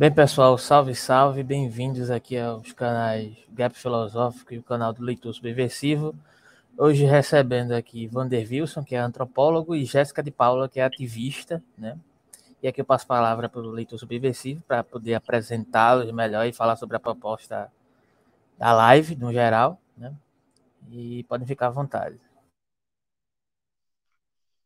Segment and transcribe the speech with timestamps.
[0.00, 5.30] Bem, pessoal, salve, salve, bem-vindos aqui aos canais Gap Filosófico e o canal do Leitor
[5.34, 6.14] Subversivo.
[6.74, 11.62] Hoje recebendo aqui Vander Wilson, que é antropólogo, e Jéssica de Paula, que é ativista,
[11.76, 11.98] né?
[12.62, 16.52] E aqui eu passo a palavra para o Leitor Subversivo para poder apresentá-los melhor e
[16.54, 17.70] falar sobre a proposta
[18.56, 20.16] da live, no geral, né?
[20.90, 22.18] E podem ficar à vontade.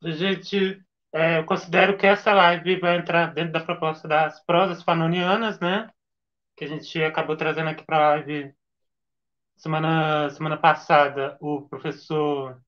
[0.00, 0.80] Gente,
[1.14, 5.88] é, eu considero que essa live vai entrar dentro da proposta das prosas fanonianas, né?
[6.56, 8.52] Que a gente acabou trazendo aqui para a live
[9.56, 12.60] semana, semana passada, o professor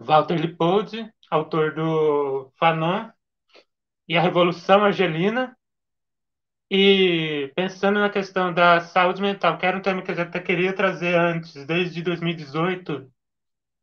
[0.00, 3.08] Walter Lipoldi, autor do Fanon
[4.08, 5.56] e a Revolução Argelina.
[6.68, 10.40] E pensando na questão da saúde mental, que era um tema que eu já até
[10.40, 13.08] queria trazer antes, desde 2018,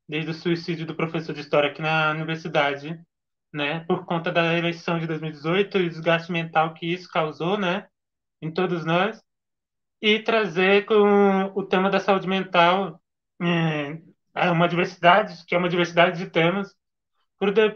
[0.09, 3.02] desde o suicídio do professor de História aqui na universidade,
[3.53, 7.88] né, por conta da eleição de 2018 e o desgaste mental que isso causou, né,
[8.41, 9.22] em todos nós,
[10.02, 13.02] e trazer com o tema da saúde mental
[13.42, 14.02] é,
[14.36, 16.75] é uma diversidade, que é uma diversidade de temas,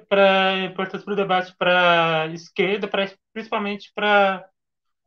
[0.07, 4.47] para importantes para o debate para esquerda, pra, principalmente para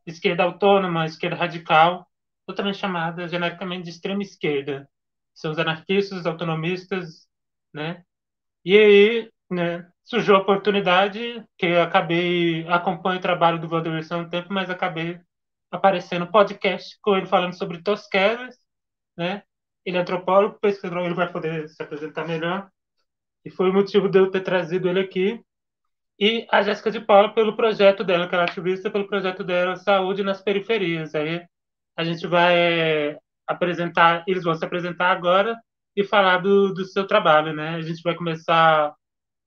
[0.05, 2.07] esquerda autônoma, esquerda radical,
[2.47, 4.89] ou também chamada genericamente de extrema esquerda.
[5.33, 7.27] São os anarquistas, os autonomistas,
[7.73, 8.03] né?
[8.65, 14.17] E aí, né, surgiu a oportunidade que eu acabei acompanho o trabalho do Valdeir há
[14.17, 15.19] um tempo, mas acabei
[15.71, 18.55] aparecendo podcast com ele falando sobre Tosqueras,
[19.17, 19.43] né?
[19.85, 22.69] Ele é antropólogo, pesquisador, ele vai poder se apresentar melhor.
[23.43, 25.41] E foi o motivo de eu ter trazido ele aqui.
[26.19, 29.75] E a Jéssica de Paula pelo projeto dela, que ela é ativista, pelo projeto dela
[29.75, 31.15] Saúde nas Periferias.
[31.15, 31.43] Aí
[31.97, 35.57] a gente vai é, apresentar, eles vão se apresentar agora
[35.95, 37.75] e falar do, do seu trabalho, né?
[37.75, 38.93] A gente vai começar.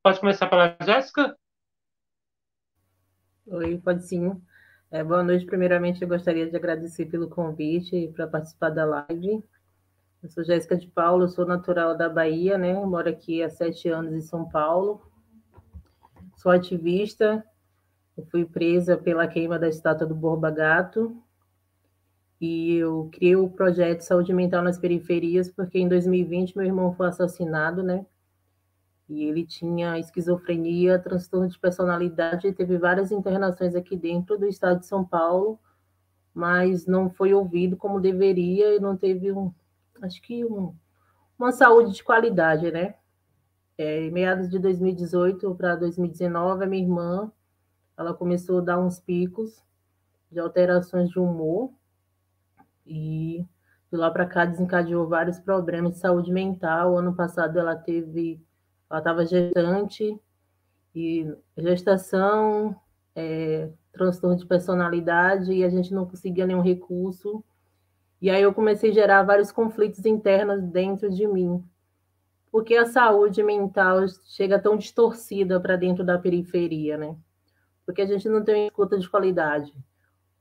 [0.05, 1.35] Pode começar pela Jéssica?
[3.47, 4.39] Oi, pode sim.
[4.91, 5.47] É, boa noite.
[5.47, 9.43] Primeiramente, eu gostaria de agradecer pelo convite para participar da live.
[10.23, 12.75] Eu sou Jéssica de Paulo, sou natural da Bahia, né?
[12.75, 15.01] moro aqui há sete anos em São Paulo.
[16.37, 17.43] Sou ativista.
[18.15, 21.17] Eu fui presa pela queima da estátua do Borba Gato.
[22.39, 27.09] E eu criei o projeto Saúde Mental nas Periferias, porque em 2020 meu irmão foi
[27.09, 28.05] assassinado, né?
[29.09, 34.87] E ele tinha esquizofrenia, transtorno de personalidade, teve várias internações aqui dentro do estado de
[34.87, 35.59] São Paulo,
[36.33, 39.53] mas não foi ouvido como deveria e não teve um,
[40.03, 40.75] acho que um,
[41.39, 42.95] uma saúde de qualidade, né?
[43.77, 47.33] É, em meados de 2018 para 2019, a minha irmã,
[47.97, 49.63] ela começou a dar uns picos
[50.31, 51.73] de alterações de humor
[52.87, 53.45] e
[53.91, 56.97] de lá para cá desencadeou vários problemas de saúde mental.
[56.97, 58.41] Ano passado ela teve
[58.95, 60.21] ela estava gestante
[60.95, 62.77] e gestação,
[63.15, 67.43] é, transtorno de personalidade e a gente não conseguia nenhum recurso.
[68.23, 71.63] E aí eu comecei a gerar vários conflitos internos dentro de mim.
[72.53, 77.17] Porque a saúde mental chega tão distorcida para dentro da periferia, né?
[77.85, 79.75] Porque a gente não tem escuta de qualidade.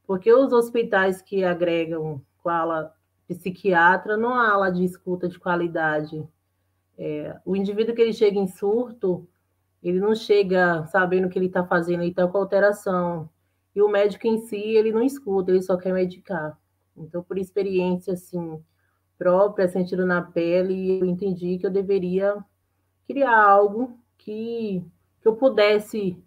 [0.06, 2.94] Porque os hospitais que agregam com a ala
[3.28, 6.24] psiquiatra não há ala de escuta de qualidade.
[6.97, 9.27] É, o indivíduo que ele chega em surto,
[9.81, 13.29] ele não chega sabendo o que ele está fazendo, ele está com alteração.
[13.75, 16.57] E o médico em si, ele não escuta, ele só quer medicar.
[16.95, 18.63] Então, por experiência, assim,
[19.17, 22.37] própria, sentindo na pele, eu entendi que eu deveria
[23.07, 24.85] criar algo que,
[25.21, 26.17] que eu pudesse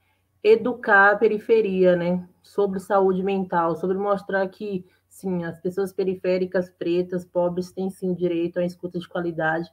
[0.42, 2.28] educar a periferia, né?
[2.42, 8.58] Sobre saúde mental, sobre mostrar que, sim, as pessoas periféricas, pretas, pobres, têm sim direito
[8.58, 9.70] a escuta de qualidade,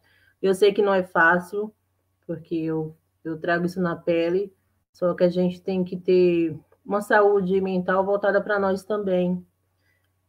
[0.48, 1.74] eu sei que não é fácil,
[2.28, 4.54] porque eu, eu trago isso na pele,
[4.92, 9.46] só que a gente tem que ter uma saúde mental voltada para nós também.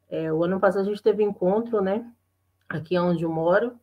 [0.08, 2.08] É, o ano passado a gente teve encontro, né?
[2.68, 3.78] Aqui onde eu moro,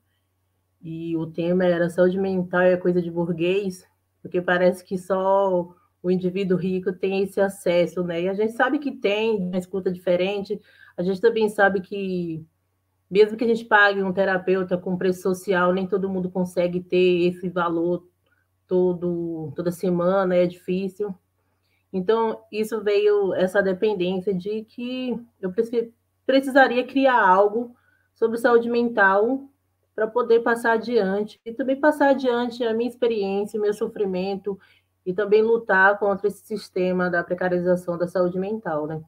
[0.81, 3.85] e o tema era saúde mental é coisa de burguês,
[4.21, 8.21] porque parece que só o indivíduo rico tem esse acesso, né?
[8.21, 10.59] E a gente sabe que tem uma escuta diferente,
[10.97, 12.43] a gente também sabe que
[13.11, 17.27] mesmo que a gente pague um terapeuta com preço social, nem todo mundo consegue ter
[17.27, 18.07] esse valor
[18.65, 21.13] todo, toda semana, é difícil.
[21.91, 25.53] Então, isso veio, essa dependência de que eu
[26.25, 27.75] precisaria criar algo
[28.15, 29.43] sobre saúde mental
[29.93, 34.57] para poder passar adiante e também passar adiante a minha experiência, o meu sofrimento
[35.05, 39.03] e também lutar contra esse sistema da precarização da saúde mental, né?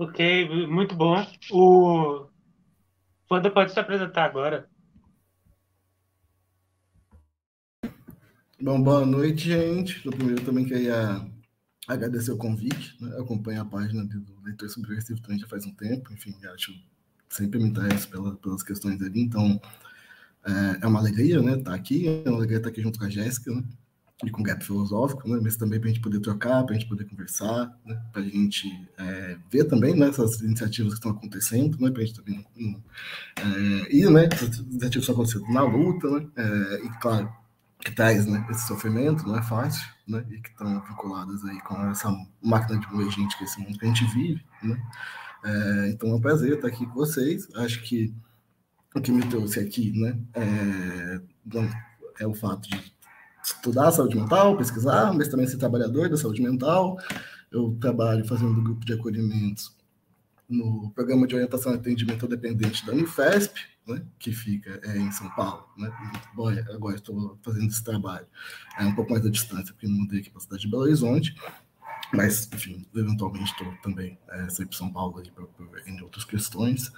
[0.00, 1.16] Ok, muito bom.
[1.50, 2.28] O
[3.28, 4.70] Wanda pode se apresentar agora.
[8.62, 10.06] Bom, boa noite, gente.
[10.06, 11.28] No primeiro também queria
[11.88, 13.10] agradecer o convite, né?
[13.16, 16.72] Eu acompanho a página do Leitor Subversivo também já faz um tempo, enfim, acho
[17.28, 19.60] sempre me interesso pela, pelas questões ali, então
[20.46, 23.04] é, é uma alegria, né, estar tá aqui, é uma alegria estar aqui junto com
[23.04, 23.64] a Jéssica, né,
[24.24, 26.88] e com Gap Filosófico, né, mas também para a gente poder trocar, para a gente
[26.88, 28.68] poder conversar, né, para a gente
[28.98, 32.44] é, ver também né, essas iniciativas que estão acontecendo, né, para a gente também
[33.36, 37.32] é, e né, essas iniciativas estão acontecendo na luta, né, é, e claro,
[37.78, 41.80] que traz né, esse sofrimento, não é fácil, né, e que estão vinculadas aí com
[41.88, 42.12] essa
[42.42, 44.82] máquina de moer gente, que é esse mundo que a gente vive, né,
[45.44, 48.12] é, então é um prazer estar aqui com vocês, acho que
[48.96, 51.20] o que me trouxe aqui, né, é,
[52.18, 52.97] é o fato de
[53.48, 56.98] estudar saúde mental, pesquisar, mas também ser trabalhador da saúde mental,
[57.50, 59.76] eu trabalho fazendo grupo de acolhimentos
[60.48, 63.54] no programa de orientação e atendimento dependente da Unifesp,
[63.86, 65.66] né, que fica é, em São Paulo.
[65.76, 65.90] Né?
[66.34, 68.26] Bom, agora estou fazendo esse trabalho.
[68.78, 71.34] É um pouco mais da distância, porque mudei aqui para a cidade de Belo Horizonte.
[72.12, 76.24] Mas, enfim, eventualmente estou também é, sempre em São Paulo ali, pra, pra, em outras
[76.24, 76.90] questões.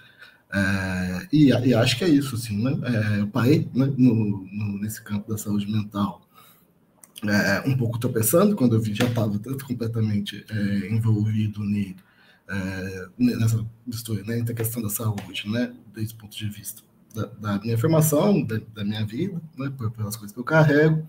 [0.52, 2.72] É, e, e, acho que é isso, assim, né?
[2.84, 6.22] É, eu parei né, no, no, nesse campo da saúde mental
[7.28, 11.96] é, um pouco tropeçando, quando eu vi já estava completamente é, envolvido nele
[12.50, 16.82] é, nessa história, né, entre a questão da saúde, né, desde o ponto de vista
[17.14, 21.06] da, da minha formação, da, da, minha vida, né, pelas coisas que eu carrego,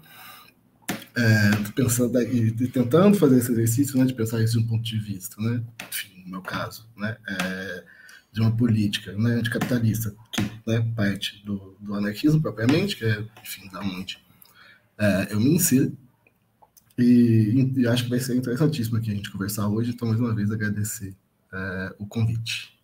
[1.15, 4.83] é, pensando e, e, tentando fazer esse exercício, né, de pensar isso de um ponto
[4.83, 7.83] de vista, né, enfim, no meu caso, né, é,
[8.31, 13.67] de uma política né, anticapitalista que né, parte do, do anarquismo propriamente, que é, enfim,
[13.69, 14.19] da onde
[15.01, 15.97] é, eu me insiro,
[16.97, 20.35] e, e, acho que vai ser interessantíssimo aqui a gente conversar hoje, então mais uma
[20.35, 21.15] vez agradecer
[21.51, 22.79] é, o convite.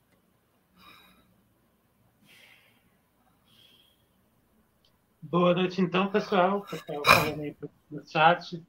[5.21, 6.61] Boa noite, então, pessoal.
[6.61, 7.55] Pessoal falando aí
[7.91, 8.63] no chat.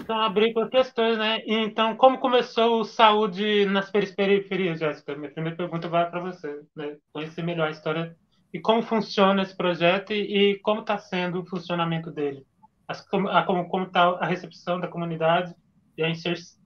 [0.00, 1.42] Então, abrir por questões, né?
[1.46, 5.14] Então, como começou o saúde nas periferias, Jéssica?
[5.14, 6.96] Minha primeira pergunta vai para você, né?
[7.12, 8.16] Conhecer melhor a história
[8.54, 12.46] e como funciona esse projeto e, e como está sendo o funcionamento dele.
[12.86, 15.52] As, como está a recepção da comunidade
[15.98, 16.62] e a inserção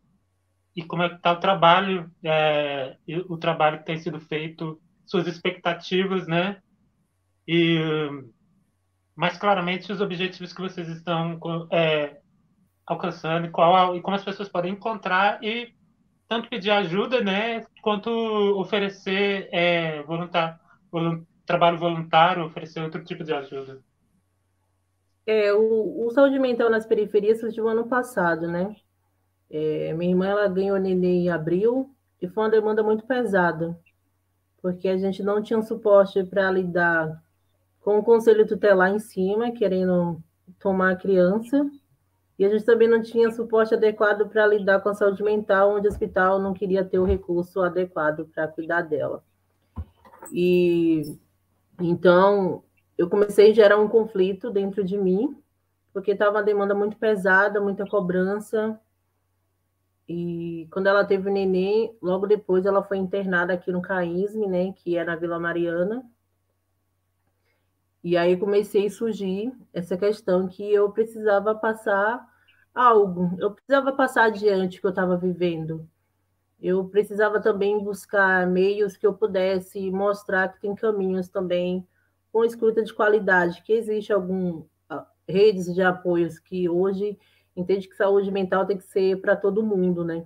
[0.77, 2.97] e como é está o trabalho, é,
[3.29, 6.63] o trabalho que tem sido feito, suas expectativas, né?
[7.49, 7.81] E
[9.17, 11.41] mais claramente os objetivos que vocês estão
[11.73, 12.21] é,
[12.87, 15.75] alcançando qual, e como as pessoas podem encontrar e
[16.29, 18.11] tanto pedir ajuda, né, quanto
[18.61, 20.61] oferecer é, voluntar,
[21.49, 23.81] trabalho voluntário, oferecer outro tipo de ajuda.
[25.27, 28.77] É, o, o saúde mental nas periferias surgiu ano passado, né?
[29.51, 31.91] É, minha irmã ela ganhou neném em abril
[32.21, 33.79] e foi uma demanda muito pesada,
[34.61, 37.23] porque a gente não tinha suporte para lidar
[37.81, 40.23] com o conselho tutelar em cima, querendo
[40.61, 41.67] tomar a criança,
[42.39, 45.89] e a gente também não tinha suporte adequado para lidar com a saúde mental, onde
[45.89, 49.25] o hospital não queria ter o recurso adequado para cuidar dela.
[50.33, 51.19] E
[51.81, 52.63] então
[52.97, 55.37] eu comecei a gerar um conflito dentro de mim,
[55.93, 58.81] porque estava uma demanda muito pesada, muita cobrança,
[60.09, 64.73] e quando ela teve o neném, logo depois ela foi internada aqui no CAISME, né,
[64.73, 66.03] que é na Vila Mariana.
[68.03, 72.27] E aí comecei a surgir essa questão que eu precisava passar
[72.75, 75.87] algo, eu precisava passar adiante o que eu estava vivendo.
[76.61, 81.87] Eu precisava também buscar meios que eu pudesse mostrar que tem caminhos também
[82.33, 87.19] com escuta de qualidade, que existe algum ah, redes de apoios que hoje
[87.57, 90.25] entende que saúde mental tem que ser para todo mundo, né?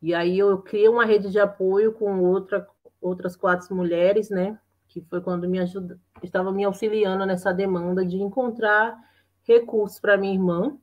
[0.00, 2.66] E aí eu criei uma rede de apoio com outra,
[3.00, 4.58] outras quatro mulheres, né?
[4.88, 8.96] Que foi quando me ajuda, estava me auxiliando nessa demanda de encontrar
[9.42, 10.78] recursos para minha irmã.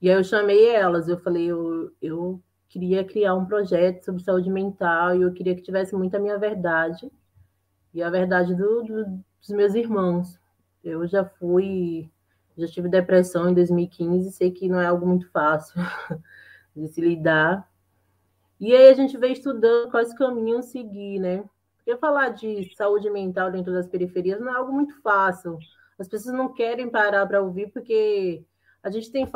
[0.00, 2.42] E aí eu chamei elas, eu falei, eu, eu
[2.74, 7.08] queria criar um projeto sobre saúde mental e eu queria que tivesse muita minha verdade
[7.94, 10.40] e a verdade do, do, dos meus irmãos.
[10.82, 12.10] Eu já fui
[12.58, 15.80] já tive depressão em 2015, sei que não é algo muito fácil
[16.74, 17.68] de se lidar.
[18.58, 21.44] E aí a gente vem estudando quais caminhos seguir, né?
[21.76, 25.58] Porque falar de saúde mental dentro das periferias não é algo muito fácil.
[25.96, 28.44] As pessoas não querem parar para ouvir porque
[28.82, 29.28] a gente tem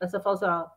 [0.00, 0.70] essa falsa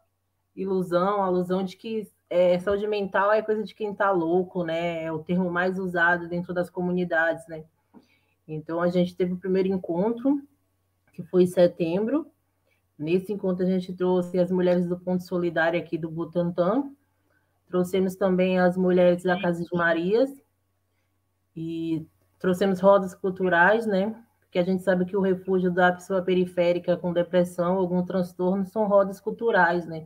[0.55, 5.03] ilusão, a ilusão de que é, saúde mental é coisa de quem está louco, né?
[5.03, 7.63] É o termo mais usado dentro das comunidades, né?
[8.47, 10.41] Então a gente teve o primeiro encontro
[11.11, 12.27] que foi em setembro.
[12.97, 16.83] Nesse encontro, a gente trouxe as mulheres do Ponto Solidário aqui do Butantã,
[17.67, 20.31] trouxemos também as mulheres da Casa de Marias,
[21.55, 22.05] e
[22.39, 24.15] trouxemos rodas culturais, né?
[24.53, 28.85] porque a gente sabe que o refúgio da pessoa periférica com depressão, algum transtorno, são
[28.87, 30.05] rodas culturais, né?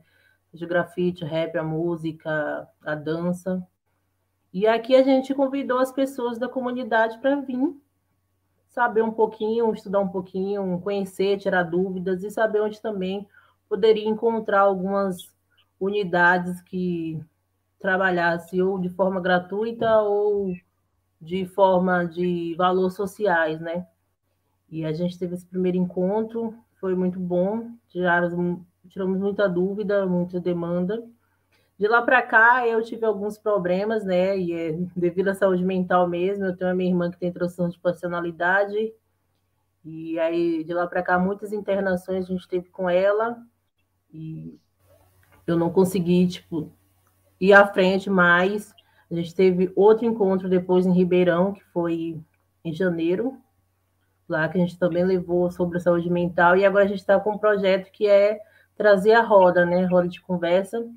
[0.54, 3.66] De grafite, rap, a música, a dança.
[4.54, 7.76] E aqui a gente convidou as pessoas da comunidade para vir
[8.68, 13.28] saber um pouquinho, estudar um pouquinho, conhecer, tirar dúvidas e saber onde também
[13.68, 15.34] poderia encontrar algumas
[15.80, 17.20] unidades que
[17.80, 20.54] trabalhasse ou de forma gratuita ou
[21.20, 23.88] de forma de valores sociais, né?
[24.70, 30.40] E a gente teve esse primeiro encontro, foi muito bom, tiramos, tiramos muita dúvida, muita
[30.40, 31.04] demanda.
[31.78, 34.38] De lá para cá, eu tive alguns problemas, né?
[34.38, 36.46] E é devido à saúde mental mesmo.
[36.46, 38.94] Eu tenho a minha irmã que tem transtorno de personalidade.
[39.86, 43.38] E aí, de lá para cá, muitas internações a gente teve com ela.
[44.12, 44.60] E
[45.46, 46.72] eu não consegui, tipo,
[47.40, 48.74] ir à frente mais.
[49.10, 52.20] A gente teve outro encontro depois em Ribeirão, que foi
[52.64, 53.38] em janeiro,
[54.28, 57.18] lá que a gente também levou sobre a saúde mental, e agora a gente está
[57.18, 58.42] com um projeto que é
[58.78, 59.86] trazer a roda, né?
[59.86, 60.88] Roda de conversa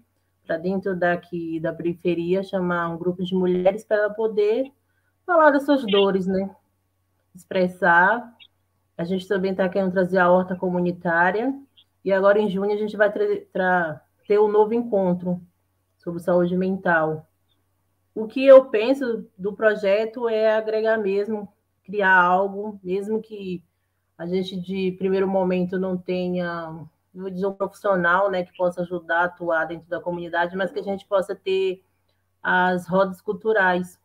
[0.46, 4.70] para dentro daqui da periferia, chamar um grupo de mulheres para poder
[5.24, 6.54] falar das suas dores, né?
[7.34, 8.36] Expressar.
[8.98, 11.54] A gente também está querendo trazer a horta comunitária,
[12.04, 15.40] e agora em junho a gente vai ter um novo encontro
[15.98, 17.26] sobre saúde mental.
[18.14, 21.48] O que eu penso do projeto é agregar mesmo
[21.90, 23.62] criar algo, mesmo que
[24.16, 29.24] a gente de primeiro momento não tenha, dizer, um profissional, né, que possa ajudar a
[29.24, 31.82] atuar dentro da comunidade, mas que a gente possa ter
[32.42, 33.98] as rodas culturais,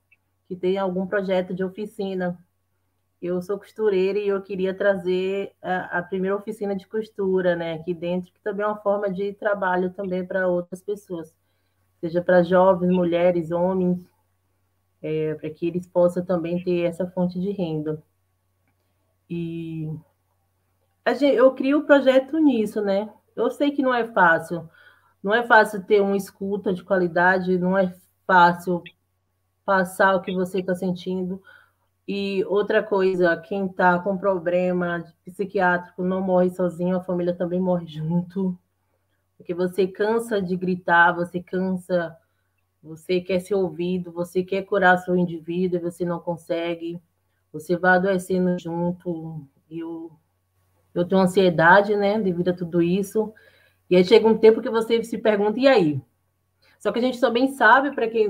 [0.48, 2.38] que tenha algum projeto de oficina.
[3.22, 7.94] Eu sou costureira e eu queria trazer a, a primeira oficina de costura, né, aqui
[7.94, 11.36] dentro, que também é uma forma de trabalho também para outras pessoas,
[12.02, 14.06] seja para jovens, mulheres, homens,
[15.02, 18.02] é, para que eles possam também ter essa fonte de renda.
[19.30, 19.90] E
[21.14, 23.10] gente, eu crio o projeto nisso, né?
[23.36, 24.70] Eu sei que não é fácil,
[25.22, 27.94] não é fácil ter uma escuta de qualidade, não é
[28.26, 28.84] fácil
[29.66, 31.42] passar o que você está sentindo.
[32.08, 37.88] E outra coisa, quem está com problema psiquiátrico não morre sozinho, a família também morre
[37.88, 38.58] junto.
[39.38, 42.16] Porque você cansa de gritar, você cansa
[42.86, 47.02] você quer ser ouvido, você quer curar seu indivíduo, você não consegue,
[47.52, 49.44] você vai adoecendo junto.
[49.70, 50.12] Eu,
[50.96, 53.34] eu tenho ansiedade, né, devido a tudo isso.
[53.90, 56.02] E aí chega um tempo que você se pergunta, e aí?
[56.80, 58.30] Só que a gente também sabe, para quem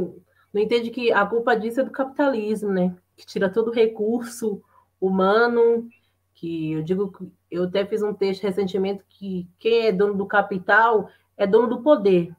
[0.53, 2.95] não entende, que a culpa disso é do capitalismo, né?
[3.15, 4.61] Que tira todo o recurso
[4.99, 5.87] humano,
[6.33, 7.13] que eu digo,
[7.49, 11.81] eu até fiz um texto recentemente que quem é dono do capital é dono do
[11.81, 12.33] poder,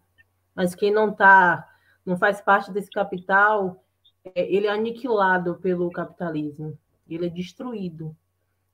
[0.54, 1.66] mas quem não está
[2.04, 3.83] não faz parte desse capital,
[4.35, 6.78] é, ele é aniquilado pelo capitalismo,
[7.09, 8.16] ele é destruído.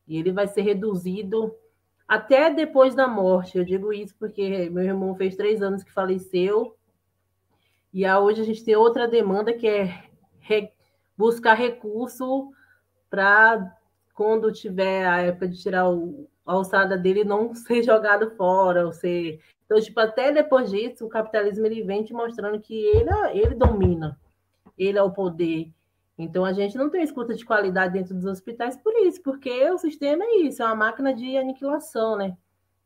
[0.07, 1.55] E ele vai ser reduzido
[2.07, 3.57] até depois da morte.
[3.57, 6.77] Eu digo isso porque meu irmão fez três anos que faleceu,
[7.93, 10.05] e hoje a gente tem outra demanda que é
[10.41, 10.71] re,
[11.17, 12.51] buscar recurso
[13.11, 13.77] para
[14.15, 18.93] quando tiver a época de tirar o, a alçada dele não ser jogado fora, ou
[18.93, 19.41] ser
[19.73, 24.21] então, tipo, até depois disso, o capitalismo ele vem te mostrando que ele, ele domina,
[24.77, 25.73] ele é o poder.
[26.19, 29.79] Então, a gente não tem escuta de qualidade dentro dos hospitais por isso, porque o
[29.79, 32.37] sistema é isso, é uma máquina de aniquilação, né?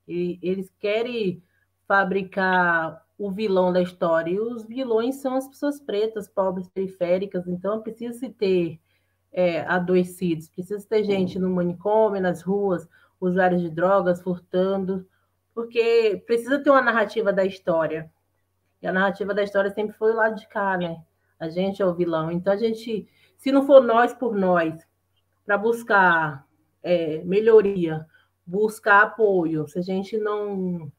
[0.06, 1.42] E eles querem
[1.86, 7.82] fabricar o vilão da história, e os vilões são as pessoas pretas, pobres, periféricas, então
[7.82, 8.78] precisa se ter
[9.32, 12.88] é, adoecidos, precisa ter gente no manicômio, nas ruas,
[13.20, 15.06] usuários de drogas, furtando,
[15.54, 18.10] porque precisa ter uma narrativa da história.
[18.82, 21.02] E a narrativa da história sempre foi o lado de cá, né?
[21.38, 22.30] A gente é o vilão.
[22.30, 24.74] Então, a gente, se não for nós por nós,
[25.44, 26.46] para buscar
[26.82, 28.06] é, melhoria,
[28.46, 30.90] buscar apoio, se a gente não,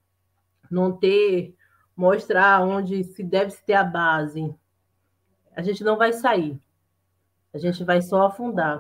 [0.70, 1.56] não ter,
[1.96, 4.54] mostrar onde se deve ter a base,
[5.56, 6.60] a gente não vai sair.
[7.54, 8.80] A gente vai só afundar.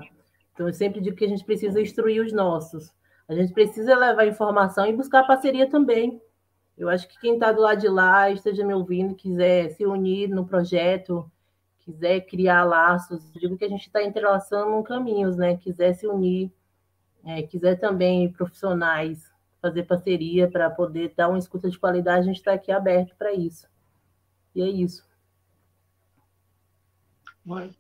[0.53, 2.93] Então, eu sempre digo que a gente precisa instruir os nossos.
[3.27, 6.21] A gente precisa levar informação e buscar parceria também.
[6.77, 10.29] Eu acho que quem está do lado de lá, esteja me ouvindo, quiser se unir
[10.29, 11.29] no projeto,
[11.87, 15.55] quiser criar laços, digo que a gente está entrelaçando caminhos, né?
[15.55, 16.51] Quiser se unir,
[17.23, 22.37] é, quiser também profissionais fazer parceria para poder dar uma escuta de qualidade, a gente
[22.37, 23.67] está aqui aberto para isso.
[24.53, 25.07] E é isso.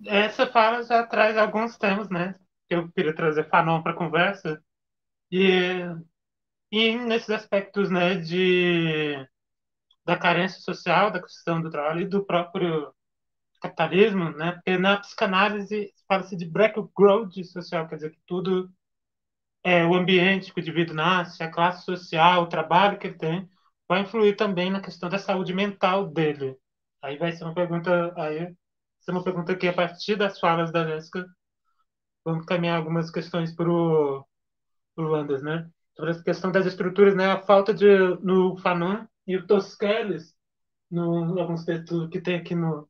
[0.05, 2.33] Essa fala já traz alguns temas, né?
[2.69, 4.63] Eu queria trazer Fanon para a conversa.
[5.29, 5.81] E,
[6.71, 9.15] e nesses aspectos né, de,
[10.05, 12.93] da carência social, da questão do trabalho e do próprio
[13.61, 14.53] capitalismo, né?
[14.53, 18.71] porque na psicanálise fala-se de background social, quer dizer que tudo
[19.63, 23.49] é, o ambiente que o indivíduo nasce, a classe social, o trabalho que ele tem,
[23.87, 26.57] vai influir também na questão da saúde mental dele.
[27.01, 28.55] Aí vai ser uma pergunta, aí
[29.01, 31.25] ser uma pergunta que a partir das falas da Jéssica
[32.25, 34.25] vamos caminhar algumas questões para o
[34.97, 35.69] Anders, né?
[35.95, 37.27] Sobre essa questão das estruturas, né?
[37.31, 37.87] A falta de
[38.21, 40.35] no Fanon e o Tosquelles,
[40.91, 42.89] no alguns textos que tem aqui no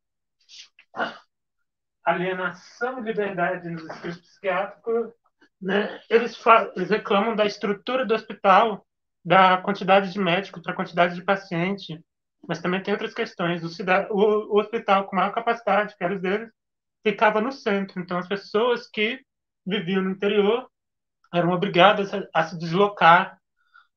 [2.03, 5.11] alienação e liberdade nos escritos psiquiátricos,
[5.61, 5.99] né?
[6.09, 6.41] Eles,
[6.75, 8.85] eles reclamam da estrutura do hospital,
[9.25, 12.01] da quantidade de médicos para a quantidade de paciente,
[12.47, 13.61] mas também tem outras questões.
[13.63, 16.49] O, o, o hospital com maior capacidade, que era deles,
[17.03, 17.99] ficava no centro.
[17.99, 19.19] Então, as pessoas que
[19.65, 20.69] viviam no interior
[21.33, 23.37] eram obrigadas a, a se deslocar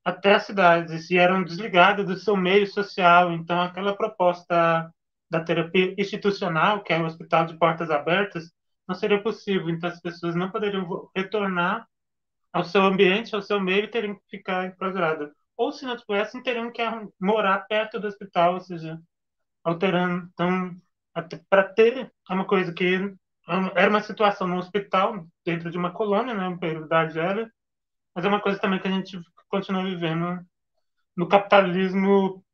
[0.04, 3.32] até as cidades e eram desligadas do seu meio social.
[3.32, 4.92] Então, aquela proposta
[5.30, 8.50] da terapia institucional, que é o hospital de portas abertas,
[8.88, 9.70] não seria possível.
[9.70, 11.86] Então, as pessoas não poderiam retornar
[12.52, 15.30] ao seu ambiente, ao seu meio, e teriam que ficar enclausuradas.
[15.56, 16.82] Ou, se não tivessem, teriam que
[17.20, 19.00] morar perto do hospital, ou seja,
[19.62, 20.28] alterando.
[20.32, 20.74] Então,
[21.48, 23.14] para ter é uma coisa que
[23.76, 27.48] era uma situação no hospital, dentro de uma colônia, né, período da Argélia,
[28.14, 29.16] mas é uma coisa também que a gente
[29.48, 30.44] continua vivendo
[31.16, 32.44] no capitalismo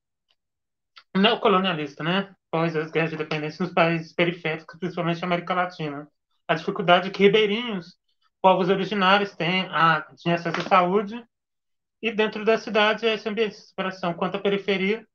[1.17, 2.36] neocolonialista, né?
[2.49, 6.09] Após as guerras de independência nos países periféricos, principalmente na América Latina.
[6.49, 7.97] A dificuldade que ribeirinhos,
[8.41, 11.23] povos originários, têm a, de acesso à saúde,
[12.01, 14.15] e dentro da cidade, esse ambiente de separação.
[14.15, 15.07] Quanto à periferia,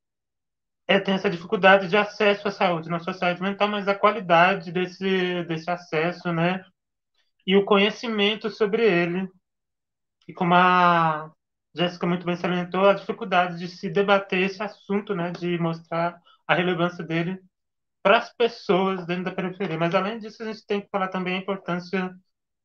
[0.87, 4.71] é, tem essa dificuldade de acesso à saúde, não só saúde mental, mas a qualidade
[4.71, 6.65] desse, desse acesso, né?
[7.47, 9.27] E o conhecimento sobre ele.
[10.27, 11.31] E como a
[11.73, 15.31] Jéssica muito bem salientou, a dificuldade de se debater esse assunto, né?
[15.31, 16.19] De mostrar
[16.51, 17.39] a relevância dele
[18.03, 19.77] para as pessoas dentro da periferia.
[19.77, 22.13] Mas, além disso, a gente tem que falar também a importância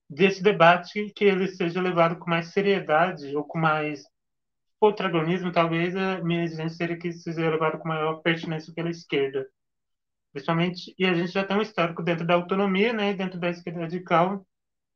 [0.09, 4.03] desse debate, que ele seja levado com mais seriedade ou com mais
[4.81, 9.47] protagonismo, talvez a minha exigência seria que seja levado com maior pertinência pela esquerda.
[10.33, 13.81] Principalmente, e a gente já tem um histórico dentro da autonomia, né, dentro da esquerda
[13.81, 14.47] radical,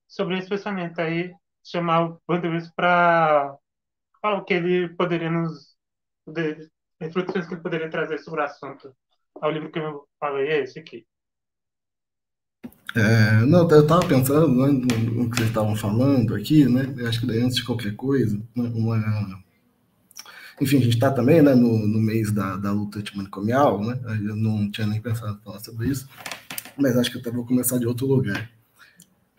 [0.09, 1.00] sobre esse pensamento.
[1.00, 1.33] Aí,
[1.64, 3.57] chamar o Vanderbilt para
[4.20, 5.76] falar o que ele poderia nos.
[7.00, 8.94] Reflexões que ele poderia trazer sobre o assunto.
[9.34, 11.06] O livro que eu falei é esse aqui.
[12.94, 16.92] É, não, eu estava pensando né, no, que vocês estavam falando aqui, né?
[17.06, 18.98] Acho que daí, antes de qualquer coisa, né, uma,
[20.60, 23.98] enfim, a gente está também né, no, no mês da, da luta antimanicomial, né?
[24.26, 26.06] Eu não tinha nem pensado em falar sobre isso,
[26.76, 28.50] mas acho que até vou começar de outro lugar.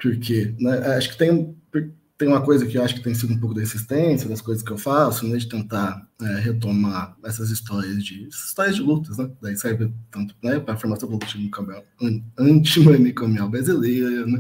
[0.02, 1.56] Porque né, acho que tem,
[2.22, 4.62] tem uma coisa que eu acho que tem sido um pouco da insistência das coisas
[4.62, 9.28] que eu faço, né, de tentar é, retomar essas histórias de histórias de lutas, né?
[9.42, 11.84] Daí serve tanto né, para a formação política
[12.38, 14.40] antimanicomial brasileira, né,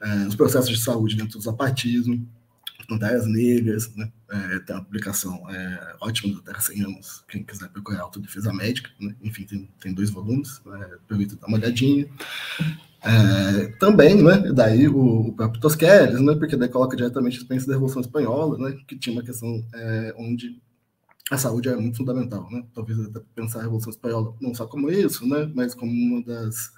[0.00, 2.26] é, os processos de saúde dentro do zapatismo
[2.88, 4.10] Panteras Negras, né?
[4.30, 8.90] É, tem uma publicação é, ótima do Terra 100 anos, quem quiser procurar Autodefesa Médica,
[8.98, 9.14] né?
[9.22, 12.08] enfim, tem, tem dois volumes, é, aproveita dar uma olhadinha.
[13.02, 17.68] É, também, né, daí o, o próprio Tosquelles, né, porque daí coloca diretamente a experiência
[17.68, 20.60] da Revolução Espanhola, né, que tinha uma questão é, onde
[21.30, 24.90] a saúde é muito fundamental, né, talvez até pensar a Revolução Espanhola não só como
[24.90, 26.72] isso, né, mas como uma das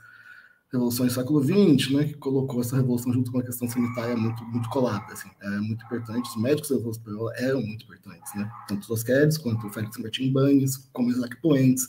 [0.72, 4.44] Revolução do século XX, né, que colocou essa revolução junto com a questão sanitária muito,
[4.44, 5.12] muito colada.
[5.12, 6.28] Assim, é muito importante.
[6.28, 8.48] Os médicos da Revolução Espanhola eram muito importantes, né?
[8.68, 11.88] tanto os Osquedes, quanto o Félix Martin Banes, como Isaac Poentes,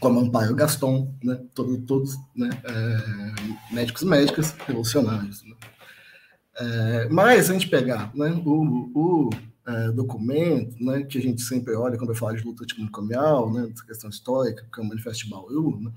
[0.00, 1.40] como Amparo Gaston, né?
[1.54, 2.50] Todo, todos né?
[2.64, 5.42] É, médicos e médicas revolucionários.
[5.42, 5.54] Né?
[6.58, 9.30] É, mas, se a gente pegar né, o, o
[9.66, 13.66] é, documento né, que a gente sempre olha quando vai falar de luta antimanicomial, né,
[13.66, 15.90] dessa questão histórica, que é o Manifesto de Bauru, né,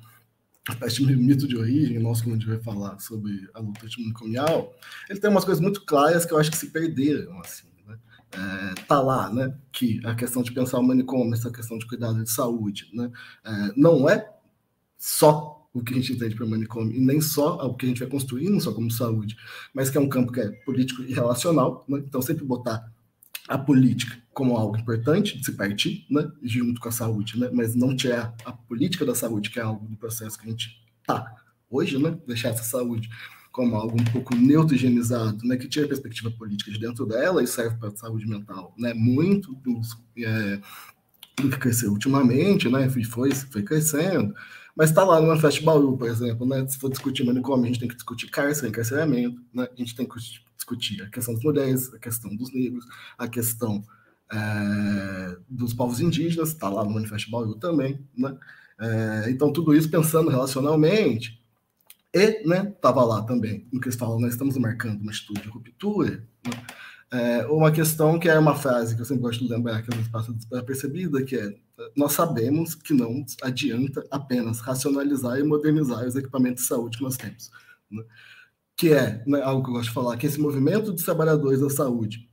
[0.76, 4.74] de mito de origem, nosso que a gente vai falar sobre a luta antimanicomial,
[5.10, 7.98] ele tem umas coisas muito claras que eu acho que se perderam, assim, né?
[8.32, 12.24] É, tá lá, né, que a questão de pensar o manicômio, essa questão de cuidado
[12.24, 13.12] de saúde, né,
[13.44, 14.30] é, não é
[14.98, 18.00] só o que a gente entende para manicômio, e nem só o que a gente
[18.00, 19.36] vai construindo só como saúde,
[19.74, 22.00] mas que é um campo que é político e relacional, né?
[22.00, 22.92] então sempre botar
[23.50, 27.76] a política como algo importante de se partir, né, junto com a saúde, né, mas
[27.76, 31.36] não tirar a política da saúde, que é algo do processo que a gente tá
[31.70, 33.10] hoje, né, deixar essa saúde
[33.52, 37.48] como algo um pouco neutrogenizado, né, que tira a perspectiva política de dentro dela e
[37.48, 40.62] serve para a saúde mental, né, muito dos, é,
[41.42, 44.34] do que cresceu ultimamente, né, foi, foi crescendo,
[44.76, 47.80] mas está lá no Manifesto Bauru, por exemplo, né, se for discutir manicômio, a gente
[47.80, 50.14] tem que discutir cárcere, encarceramento, né, a gente tem que
[50.60, 52.86] discutir a questão das mulheres, a questão dos negros,
[53.18, 53.82] a questão
[54.32, 58.38] é, dos povos indígenas, está lá no Manifesto Bauru também, né?
[58.82, 61.42] É, então, tudo isso pensando relacionalmente,
[62.14, 65.50] e estava né, lá também, no que eles falam, nós estamos marcando uma atitude de
[65.50, 66.66] ruptura, né?
[67.12, 69.96] É, uma questão que é uma frase que eu sempre gosto de lembrar, que às
[69.96, 70.32] vezes passa
[70.64, 71.56] percebida, que é
[71.96, 77.18] nós sabemos que não adianta apenas racionalizar e modernizar os equipamentos de saúde que nós
[77.18, 77.50] temos.
[77.90, 78.04] Né?
[78.80, 81.70] Que é né, algo que eu gosto de falar, que esse movimento dos trabalhadores da
[81.70, 82.30] saúde,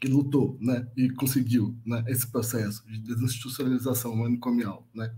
[0.00, 5.10] que lutou né, e conseguiu né, esse processo de desinstitucionalização manicomial, né,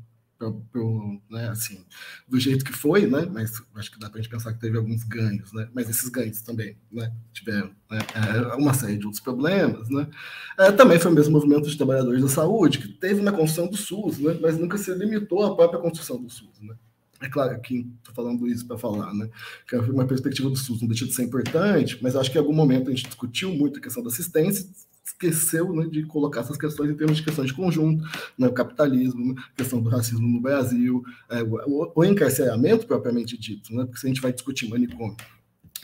[0.72, 1.85] pro, né, assim,
[2.26, 4.78] do jeito que foi, né, mas acho que dá para a gente pensar que teve
[4.78, 9.22] alguns ganhos, né, mas esses ganhos também né, tiveram né, é, uma série de outros
[9.22, 9.90] problemas.
[9.90, 10.09] Né,
[10.56, 13.76] é, também foi o mesmo movimento de trabalhadores da saúde, que teve na construção do
[13.76, 16.61] SUS, né, mas nunca se limitou à própria construção do SUS.
[16.61, 16.74] Né.
[17.22, 19.28] É claro que estou falando isso para falar, né?
[19.68, 22.40] Que é uma perspectiva do SUS não deixa de ser importante, mas acho que em
[22.40, 24.66] algum momento a gente discutiu muito a questão da assistência,
[25.04, 28.02] esqueceu né, de colocar essas questões em termos de questões de conjunto,
[28.38, 33.74] né, o capitalismo, a questão do racismo no Brasil, é, o, o, encarceramento propriamente dito,
[33.74, 33.85] né?
[33.85, 35.16] Porque se a gente vai discutir manicômio,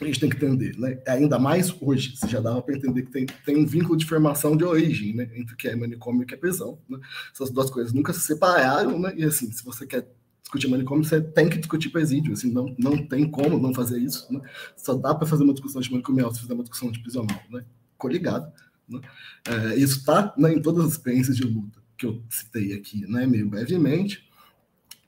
[0.01, 0.99] a gente tem que entender, né?
[1.07, 4.57] Ainda mais hoje, se já dava para entender que tem, tem um vínculo de formação
[4.57, 5.29] de origem, né?
[5.35, 6.79] Entre o que é manicômio e o que é prisão.
[6.88, 6.99] Né?
[7.33, 9.14] Essas duas coisas nunca se separaram, né?
[9.16, 10.07] E assim, se você quer
[10.47, 14.33] discutir manicômio, você tem que discutir presídio, assim, não, não tem como não fazer isso,
[14.33, 14.41] né?
[14.77, 17.65] Só dá para fazer uma discussão de manicomial se fizer uma discussão de prisional, né?
[17.99, 18.51] Coligado.
[18.89, 19.01] Né?
[19.49, 23.27] É, isso está né, em todas as experiências de luta que eu citei aqui, né,
[23.27, 24.25] meio brevemente.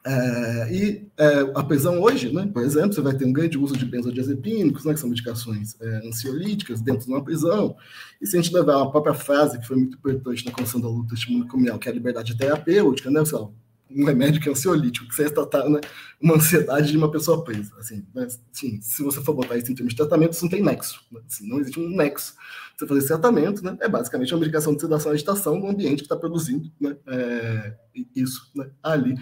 [0.07, 3.77] É, e é, a prisão hoje, né, por exemplo, você vai ter um grande uso
[3.77, 7.77] de benzodiazepínicos, né, que são medicações é, ansiolíticas dentro de uma prisão.
[8.21, 10.89] E se a gente levar a própria frase que foi muito importante na construção da
[10.89, 13.55] luta manicomial, que é a liberdade terapêutica, né, pessoal?
[13.91, 15.81] Um remédio que é ansiolítico, que você tratando né,
[16.21, 17.75] uma ansiedade de uma pessoa presa.
[17.79, 20.63] Assim, mas, sim, se você for botar isso em termos de tratamento, isso não tem
[20.63, 21.05] nexo.
[21.11, 21.21] Né?
[21.27, 22.35] Assim, não existe um nexo.
[22.77, 25.99] Você fazer esse tratamento né, é basicamente uma medicação de sedação e agitação no ambiente
[25.99, 27.75] que está produzindo né, é,
[28.15, 29.17] isso né, ali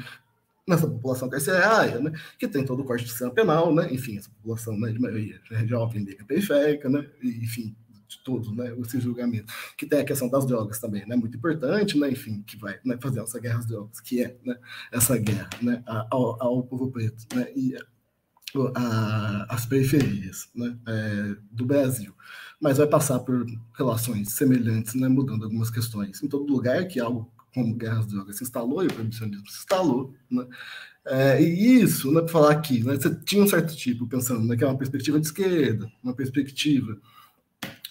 [0.69, 4.29] nessa população carcerária, né, que tem todo o corte do sistema penal, né, enfim, essa
[4.31, 7.77] população né, de maioria jovem, negra, periférica, né, enfim,
[8.09, 11.99] de tudo, né, esse julgamento, que tem a questão das drogas também, né, muito importante,
[11.99, 14.57] né, enfim, que vai né, fazer essa guerra às drogas, que é né,
[14.93, 17.77] essa guerra né, ao, ao povo preto, né, e
[18.75, 22.15] a, as periferias né, é, do Brasil,
[22.61, 23.45] mas vai passar por
[23.77, 26.23] relações semelhantes, né, mudando algumas questões.
[26.23, 29.59] Em todo lugar que algo como guerra às drogas se instalou e o proibicionismo se
[29.59, 30.47] instalou, né,
[31.07, 34.57] é, e isso, né, para falar aqui, né, você tinha um certo tipo, pensando né,
[34.57, 36.99] que é uma perspectiva de esquerda, uma perspectiva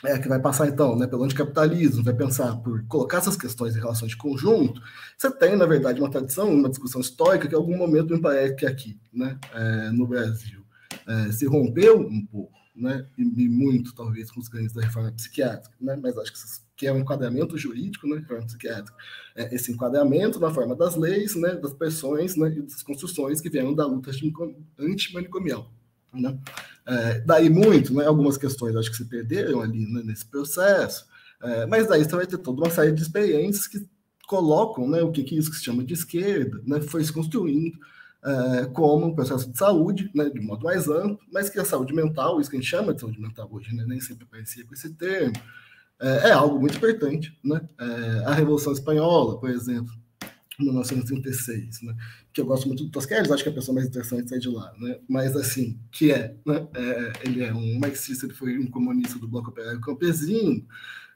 [0.05, 3.79] é, que vai passar então né, pelo anticapitalismo, vai pensar por colocar essas questões em
[3.79, 4.81] relação de conjunto,
[5.17, 8.55] você tem, na verdade, uma tradição, uma discussão histórica que em algum momento me parece
[8.55, 10.63] que aqui, né, é, no Brasil,
[11.07, 15.11] é, se rompeu um pouco, né, e, e, muito, talvez, com os ganhos da reforma
[15.11, 16.39] psiquiátrica, né, mas acho que,
[16.77, 18.97] que é um enquadramento jurídico, né, reforma psiquiátrica,
[19.35, 23.49] é, esse enquadramento na forma das leis, né, das pressões né, e das construções que
[23.49, 24.11] vieram da luta
[24.79, 25.71] antimanicomial.
[26.15, 26.37] Né?
[26.87, 31.05] É, daí muito, né, algumas questões acho que se perderam ali né, nesse processo,
[31.41, 33.87] é, mas daí você vai ter toda uma série de experiências que
[34.27, 37.77] colocam né, o que, que isso que se chama de esquerda né, foi se construindo
[38.23, 41.93] é, como um processo de saúde, né, de modo mais amplo, mas que a saúde
[41.93, 44.73] mental, isso que a gente chama de saúde mental hoje, né, nem sempre aparecia com
[44.73, 45.33] esse termo,
[45.99, 47.37] é, é algo muito importante.
[47.43, 47.61] Né?
[47.79, 49.93] É, a Revolução Espanhola, por exemplo,
[50.59, 51.95] 1936, né?
[52.31, 54.73] que eu gosto muito do Tosquelles, acho que a pessoa mais interessante sai de lá,
[54.79, 54.99] né?
[55.07, 56.67] mas assim, que é, né?
[56.75, 60.65] é, ele é um marxista, ele foi um comunista do Bloco Operário Campesino,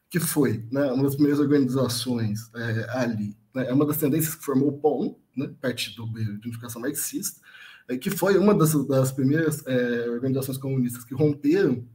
[0.09, 3.67] que foi né, uma das primeiras organizações é, ali, né?
[3.67, 5.49] é uma das tendências que formou o POM, né?
[5.61, 7.39] Partido de Unificação Marxista,
[7.87, 11.85] é, que foi uma das, das primeiras é, organizações comunistas que romperam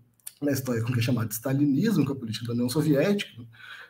[0.42, 3.42] na história com o que é chamado de stalinismo, com a política da União Soviética,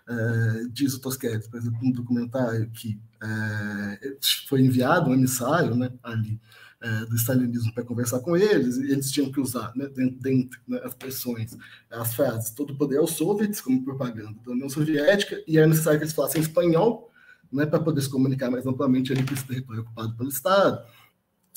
[0.09, 4.17] é, diz o Tosquelles, por exemplo, um documentário que é,
[4.49, 6.39] foi enviado um emissário né, ali
[6.81, 10.61] é, do stalinismo para conversar com eles, e eles tinham que usar, né, dentro, dentro
[10.69, 11.57] né, as pressões,
[11.91, 16.05] as frases, todo poder aos soviets, como propaganda da União Soviética, e era necessário que
[16.05, 17.11] eles falassem espanhol,
[17.51, 20.85] né, para poder se comunicar mais amplamente ali com esse território ocupado pelo Estado.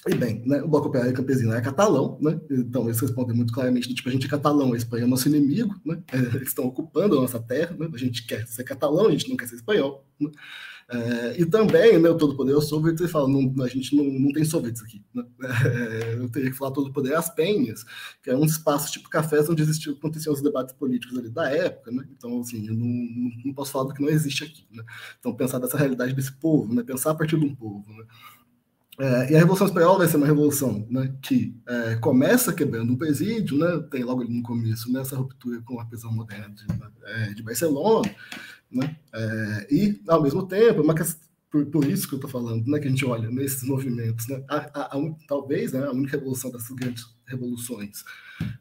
[0.06, 3.94] E bem, né, o Bloco Operário Campesino é catalão, né, então eles respondem muito claramente
[3.94, 7.18] tipo, a gente é catalão, a Espanha é nosso inimigo, né, é, eles estão ocupando
[7.18, 10.06] a nossa terra, né, a gente quer ser catalão, a gente não quer ser espanhol.
[10.20, 10.30] Né,
[10.90, 13.94] é, e também, né, o todo poder é o soviets, ele fala, não, a gente
[13.94, 15.04] não, não tem soviets aqui.
[15.14, 17.84] Né, é, eu teria que falar todo poder as penhas,
[18.24, 21.92] que é um espaço tipo cafés onde existiam, aconteciam os debates políticos ali da época,
[21.92, 22.88] né, então assim, eu não,
[23.44, 24.66] não posso falar do que não existe aqui.
[24.72, 24.84] Né,
[25.20, 28.06] então pensar dessa realidade desse povo, né, pensar a partir de um povo, né,
[29.00, 32.98] é, e a Revolução Espanhola vai ser uma revolução né, que é, começa quebrando um
[32.98, 36.66] presídio, né, tem logo no começo nessa né, ruptura com a prisão moderna de,
[37.06, 38.10] é, de Barcelona,
[38.72, 40.96] né, é, e ao mesmo tempo, uma
[41.50, 44.44] por, por, isso que eu estou falando, né, que a gente olha nesses movimentos, né,
[44.50, 48.04] a, a, a, talvez né, a única revolução dessas grandes revoluções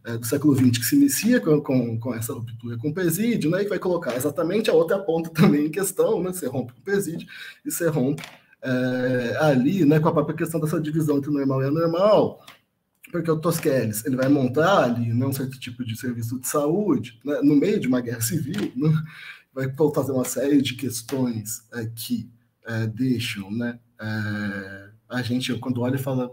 [0.05, 3.51] é, do século XX, que se inicia com, com, com, essa ruptura com o presídio,
[3.51, 6.83] né, e vai colocar exatamente a outra ponta também em questão, né, você rompe o
[6.83, 7.27] presídio
[7.65, 8.23] e você rompe
[8.67, 12.45] é, ali né, com a própria questão dessa divisão entre normal e anormal,
[13.13, 17.21] porque o Tosquelles ele vai montar ali né, um certo tipo de serviço de saúde
[17.25, 18.93] né, no meio de uma guerra civil, né,
[19.55, 22.29] vai fazer uma série de questões é, que
[22.67, 26.31] é, deixam né, é, a gente, quando olha e fala,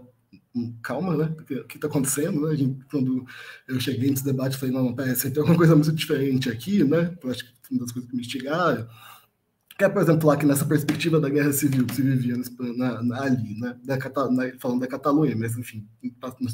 [0.54, 1.34] hum, calma, né?
[1.38, 2.48] O que está acontecendo?
[2.48, 2.56] Né?
[2.56, 3.24] Gente, quando
[3.68, 7.16] eu cheguei nesse debate, falei, não, parece tem alguma coisa muito diferente aqui, né?
[7.22, 8.86] Eu acho que uma das coisas que me instigaram,
[9.76, 12.36] que é, por exemplo, lá que nessa perspectiva da guerra civil que se vivia
[12.76, 13.76] na, na, ali, né?
[13.82, 13.96] Da,
[14.30, 15.86] na, falando da Catalunha, mas enfim,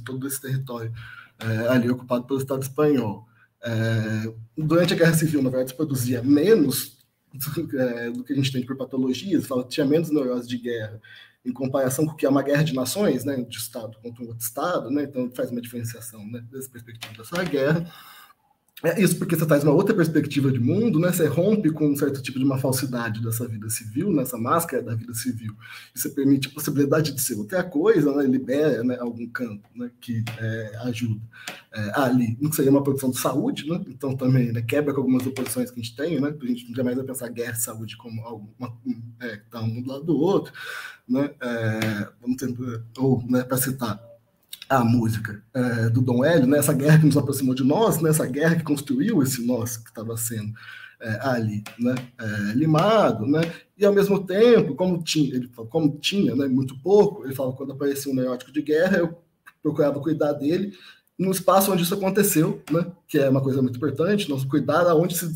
[0.05, 0.93] todo esse território
[1.39, 3.27] é, ali ocupado pelo Estado espanhol.
[3.63, 6.99] É, durante a guerra civil, na verdade, se produzia menos
[7.33, 11.01] do, é, do que a gente tem por patologias, fala, tinha menos neurose de guerra
[11.45, 14.29] em comparação com o que é uma guerra de nações, né, de Estado contra um
[14.29, 17.91] outro Estado, né, então faz uma diferenciação né, dessa perspectiva da guerra.
[18.83, 21.13] É isso porque você traz uma outra perspectiva de mundo, né?
[21.13, 24.95] Você rompe com um certo tipo de uma falsidade dessa vida civil, nessa máscara da
[24.95, 25.55] vida civil.
[25.95, 28.25] E você permite a possibilidade de ser outra coisa, né?
[28.25, 31.21] Libera né, algum campo né, que é, ajuda
[31.73, 32.39] é, ali.
[32.41, 33.85] Não seria uma produção de saúde, né?
[33.89, 36.35] Então também né, quebra com algumas oposições que a gente tem, né?
[36.41, 38.51] A gente jamais vai pensar guerra e saúde como algo
[39.21, 40.55] é, que está um do lado do outro,
[41.07, 41.31] né?
[41.39, 44.10] É, vamos tentar, ou, né, para citar
[44.71, 48.09] a música é, do Dom Hélio, né, essa guerra que nos aproximou de nós, né,
[48.09, 50.53] essa guerra que construiu esse nós que estava sendo
[51.01, 53.41] é, ali né, é, limado, né,
[53.77, 57.73] e ao mesmo tempo, como tinha, ele, como tinha né, muito pouco, ele fala quando
[57.73, 59.19] aparecia um neurótico de guerra, eu
[59.61, 60.73] procurava cuidar dele
[61.19, 65.19] no espaço onde isso aconteceu, né, que é uma coisa muito importante, nós cuidar aonde
[65.19, 65.27] se,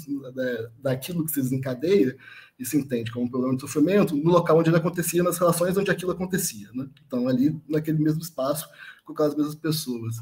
[0.80, 2.16] daquilo que se desencadeia
[2.56, 5.76] e se entende como um problema de sofrimento, no local onde ele acontecia, nas relações
[5.76, 6.68] onde aquilo acontecia.
[6.72, 6.86] Né?
[7.04, 8.68] Então, ali, naquele mesmo espaço,
[9.04, 10.16] com aquelas mesmas pessoas.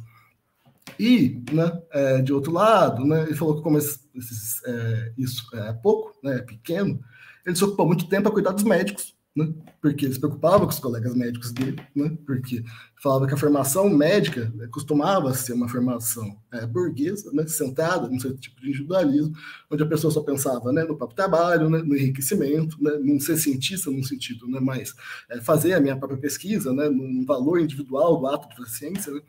[0.99, 5.73] E, né, é, de outro lado, né, ele falou que como esses, é, isso é
[5.73, 7.01] pouco, né, é pequeno,
[7.47, 9.53] ele se ocupou muito tempo a cuidar dos médicos, né?
[9.81, 12.17] porque ele se preocupava com os colegas médicos dele, né?
[12.27, 12.63] porque
[13.03, 17.47] falava que a formação médica né, costumava ser uma formação é, burguesa, né?
[17.47, 19.35] centrada num certo tipo de individualismo,
[19.71, 23.91] onde a pessoa só pensava né, no próprio trabalho, né, no enriquecimento, né, ser cientista
[23.91, 24.95] num sentido, né, mas
[25.31, 29.21] é, fazer a minha própria pesquisa, né, num valor individual do ato de ciência, né?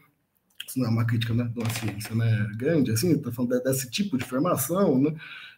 [0.67, 3.89] isso não é uma crítica né, de uma ciência né, grande, assim, está falando desse
[3.89, 5.13] tipo de formação, né?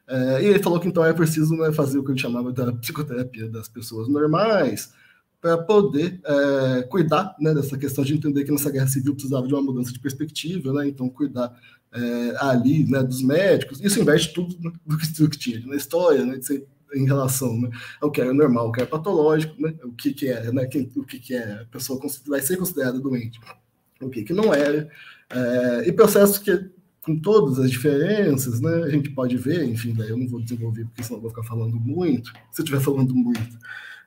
[0.08, 2.72] É, e ele falou que então é preciso né, fazer o que ele chamava da
[2.74, 4.94] psicoterapia das pessoas normais,
[5.46, 9.54] para poder é, cuidar né, dessa questão de entender que nessa guerra civil precisava de
[9.54, 11.56] uma mudança de perspectiva, né, então cuidar
[11.94, 13.80] é, ali né, dos médicos.
[13.80, 16.65] Isso investe tudo né, do, que, que tinha na história, né, ser,
[16.96, 17.70] em relação né,
[18.02, 20.91] ao que é normal, o que é patológico, né, o que, que é, né, quem,
[20.96, 23.39] o que, que é a pessoa vai ser considerada doente,
[24.02, 24.89] o que, que não é,
[25.30, 26.52] é e processos que
[27.06, 28.84] com todas as diferenças, né?
[28.84, 31.44] A gente pode ver, enfim, daí eu não vou desenvolver porque senão eu vou ficar
[31.44, 32.32] falando muito.
[32.52, 33.60] Se eu estiver falando muito,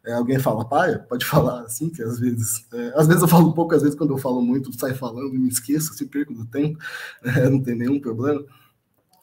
[0.05, 3.53] é, alguém fala, pai, pode falar assim, que às vezes, é, às vezes eu falo
[3.53, 6.45] pouco, às vezes quando eu falo muito, sai falando e me esqueço, se perco do
[6.45, 6.77] tempo,
[7.23, 8.45] é, não tem nenhum problema.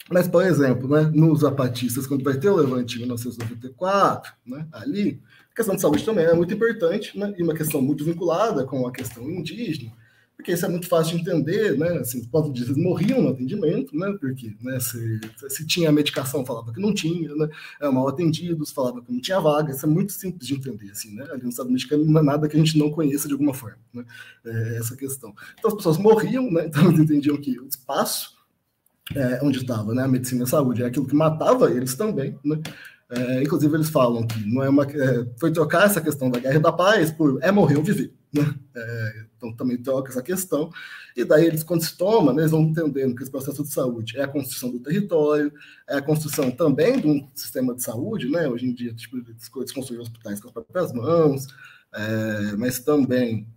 [0.10, 5.22] Mas, por exemplo, né, nos zapatistas, quando vai ter o levante em 1994, né, ali,
[5.52, 8.88] a questão de saúde também é muito importante, né, e uma questão muito vinculada com
[8.88, 9.92] a questão indígena,
[10.36, 11.98] porque isso é muito fácil de entender, né?
[12.00, 14.15] Assim, os indígenas morriam no atendimento, né?
[14.19, 15.19] Porque né, se,
[15.50, 17.50] se tinha medicação, falava que não tinha, né?
[17.82, 19.71] Eram mal atendidos, falava que não tinha vaga.
[19.71, 21.26] Isso é muito simples de entender, assim, né?
[21.32, 23.80] Ali no Estado mexicano não é nada que a gente não conheça de alguma forma,
[23.93, 24.06] né?
[24.45, 25.34] É essa questão.
[25.58, 26.65] Então as pessoas morriam, né?
[26.76, 28.36] Então eles entendiam que o espaço
[29.15, 30.04] é, onde estava, né?
[30.04, 32.60] A medicina e a saúde é aquilo que matava eles também, né?
[33.10, 36.56] É, inclusive eles falam que não é uma, é, foi trocar essa questão da guerra
[36.56, 38.12] e da paz por é morrer ou viver.
[38.36, 38.54] Né?
[38.76, 40.69] É, então também troca essa questão.
[41.15, 44.17] E daí eles, quando se toma, né, eles vão entendendo que esse processo de saúde
[44.17, 45.54] é a construção do território,
[45.88, 48.48] é a construção também de um sistema de saúde, né?
[48.48, 51.48] Hoje em dia, tipo, eles construem hospitais com as próprias mãos,
[51.93, 53.48] é, mas também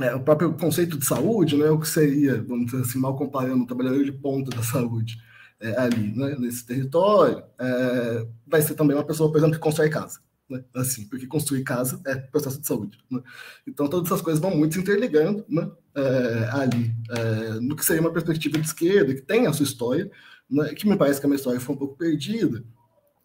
[0.00, 3.62] é, o próprio conceito de saúde, né, o que seria, vamos dizer assim, mal comparando,
[3.62, 5.16] um trabalhador de ponta da saúde
[5.60, 9.88] é, ali, né, nesse território, é, vai ser também uma pessoa, por exemplo, que constrói
[9.88, 10.62] casa né?
[10.74, 12.98] Assim, porque construir casa é processo de saúde.
[13.10, 13.20] Né?
[13.66, 15.70] Então, todas essas coisas vão muito se interligando né?
[15.94, 20.10] É, ali, é, no que seria uma perspectiva de esquerda, que tem a sua história,
[20.50, 20.74] né?
[20.74, 22.64] que me parece que a minha história foi um pouco perdida.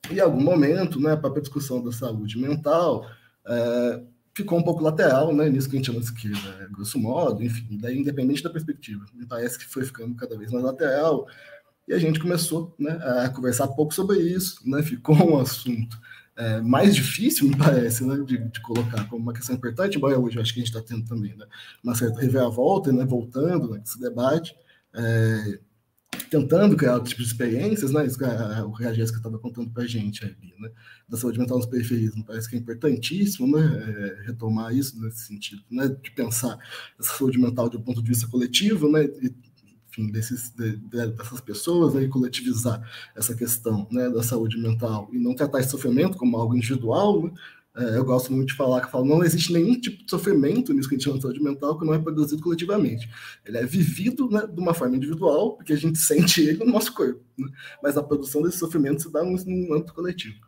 [0.09, 3.05] E em algum momento, né, a própria discussão da saúde mental
[3.45, 4.03] é,
[4.33, 7.77] ficou um pouco lateral, né, nisso que a gente chama de esquerda, grosso modo, enfim,
[7.79, 9.05] daí independente da perspectiva.
[9.13, 11.27] Me parece que foi ficando cada vez mais lateral,
[11.87, 15.99] e a gente começou a conversar pouco sobre isso, ficou um assunto
[16.39, 20.37] é, mais difícil, me parece, né, de, de, colocar como uma questão importante, embora hoje
[20.37, 21.45] eu acho que a gente está tendo também né,
[21.83, 24.55] uma certa reviravolta, né, voltando né, debate,
[24.93, 25.59] é,
[26.29, 29.37] tentando criar outros tipos de experiências, né, isso que a, o que a Jéssica estava
[29.37, 30.71] contando para a gente ali, né,
[31.09, 35.27] da saúde mental nos periferias, me parece que é importantíssimo né, é, retomar isso nesse
[35.27, 36.57] sentido, né, de pensar
[36.97, 39.35] essa saúde mental do ponto de vista coletivo, né, e,
[39.99, 42.81] enfim, desses, de, de, dessas pessoas né, e coletivizar
[43.15, 47.23] essa questão né, da saúde mental e não tratar esse sofrimento como algo individual.
[47.23, 47.31] Né?
[47.77, 50.87] É, eu gosto muito de falar que falo, não existe nenhum tipo de sofrimento nisso
[50.87, 53.09] que a gente chama de saúde mental que não é produzido coletivamente.
[53.45, 56.93] Ele é vivido né, de uma forma individual, porque a gente sente ele no nosso
[56.93, 57.21] corpo.
[57.37, 57.47] Né?
[57.83, 60.47] Mas a produção desse sofrimento se dá num âmbito coletivo.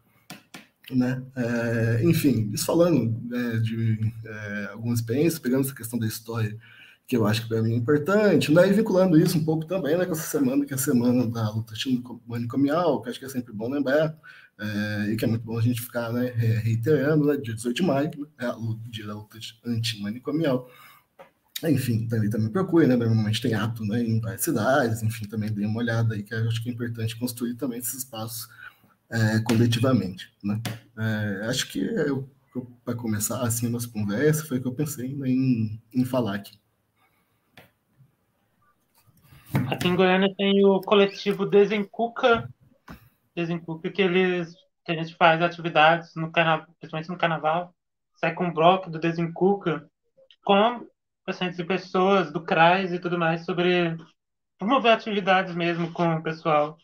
[0.89, 1.23] Né?
[1.37, 6.57] É, enfim, isso falando né, de é, algumas experiências, pegando essa questão da história
[7.07, 8.69] que eu acho que para mim é importante, né?
[8.69, 11.49] e vinculando isso um pouco também né, com essa semana, que é a semana da
[11.49, 11.73] luta
[12.25, 14.17] manicomial, que acho que é sempre bom lembrar,
[14.57, 16.27] é, e que é muito bom a gente ficar né,
[16.63, 20.69] reiterando, né, dia 18 de maio, né, é o dia da luta antimanicomial.
[21.63, 22.95] Enfim, também, também procure, né?
[22.95, 26.63] Normalmente tem ato né, em várias cidades, enfim, também dê uma olhada aí, que acho
[26.63, 28.47] que é importante construir também esses espaços
[29.09, 30.31] é, coletivamente.
[30.43, 30.59] Né?
[30.97, 31.87] É, acho que
[32.83, 36.35] para começar assim a nossa conversa foi o que eu pensei né, em, em falar
[36.35, 36.60] aqui.
[39.69, 42.49] Aqui em Goiânia tem o coletivo Desencuca,
[43.35, 47.75] Desencuca que eles que a gente faz atividades no carnaval, principalmente no carnaval,
[48.15, 49.87] sai com um bloco do Desencuca
[50.43, 50.87] com
[51.25, 53.95] pacientes e pessoas do CRAS e tudo mais sobre
[54.57, 56.77] promover atividades mesmo com o pessoal,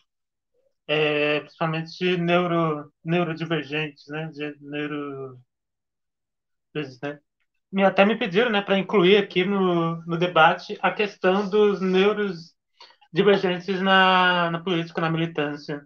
[0.88, 5.39] é, principalmente neuro, neurodivergentes, né, de neuro,
[7.01, 12.57] né, até me pediram né, para incluir aqui no, no debate a questão dos neuros
[13.17, 15.86] divergentes na, na política, na militância.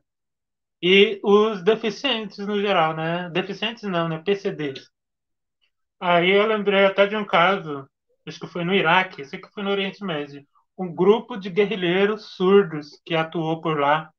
[0.81, 3.29] E os deficientes no geral, né?
[3.29, 4.19] Deficientes não, né?
[4.19, 4.89] PCDs.
[5.99, 7.87] Aí eu lembrei até de um caso,
[8.27, 10.45] acho que foi no Iraque, sei que foi no Oriente Médio,
[10.77, 14.11] um grupo de guerrilheiros surdos que atuou por lá.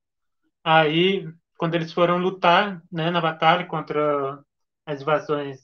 [0.64, 1.26] Aí,
[1.58, 4.40] quando eles foram lutar né, na batalha contra
[4.86, 5.60] as invasões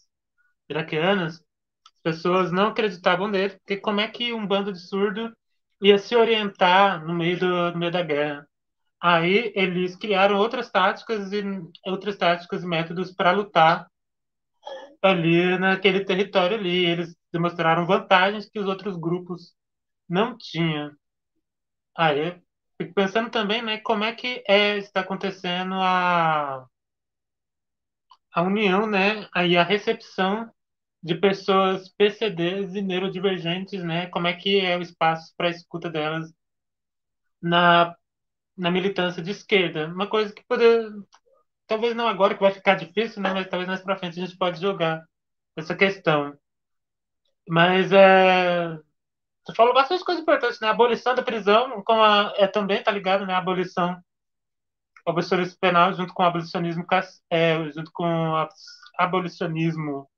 [0.69, 1.37] iraquianas,
[1.87, 5.33] as pessoas não acreditavam nele, porque como é que um bando de surdo
[5.83, 8.49] ia se orientar no meio, do, no meio da guerra.
[9.01, 11.43] Aí eles criaram outras táticas e
[11.87, 13.89] outras táticas e métodos para lutar
[15.03, 16.85] ali naquele território ali.
[16.87, 19.55] Eles demonstraram vantagens que os outros grupos
[20.09, 20.93] não tinham.
[21.97, 22.41] Aí
[22.81, 26.67] fico pensando também, né, como é que é, está acontecendo a
[28.33, 30.51] a união, né, aí a recepção
[31.03, 34.07] de pessoas PCDs e neurodivergentes, né?
[34.09, 36.33] Como é que é o espaço para a escuta delas
[37.41, 37.97] na,
[38.57, 39.87] na militância de esquerda?
[39.89, 40.91] Uma coisa que poder,
[41.67, 43.33] talvez não agora que vai ficar difícil, né?
[43.33, 45.05] Mas talvez mais para frente a gente pode jogar
[45.57, 46.37] essa questão.
[47.49, 48.69] Mas é,
[49.45, 50.69] você falou bastante coisas importantes, né?
[50.69, 53.35] A abolição da prisão, como a, é também tá ligado, né?
[53.35, 54.03] A abolição,
[55.07, 56.85] abolicionismo penal junto com o abolicionismo,
[57.31, 58.49] é, junto com o
[58.99, 60.09] abolicionismo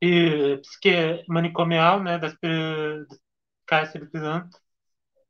[0.00, 2.34] e psique manicomial, né, das
[3.66, 4.48] cárceres prisão.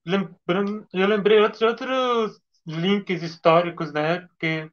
[0.07, 4.71] Lembrando, eu lembrei outros outros links históricos, né, porque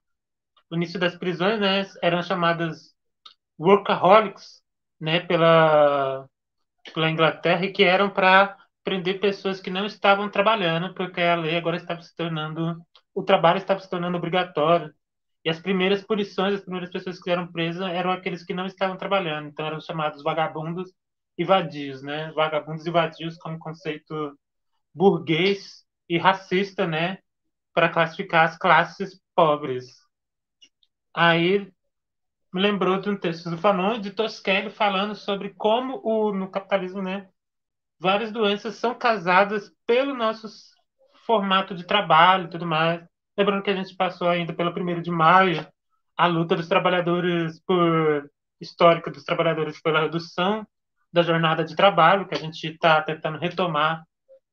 [0.72, 2.96] o início das prisões, né, eram chamadas
[3.60, 4.64] workaholics,
[5.00, 6.28] né, pela
[6.94, 11.58] pela Inglaterra e que eram para prender pessoas que não estavam trabalhando, porque a lei
[11.58, 12.82] agora estava se tornando
[13.14, 14.94] o trabalho estava se tornando obrigatório.
[15.44, 18.98] E as primeiras punições, as primeiras pessoas que eram presas eram aqueles que não estavam
[18.98, 20.94] trabalhando, então eram chamados vagabundos
[21.38, 22.32] e vadios, né?
[22.34, 24.38] Vagabundos e vadios como conceito
[24.94, 27.18] burguês e racista, né?
[27.74, 29.86] Para classificar as classes pobres.
[31.14, 31.72] Aí
[32.54, 37.02] me lembrou de um texto do Fanon de Tosquelli falando sobre como o, no capitalismo,
[37.02, 37.30] né?
[38.00, 40.48] Várias doenças são causadas pelo nosso
[41.26, 43.04] formato de trabalho e tudo mais.
[43.38, 45.66] Lembrando que a gente passou ainda pelo primeiro de maio
[46.16, 48.30] a luta dos trabalhadores por
[48.62, 50.66] histórica dos trabalhadores pela redução
[51.12, 54.04] da jornada de trabalho, que a gente está tentando retomar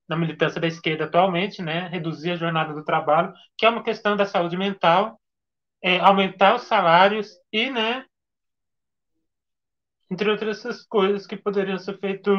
[0.09, 1.89] na militância da esquerda atualmente, né?
[1.89, 5.21] reduzir a jornada do trabalho, que é uma questão da saúde mental,
[5.83, 8.05] é, aumentar os salários e, né,
[10.11, 12.31] entre outras coisas que poderiam ser feito,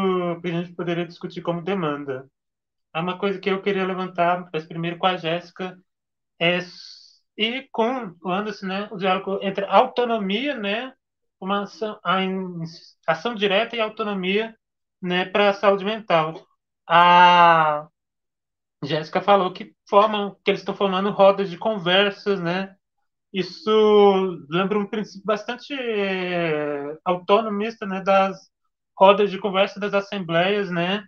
[0.42, 2.28] que a gente poderia discutir como demanda.
[2.94, 5.78] É uma coisa que eu queria levantar, mas primeiro com a Jéssica,
[6.42, 6.60] é,
[7.38, 10.92] e com o Anderson, né, o diálogo entre autonomia, né,
[11.40, 12.00] uma ação,
[13.08, 14.56] ação direta e autonomia,
[15.02, 16.44] né, para a saúde mental.
[16.88, 17.88] A
[18.84, 22.76] Jéssica falou que formam, que eles estão formando rodas de conversas, né,
[23.32, 23.72] isso
[24.50, 28.50] lembra um princípio bastante é, autonomista, né, das
[28.98, 31.06] rodas de conversa das assembleias, né,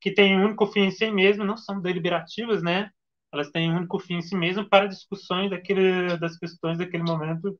[0.00, 2.90] que têm um único fim em si mesmo, não são deliberativas, né,
[3.34, 7.58] elas têm um único fim em si mesmo para discussões daquele, das questões daquele momento.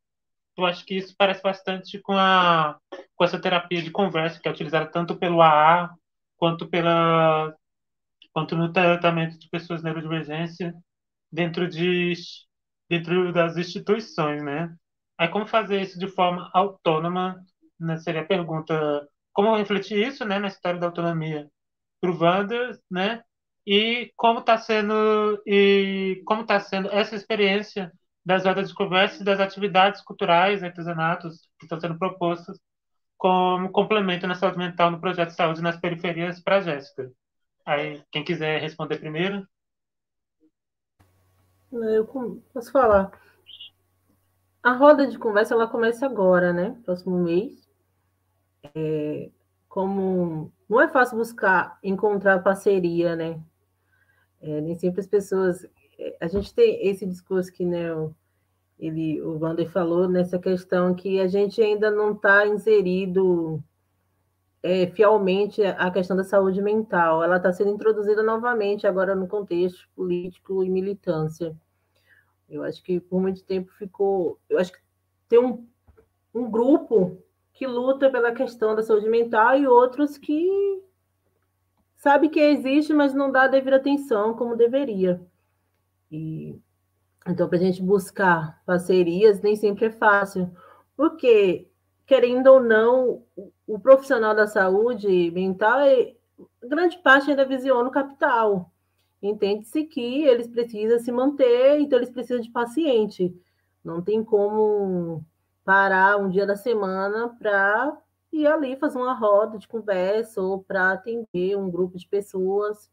[0.57, 2.79] Eu acho que isso parece bastante com a
[3.16, 5.95] com essa terapia de conversa que é utilizada tanto pelo AA
[6.37, 7.55] quanto pela
[8.33, 10.75] quanto no tratamento de pessoas neurodivergência
[11.33, 12.14] dentro de
[12.89, 14.75] dentro das instituições, né?
[15.18, 17.43] Aí como fazer isso de forma autônoma,
[17.79, 21.51] né, seria a pergunta, como refletir isso, né, na história da autonomia
[22.01, 22.18] para o
[22.91, 23.22] né?
[23.67, 27.93] E como está sendo e como está sendo essa experiência
[28.25, 32.59] das rodas de conversa e das atividades culturais, artesanatos que estão sendo propostas
[33.17, 37.11] como complemento na saúde mental no projeto de saúde nas periferias para Jéssica.
[37.65, 39.47] Aí, quem quiser responder primeiro.
[41.73, 42.05] Eu
[42.53, 43.11] posso falar.
[44.62, 46.79] A roda de conversa ela começa agora, né?
[46.85, 47.69] Próximo mês.
[48.75, 49.31] É,
[49.69, 53.43] como não é fácil buscar encontrar parceria, né?
[54.45, 55.66] É, nem sempre as pessoas.
[55.99, 57.88] É, a gente tem esse discurso que né,
[58.78, 63.62] ele, o Wander falou nessa questão que a gente ainda não está inserido
[64.62, 67.24] é, fielmente a questão da saúde mental.
[67.24, 71.57] Ela está sendo introduzida novamente agora no contexto político e militância.
[72.47, 74.38] Eu acho que por muito tempo ficou.
[74.49, 74.78] Eu acho que
[75.26, 75.66] tem um,
[76.34, 77.18] um grupo
[77.55, 80.82] que luta pela questão da saúde mental e outros que
[82.05, 85.23] sabe que existe, mas não dá a devida atenção como deveria.
[86.13, 86.55] E
[87.27, 90.51] então, para a gente buscar parcerias, nem sempre é fácil,
[90.95, 91.67] porque
[92.05, 93.23] querendo ou não,
[93.67, 96.15] o profissional da saúde mental, é,
[96.63, 98.71] grande parte ainda visiona o capital.
[99.23, 103.35] Entende-se que eles precisam se manter, então eles precisam de paciente.
[103.83, 105.25] Não tem como
[105.65, 107.97] parar um dia da semana para
[108.43, 112.91] ir ali fazer uma roda de conversa ou para atender um grupo de pessoas.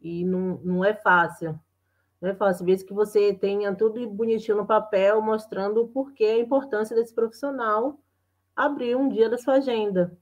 [0.00, 1.58] E não, não é fácil.
[2.20, 6.38] Não é fácil, mesmo que você tenha tudo bonitinho no papel, mostrando o porquê, a
[6.38, 7.98] importância desse profissional
[8.54, 10.16] abrir um dia da sua agenda.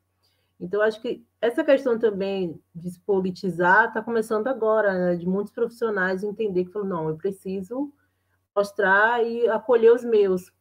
[0.59, 5.17] Então, acho que essa questão também de se politizar está começando agora, né?
[5.17, 7.93] de muitos profissionais entender que falam, não, eu preciso
[8.55, 10.53] mostrar e acolher os meus.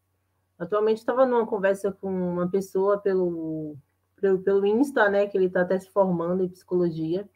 [0.58, 3.78] Atualmente estava numa conversa com uma pessoa pelo,
[4.22, 7.28] pelo, pelo Insta, né, que ele está até se formando em psicologia,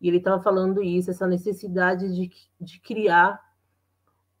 [0.00, 3.42] e ele estava falando isso, essa necessidade de, de criar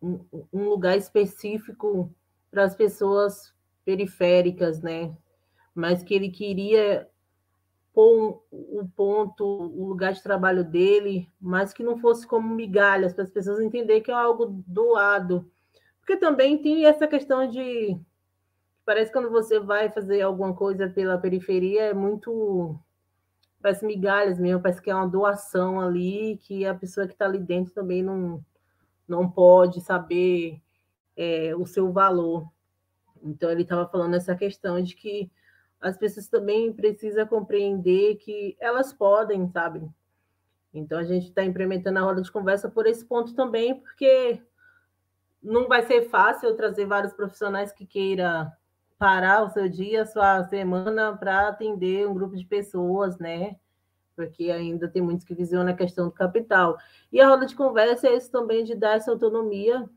[0.00, 2.14] um, um lugar específico
[2.50, 3.52] para as pessoas
[3.84, 5.16] periféricas, né?
[5.78, 7.08] mas que ele queria
[7.94, 13.12] pôr o um, ponto, o lugar de trabalho dele, mas que não fosse como migalhas,
[13.12, 15.48] para as pessoas entenderem que é algo doado.
[16.00, 17.96] Porque também tem essa questão de.
[18.88, 22.80] Parece que quando você vai fazer alguma coisa pela periferia, é muito.
[23.60, 27.38] Parece migalhas mesmo, parece que é uma doação ali, que a pessoa que está ali
[27.38, 28.42] dentro também não,
[29.06, 30.58] não pode saber
[31.14, 32.50] é, o seu valor.
[33.22, 35.30] Então, ele estava falando essa questão de que
[35.78, 39.86] as pessoas também precisam compreender que elas podem, sabe?
[40.72, 44.40] Então a gente está implementando a roda de conversa por esse ponto também, porque
[45.42, 48.50] não vai ser fácil trazer vários profissionais que queira
[48.98, 53.56] parar o seu dia, a sua semana para atender um grupo de pessoas, né?
[54.16, 56.76] Porque ainda tem muitos que visionam a questão do capital.
[57.12, 59.88] E a roda de conversa é isso também de dar essa autonomia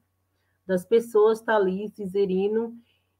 [0.65, 2.73] das pessoas se inserindo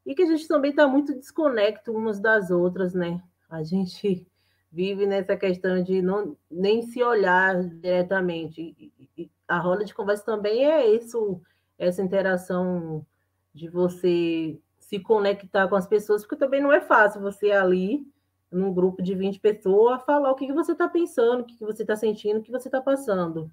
[0.05, 3.21] e que a gente também está muito desconecto umas das outras, né?
[3.49, 4.25] A gente
[4.71, 8.93] vive nessa questão de não nem se olhar diretamente.
[9.17, 11.41] E a roda de conversa também é isso,
[11.77, 13.05] essa interação
[13.53, 14.57] de você
[14.91, 18.05] se conectar com as pessoas, porque também não é fácil você ali,
[18.51, 21.95] num grupo de 20 pessoas, falar o que você está pensando, o que você está
[21.95, 23.49] sentindo, o que você está passando.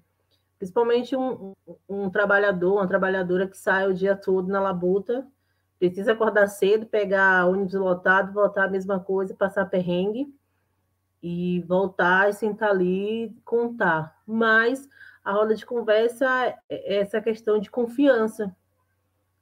[0.57, 1.53] Principalmente um,
[1.87, 5.25] um trabalhador, uma trabalhadora que sai o dia todo na labuta,
[5.79, 10.27] Precisa acordar cedo, pegar ônibus lotado, voltar a mesma coisa, passar perrengue
[11.23, 14.13] e voltar e sentar ali contar.
[14.27, 14.89] Mas
[15.23, 16.27] a roda de conversa
[16.67, 18.53] é essa questão de confiança,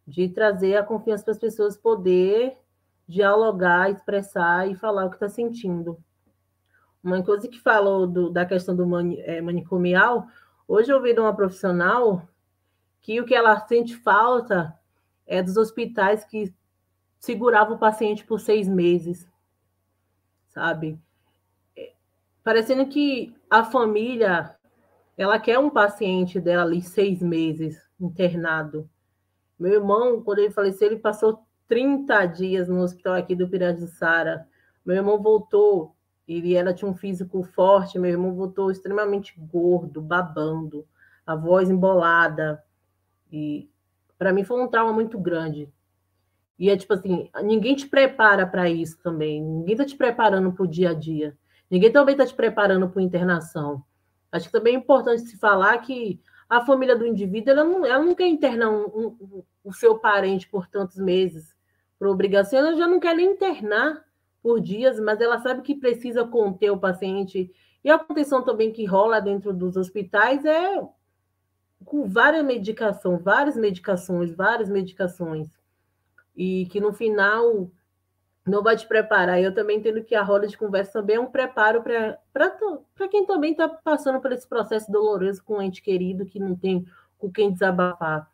[0.07, 2.57] de trazer a confiança para as pessoas poder
[3.05, 5.97] dialogar, expressar e falar o que está sentindo.
[7.03, 10.27] Uma coisa que falou do, da questão do mani, é, manicomial,
[10.67, 12.27] hoje eu ouvi de uma profissional
[13.01, 14.77] que o que ela sente falta
[15.25, 16.53] é, dos hospitais que
[17.19, 19.29] seguravam o paciente por seis meses,
[20.47, 20.99] sabe?
[21.75, 21.93] É,
[22.43, 24.55] parecendo que a família
[25.17, 28.89] ela quer um paciente dela ali seis meses internado.
[29.59, 33.49] Meu irmão, quando ele faleceu, ele passou 30 dias no hospital aqui do
[33.87, 34.47] Sara.
[34.85, 35.95] Meu irmão voltou,
[36.27, 40.85] ele ela tinha um físico forte, meu irmão voltou extremamente gordo, babando,
[41.25, 42.63] a voz embolada.
[43.31, 43.69] E
[44.17, 45.69] para mim foi um trauma muito grande.
[46.57, 49.43] E é tipo assim, ninguém te prepara para isso também.
[49.43, 51.37] Ninguém está te preparando para o dia a dia.
[51.69, 53.83] Ninguém também está te preparando para internação.
[54.31, 56.19] Acho que também é importante se falar que
[56.49, 60.47] a família do indivíduo ela não, ela não quer internar um, um, o seu parente
[60.47, 61.55] por tantos meses
[61.97, 64.05] por obrigação, ela já não quer nem internar
[64.41, 67.51] por dias, mas ela sabe que precisa conter o paciente.
[67.83, 70.81] E a contenção também que rola dentro dos hospitais é
[71.83, 75.49] com várias medicações, várias medicações, várias medicações.
[76.35, 77.71] E que no final
[78.47, 79.41] não vai te preparar.
[79.41, 83.51] Eu também entendo que a roda de conversa também é um preparo para quem também
[83.51, 86.85] está passando por esse processo doloroso com um ente querido que não tem
[87.17, 88.29] com quem desabafar.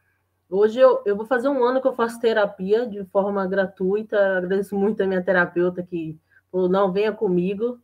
[0.50, 4.38] Hoje eu, eu vou fazer um ano que eu faço terapia de forma gratuita.
[4.38, 6.18] Agradeço muito a minha terapeuta que
[6.52, 7.80] falou, não, venha comigo.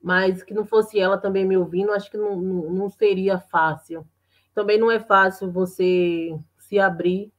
[0.00, 4.06] Mas que não fosse ela também me ouvindo, acho que não, não, não seria fácil.
[4.54, 7.32] Também não é fácil você se abrir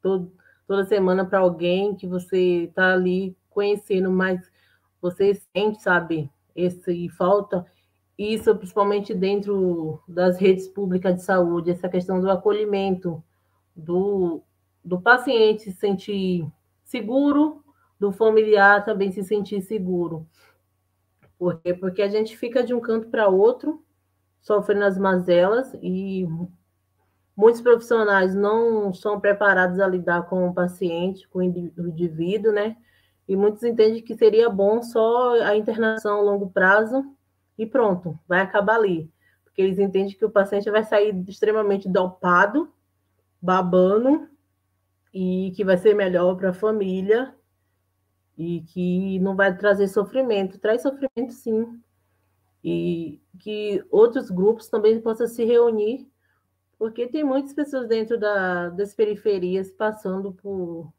[0.00, 0.32] todo,
[0.66, 4.38] toda semana para alguém que você está ali conhecendo, mas
[5.00, 7.64] você sente, sabe, esse falta
[8.18, 13.22] isso principalmente dentro das redes públicas de saúde, essa questão do acolhimento
[13.74, 14.42] do,
[14.82, 16.50] do paciente se sentir
[16.82, 17.62] seguro,
[18.00, 20.26] do familiar também se sentir seguro.
[21.38, 21.74] Por quê?
[21.74, 23.84] Porque a gente fica de um canto para outro,
[24.40, 26.26] sofrendo as mazelas e
[27.36, 32.78] muitos profissionais não são preparados a lidar com o paciente, com o indivíduo, né?
[33.28, 37.04] E muitos entendem que seria bom só a internação a longo prazo
[37.58, 39.10] e pronto, vai acabar ali.
[39.44, 42.72] Porque eles entendem que o paciente vai sair extremamente dopado,
[43.40, 44.28] babando,
[45.18, 47.34] e que vai ser melhor para a família
[48.36, 50.58] e que não vai trazer sofrimento.
[50.58, 51.80] Traz sofrimento, sim.
[52.62, 56.06] E que outros grupos também possam se reunir,
[56.78, 60.92] porque tem muitas pessoas dentro da, das periferias passando por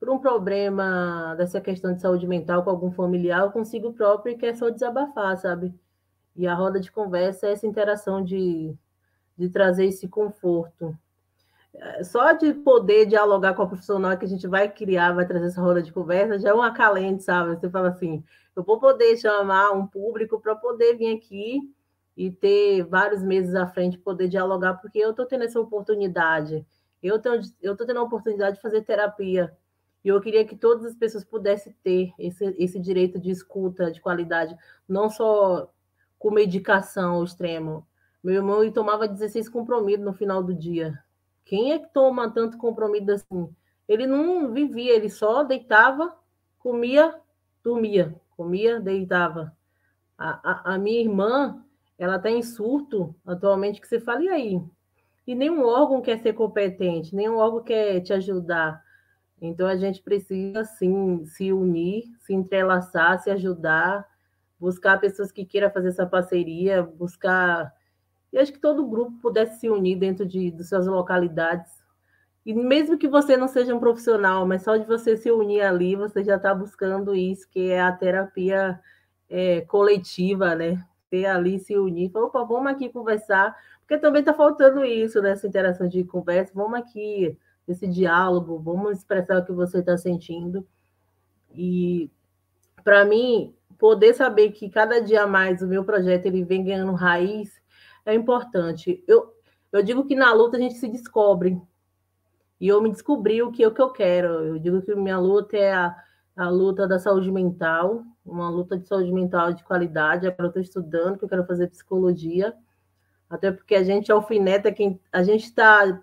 [0.00, 4.56] por um problema dessa questão de saúde mental com algum familiar consigo próprio e quer
[4.56, 5.74] só desabafar, sabe?
[6.34, 8.74] E a roda de conversa é essa interação de,
[9.36, 10.96] de trazer esse conforto.
[11.74, 15.48] É, só de poder dialogar com a profissional que a gente vai criar, vai trazer
[15.48, 17.54] essa roda de conversa, já é um acalente, sabe?
[17.54, 18.24] Você fala assim,
[18.56, 21.60] eu vou poder chamar um público para poder vir aqui
[22.16, 26.66] e ter vários meses à frente, poder dialogar, porque eu estou tendo essa oportunidade.
[27.02, 29.54] Eu estou tendo a oportunidade de fazer terapia
[30.04, 34.00] e eu queria que todas as pessoas pudessem ter esse, esse direito de escuta de
[34.00, 34.56] qualidade,
[34.88, 35.70] não só
[36.18, 37.86] com medicação ao extremo.
[38.22, 40.98] Meu irmão ele tomava 16 comprimidos no final do dia.
[41.44, 43.54] Quem é que toma tanto comprimido assim?
[43.88, 46.16] Ele não vivia, ele só deitava,
[46.58, 47.14] comia,
[47.62, 49.56] dormia, comia, deitava.
[50.16, 51.62] A, a, a minha irmã,
[51.98, 54.62] ela está em surto atualmente, que você fala, e aí?
[55.26, 58.82] E nenhum órgão quer ser competente, nenhum órgão quer te ajudar.
[59.40, 64.06] Então a gente precisa sim se unir, se entrelaçar, se ajudar,
[64.58, 67.72] buscar pessoas que queiram fazer essa parceria, buscar.
[68.32, 71.80] E acho que todo grupo pudesse se unir dentro de, de suas localidades.
[72.44, 75.96] E mesmo que você não seja um profissional, mas só de você se unir ali,
[75.96, 78.78] você já está buscando isso, que é a terapia
[79.28, 80.84] é, coletiva, né?
[81.10, 85.46] Ter ali, se unir, falar, opa, vamos aqui conversar, porque também está faltando isso nessa
[85.46, 87.36] interação de conversa, vamos aqui
[87.72, 90.66] esse diálogo, vamos expressar o que você está sentindo.
[91.52, 92.10] E
[92.82, 97.60] para mim, poder saber que cada dia mais o meu projeto ele vem ganhando raiz
[98.04, 99.02] é importante.
[99.06, 99.34] Eu,
[99.72, 101.60] eu digo que na luta a gente se descobre.
[102.60, 104.28] E eu me descobri o que, o que eu quero.
[104.44, 105.96] Eu digo que minha luta é a,
[106.36, 110.26] a luta da saúde mental, uma luta de saúde mental de qualidade.
[110.26, 112.54] Agora eu estou estudando, que eu quero fazer psicologia.
[113.30, 115.00] Até porque a gente alfineta quem.
[115.10, 116.02] A gente está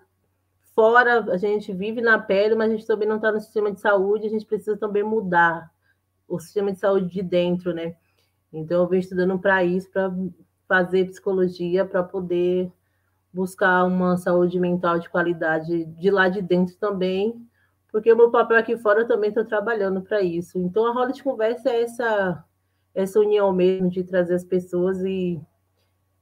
[0.78, 3.80] fora, a gente vive na pele, mas a gente também não está no sistema de
[3.80, 5.68] saúde, a gente precisa também mudar
[6.28, 7.96] o sistema de saúde de dentro, né?
[8.52, 10.14] Então, eu venho estudando para isso, para
[10.68, 12.70] fazer psicologia, para poder
[13.32, 17.44] buscar uma saúde mental de qualidade de lá de dentro também,
[17.90, 20.60] porque o meu papel aqui fora eu também estou trabalhando para isso.
[20.60, 22.44] Então, a roda de conversa é essa,
[22.94, 25.40] essa união mesmo de trazer as pessoas e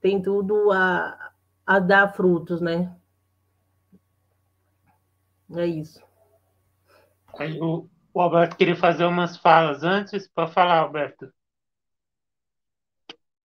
[0.00, 1.32] tem tudo a,
[1.66, 2.90] a dar frutos, né?
[5.54, 6.02] É isso.
[7.38, 10.26] Aí, o, o Alberto queria fazer umas falas antes.
[10.28, 11.32] Pode falar, Alberto.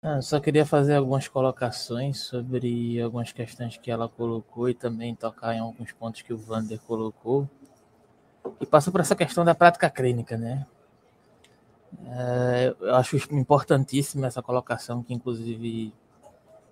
[0.01, 5.53] Ah, só queria fazer algumas colocações sobre algumas questões que ela colocou e também tocar
[5.53, 7.49] em alguns pontos que o Vander colocou.
[8.61, 10.65] E passa por essa questão da prática clínica, né?
[12.05, 15.93] É, eu acho importantíssima essa colocação que, inclusive,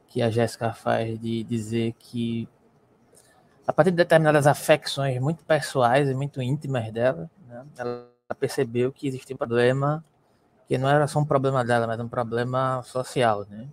[0.08, 2.48] que a Jéssica faz de dizer que
[3.68, 8.08] a partir de determinadas afecções muito pessoais e muito íntimas dela, né, ela
[8.40, 10.04] percebeu que existia um problema
[10.68, 13.68] que não era só um problema dela, mas um problema social, né?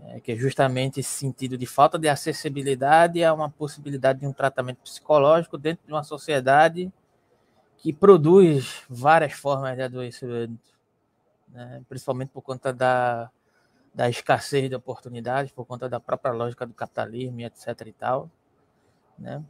[0.00, 4.32] É, que é justamente esse sentido de falta de acessibilidade a uma possibilidade de um
[4.32, 6.92] tratamento psicológico dentro de uma sociedade
[7.78, 10.72] que produz várias formas de adoecimento,
[11.48, 11.82] né?
[11.88, 13.28] principalmente por conta da,
[13.92, 17.86] da escassez de oportunidades, por conta da própria lógica do capitalismo, etc.
[17.86, 18.30] e tal,
[19.18, 19.42] né?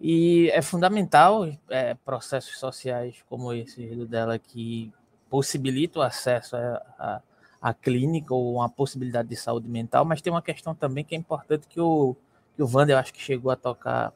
[0.00, 4.92] E é fundamental é, processos sociais como esse dela que
[5.28, 7.22] possibilita o acesso à,
[7.60, 11.18] à, clínica ou uma possibilidade de saúde mental, mas tem uma questão também que é
[11.18, 12.14] importante que o,
[12.54, 14.12] que o Wander, eu acho que chegou a tocar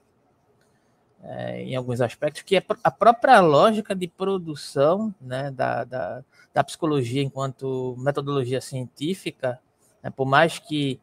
[1.23, 6.25] é, em alguns aspectos, que é a própria lógica de produção né, da, da,
[6.55, 9.61] da psicologia enquanto metodologia científica,
[10.03, 11.01] né, por mais que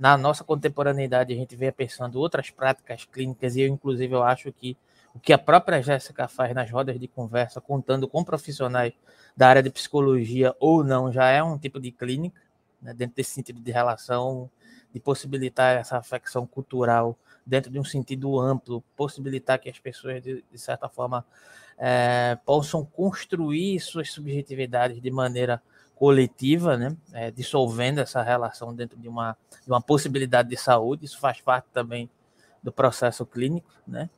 [0.00, 4.50] na nossa contemporaneidade a gente venha pensando outras práticas clínicas, e eu, inclusive, eu acho
[4.50, 4.74] que
[5.14, 8.94] o que a própria Jéssica faz nas rodas de conversa, contando com profissionais
[9.36, 12.40] da área de psicologia ou não, já é um tipo de clínica,
[12.80, 14.50] né, dentro desse sentido de relação,
[14.90, 20.42] de possibilitar essa afecção cultural dentro de um sentido amplo, possibilitar que as pessoas, de,
[20.50, 21.26] de certa forma,
[21.76, 25.60] é, possam construir suas subjetividades de maneira
[26.00, 31.20] coletiva, né, é, dissolvendo essa relação dentro de uma, de uma possibilidade de saúde, isso
[31.20, 32.08] faz parte também
[32.62, 34.08] do processo clínico, né,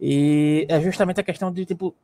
[0.00, 1.94] e é justamente a questão de, tipo,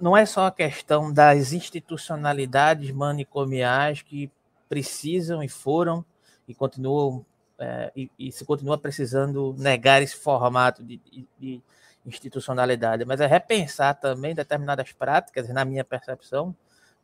[0.00, 4.30] não é só a questão das institucionalidades manicomiais que
[4.68, 6.04] precisam e foram
[6.46, 7.26] e continuam
[7.58, 11.62] é, e, e, se continua precisando negar esse formato de, de, de,
[12.06, 16.54] institucionalidade, mas é repensar também determinadas práticas, na minha percepção,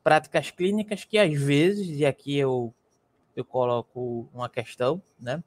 [0.02, 2.72] práticas clínicas que às vezes, e aqui eu,
[3.36, 5.42] eu coloco uma questão, né,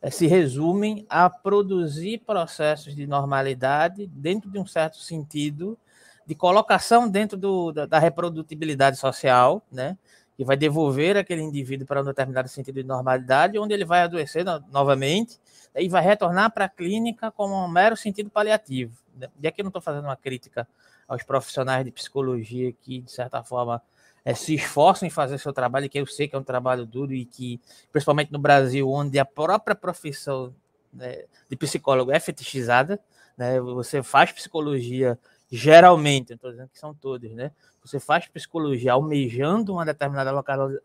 [0.00, 5.78] é, se resumem a produzir processos de normalidade dentro de um certo sentido
[6.26, 9.96] de colocação dentro do, da, da reprodutibilidade social, né,
[10.36, 14.44] que vai devolver aquele indivíduo para um determinado sentido de normalidade, onde ele vai adoecer
[14.44, 15.38] no, novamente
[15.74, 18.96] e vai retornar para a clínica como um mero sentido paliativo.
[19.16, 19.28] Né?
[19.40, 20.66] E aqui eu não estou fazendo uma crítica
[21.06, 23.82] aos profissionais de psicologia que, de certa forma,
[24.24, 27.12] é, se esforçam em fazer seu trabalho, que eu sei que é um trabalho duro
[27.12, 30.54] e que, principalmente no Brasil, onde a própria profissão
[30.92, 33.00] né, de psicólogo é fetichizada,
[33.36, 35.18] né, você faz psicologia
[35.50, 37.52] geralmente, estou dizendo que são todos, né?
[37.84, 40.30] Você faz psicologia almejando uma determinada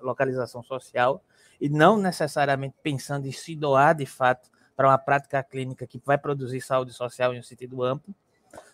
[0.01, 1.23] localização social
[1.61, 6.17] e não necessariamente pensando em se doar de fato para uma prática clínica que vai
[6.17, 8.13] produzir saúde social em um sentido amplo,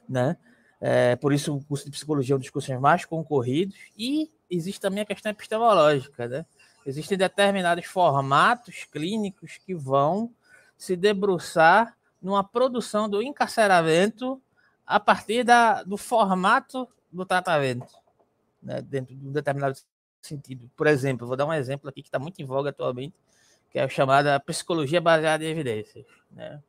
[0.10, 0.36] né?
[0.80, 4.82] É, por isso, o curso de psicologia é um dos cursos mais concorridos e existe
[4.82, 6.46] também a questão epistemológica, né?
[6.86, 10.34] Existem determinados formatos clínicos que vão
[10.78, 14.42] se debruçar numa produção do encarceramento
[14.86, 17.94] a partir da, do formato do tratamento,
[18.62, 19.78] né, dentro de um determinado
[20.22, 20.70] sentido.
[20.76, 23.16] Por exemplo, vou dar um exemplo aqui que está muito em voga atualmente,
[23.70, 26.06] que é a chamada psicologia baseada em evidências.
[26.32, 26.62] Né?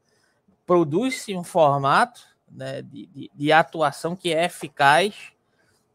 [0.66, 2.22] Produz-se um formato
[2.54, 5.32] né, de, de, de atuação que é eficaz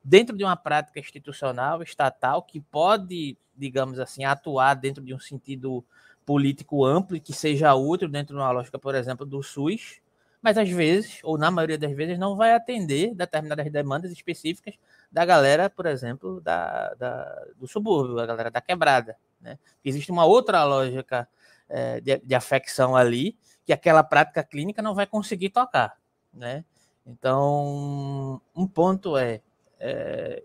[0.03, 5.83] dentro de uma prática institucional, estatal, que pode, digamos assim, atuar dentro de um sentido
[6.25, 9.99] político amplo e que seja útil dentro de uma lógica, por exemplo, do SUS,
[10.41, 14.75] mas às vezes, ou na maioria das vezes, não vai atender determinadas demandas específicas
[15.11, 19.17] da galera, por exemplo, da, da do subúrbio, a galera da quebrada.
[19.41, 19.57] Né?
[19.83, 21.27] Existe uma outra lógica
[21.67, 25.98] é, de, de afecção ali que aquela prática clínica não vai conseguir tocar.
[26.33, 26.63] Né?
[27.05, 29.41] Então, um ponto é,
[29.79, 30.43] é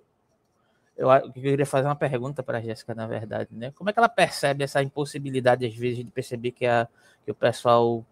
[0.97, 3.73] eu, eu, queria fazer uma pergunta para a Jéssica, na verdade, né?
[3.73, 6.89] Como é que ela percebe essa impossibilidade, às vezes, de perceber que, a,
[7.25, 8.05] que o pessoal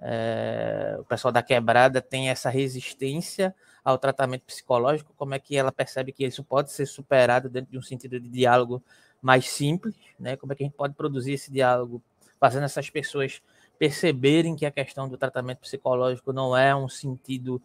[0.00, 3.54] é, o pessoal da quebrada tem essa resistência
[3.84, 7.78] ao tratamento psicológico, como é que ela percebe que isso pode ser superado dentro de
[7.78, 8.82] um sentido de diálogo
[9.20, 10.36] mais simples, né?
[10.36, 12.02] Como é que a gente pode produzir esse diálogo
[12.38, 13.42] fazendo essas pessoas
[13.78, 17.62] perceberem que a questão do tratamento psicológico não é um sentido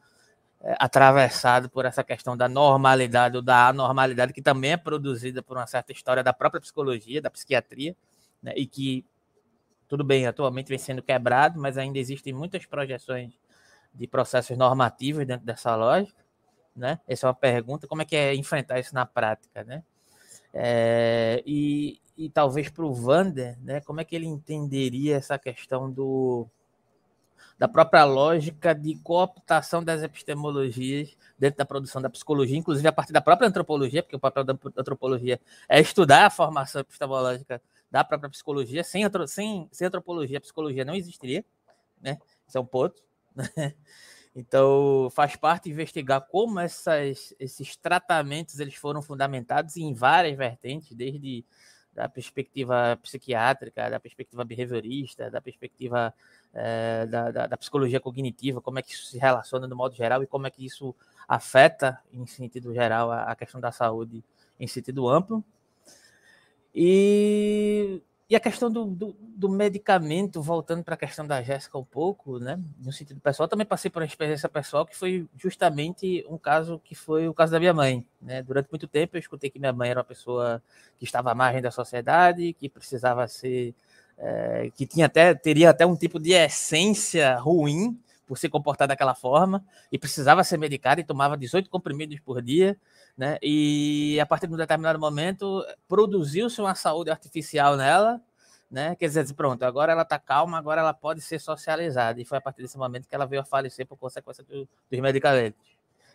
[0.61, 5.57] é, atravessado por essa questão da normalidade ou da anormalidade que também é produzida por
[5.57, 7.95] uma certa história da própria psicologia, da psiquiatria,
[8.41, 8.53] né?
[8.55, 9.05] E que
[9.87, 13.33] tudo bem, atualmente vem sendo quebrado, mas ainda existem muitas projeções
[13.93, 16.23] de processos normativos dentro dessa lógica,
[16.75, 16.99] né?
[17.07, 19.83] Essa é uma pergunta, como é que é enfrentar isso na prática, né?
[20.53, 25.91] É, e, e talvez para o Vander, né, como é que ele entenderia essa questão
[25.91, 26.47] do,
[27.57, 33.13] da própria lógica de cooptação das epistemologias dentro da produção da psicologia, inclusive a partir
[33.13, 38.29] da própria antropologia, porque o papel da antropologia é estudar a formação epistemológica da própria
[38.29, 38.83] psicologia.
[38.83, 41.45] Sem, sem, sem antropologia, a psicologia não existiria,
[42.01, 42.17] né?
[42.47, 43.01] Isso é um ponto.
[43.35, 43.73] Né?
[44.35, 51.45] Então, faz parte investigar como essas, esses tratamentos eles foram fundamentados em várias vertentes, desde
[51.93, 56.13] da perspectiva psiquiátrica, da perspectiva behaviorista, da perspectiva
[56.53, 60.23] é, da, da, da, psicologia cognitiva, como é que isso se relaciona no modo geral
[60.23, 60.95] e como é que isso
[61.27, 64.23] afeta, em sentido geral, a, a questão da saúde
[64.59, 65.43] em sentido amplo.
[66.73, 71.83] E e a questão do, do, do medicamento, voltando para a questão da Jéssica um
[71.83, 72.59] pouco, né?
[72.79, 76.95] No sentido pessoal, também passei por uma experiência pessoal que foi justamente um caso que
[76.95, 78.05] foi o caso da minha mãe.
[78.21, 78.41] Né?
[78.41, 80.61] Durante muito tempo eu escutei que minha mãe era uma pessoa
[80.97, 83.75] que estava à margem da sociedade, que precisava ser.
[84.17, 89.13] É, que tinha até, teria até um tipo de essência ruim por se comportar daquela
[89.13, 92.77] forma, e precisava ser medicada e tomava 18 comprimidos por dia
[93.17, 93.37] né?
[93.41, 98.21] E a partir de um determinado momento produziu-se uma saúde artificial nela,
[98.69, 98.95] né?
[98.95, 102.19] Quer dizer, pronto, agora ela está calma, agora ela pode ser socializada.
[102.19, 104.99] E foi a partir desse momento que ela veio a falecer por consequência do, dos
[104.99, 105.61] medicamentos.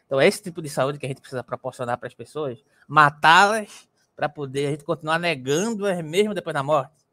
[0.06, 3.88] Então é esse tipo de saúde que a gente precisa proporcionar para as pessoas, matá-las
[4.16, 7.06] para poder a gente continuar negando-as mesmo depois da morte.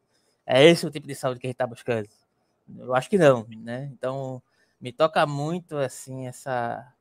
[0.45, 2.09] É esse o tipo de saúde que a gente está buscando.
[2.77, 3.89] Eu acho que não, né?
[3.93, 4.41] Então
[4.81, 6.95] me toca muito assim essa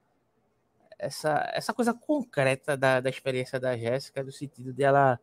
[0.98, 5.18] essa, essa coisa concreta da, da experiência da Jéssica, do sentido dela,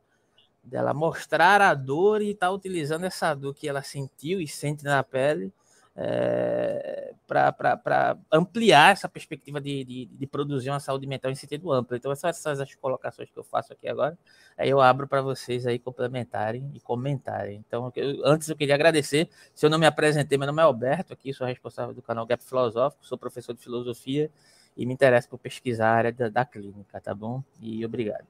[0.63, 4.83] dela mostrar a dor e estar tá utilizando essa dor que ela sentiu e sente
[4.83, 5.53] na pele
[5.95, 11.95] é, para ampliar essa perspectiva de, de, de, produzir uma saúde mental em sentido amplo.
[11.97, 14.17] Então, essas são as colocações que eu faço aqui agora.
[14.57, 17.63] Aí eu abro para vocês aí complementarem e comentarem.
[17.67, 19.29] Então, eu, antes eu queria agradecer.
[19.53, 22.43] Se eu não me apresentei, meu nome é Alberto, aqui sou responsável do canal Gap
[22.43, 24.31] Filosófico, sou professor de filosofia
[24.75, 27.43] e me interesso por pesquisar a área da, da clínica, tá bom?
[27.59, 28.25] E obrigado.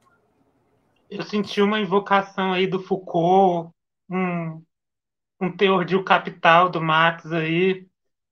[1.10, 3.70] Eu senti uma invocação aí do Foucault,
[4.08, 4.62] um,
[5.40, 7.86] um teor de o capital do Marx aí,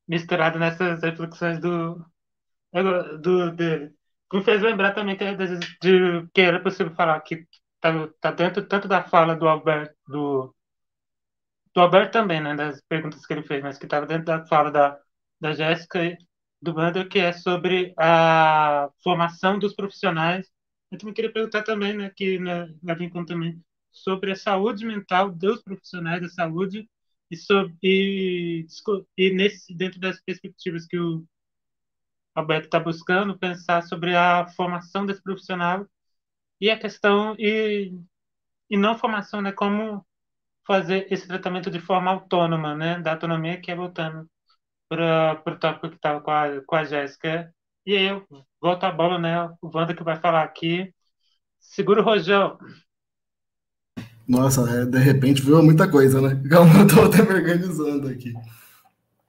[0.09, 2.05] misturado nessas reflexões do,
[3.21, 3.93] do dele.
[4.33, 5.25] Me fez lembrar também que,
[5.81, 7.47] de, que era possível falar que
[7.81, 10.55] tá, tá dentro tanto da fala do Alberto, do,
[11.75, 14.71] do Alberto também, né, das perguntas que ele fez, mas que estava dentro da fala
[14.71, 14.99] da,
[15.41, 16.01] da Jéssica
[16.61, 20.51] do Wander, que é sobre a formação dos profissionais.
[20.91, 24.85] Eu também queria perguntar também, né, que né, leva em conta também, sobre a saúde
[24.87, 26.89] mental dos profissionais da saúde
[27.31, 28.67] e, sobre, e,
[29.17, 31.25] e nesse, dentro das perspectivas que o
[32.35, 35.87] Alberto está buscando, pensar sobre a formação desse profissional
[36.61, 37.93] e a questão, e,
[38.71, 40.07] e não formação, né, como
[40.67, 44.29] fazer esse tratamento de forma autônoma, né, da autonomia que é voltando
[44.91, 47.55] para o tópico que estava com a, com a Jéssica.
[47.86, 48.26] E aí eu
[48.61, 49.49] volto a bola, né?
[49.62, 50.93] O Wanda que vai falar aqui.
[51.61, 52.59] Segura o rojão.
[54.26, 56.43] Nossa, é, de repente viu muita coisa, né?
[56.51, 58.34] Calma, eu tô até me organizando aqui.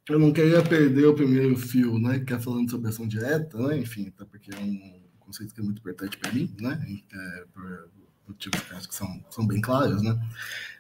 [0.09, 2.19] Eu não queria perder o primeiro fio, né?
[2.19, 3.77] Que é falando sobre ação direta, né?
[3.77, 6.83] Enfim, até porque é um conceito que é muito importante para mim, né?
[7.13, 7.91] É, por
[8.27, 10.17] motivos que acho que são, são bem claros, né?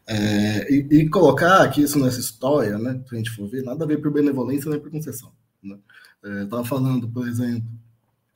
[0.07, 3.83] É, e, e, colocar aqui isso nessa história, né, se a gente for ver, nada
[3.85, 5.31] a ver por benevolência nem por concessão.
[5.63, 5.77] Né?
[6.23, 7.69] É, Estava falando, por exemplo,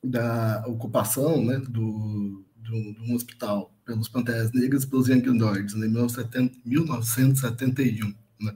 [0.02, 5.88] da ocupação né, do, do, do hospital pelos Panteras Negras e pelos Young Lords em
[6.64, 8.14] 1971.
[8.40, 8.54] Né?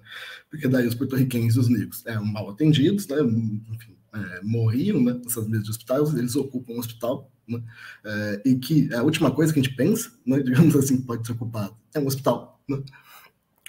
[0.50, 3.16] Porque daí os porto-riquenhos e os negros eram mal atendidos, né?
[3.20, 7.62] Enfim, é, morriam né, nessas mesas de hospitais, eles ocupam um hospital, né?
[8.04, 11.32] É, e que a última coisa que a gente pensa, né, digamos assim, pode ser
[11.32, 12.60] ocupado é um hospital.
[12.68, 12.82] Né?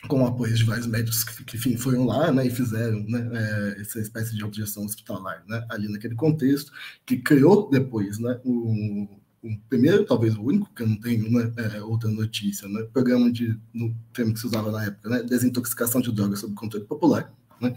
[0.07, 3.81] com apoio de vários médicos que, que enfim, foram lá né, e fizeram né, é,
[3.81, 6.71] essa espécie de autogestão hospitalar né, ali naquele contexto,
[7.05, 9.07] que criou depois né, o,
[9.43, 13.31] o primeiro, talvez o único, que eu não tenho né, é, outra notícia, né, programa
[13.31, 17.31] de, no termo que se usava na época, né, desintoxicação de drogas sob controle popular,
[17.59, 17.75] né,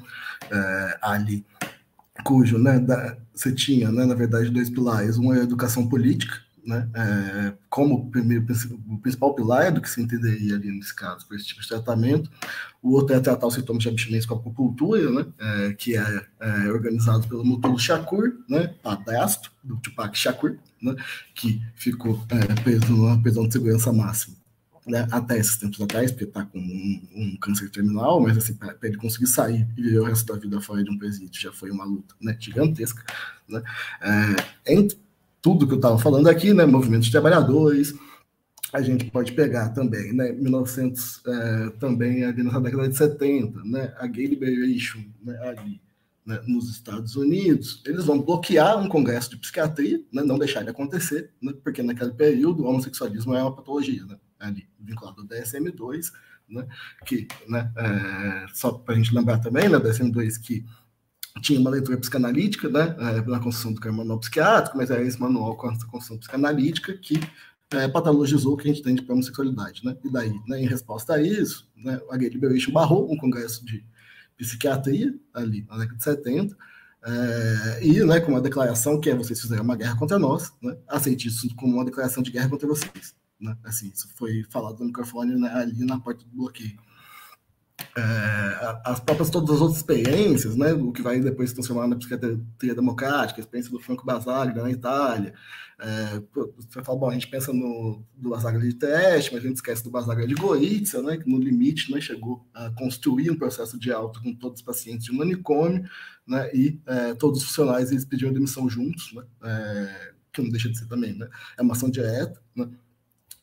[0.50, 1.44] é, ali,
[2.24, 6.34] cujo né, da, você tinha, né, na verdade, dois pilares, uma é a educação política,
[6.66, 8.46] né, é, como primeiro,
[8.88, 12.30] o principal pilar do que se entenderia ali nesse caso, por esse tipo de tratamento.
[12.82, 16.26] O outro é tratar os sintomas de abstinência com a acupuntura, né, é, que é,
[16.40, 20.96] é, organizado pelo Mutulo Shakur, né, padrasto do Tupac Shakur, né,
[21.34, 24.43] que ficou é, preso numa prisão de segurança máxima.
[24.86, 28.76] Né, até esses tempos atrás, porque está com um, um, câncer terminal, mas assim, para
[28.82, 31.70] ele conseguir sair e viver o resto da vida fora de um presídio já foi
[31.70, 33.02] uma luta né, gigantesca.
[33.48, 33.62] Né,
[34.02, 34.86] é,
[35.44, 37.94] tudo que eu estava falando aqui, né, movimentos de trabalhadores,
[38.74, 43.94] a gente pode pegar também, né, 1900, é, também ali na década de 70, né,
[43.98, 45.80] a Gay Liberation, né, ali
[46.26, 50.70] né, nos Estados Unidos, eles vão bloquear um congresso de psiquiatria, né, não deixar ele
[50.70, 56.12] acontecer, né, porque naquele período o homossexualismo é uma patologia, né, ali vinculado ao DSM-2,
[56.48, 56.66] né,
[57.06, 60.64] que, né, é, só para a gente lembrar também, né, DSM-2 que
[61.42, 65.56] tinha uma leitura psicanalítica, né, é, na construção do manual psiquiátrico, mas era esse manual
[65.56, 67.18] com a construção psicanalítica que
[67.70, 71.14] é, patologizou o que a gente tem de homossexualidade, né, e daí, né, em resposta
[71.14, 73.84] a isso, né, a Gay Liberation barrou um congresso de
[74.36, 76.56] psiquiatria, ali na década de 70,
[77.06, 80.76] é, e né, com uma declaração que é vocês fizeram uma guerra contra nós, né,
[80.88, 83.14] aceite isso como uma declaração de guerra contra vocês.
[83.44, 86.78] Né, assim, isso foi falado no microfone né, ali na porta do bloqueio
[87.96, 91.96] é, as próprias todas as outras experiências, né, o que vai depois se transformar na
[91.96, 95.34] psiquiatria democrática, a experiência do Franco Basaglia na Itália.
[95.78, 96.22] É,
[96.56, 99.82] você fala, bom, a gente pensa no do Basaglia de teste, mas a gente esquece
[99.82, 103.92] do Basaglia de Gorizia, né, que no limite né, chegou a construir um processo de
[103.92, 105.84] alta com todos os pacientes de manicômio,
[106.26, 110.68] né, e é, todos os funcionários eles pediram demissão juntos, né, é, que não deixa
[110.68, 112.68] de ser também, né, é uma ação direta, né,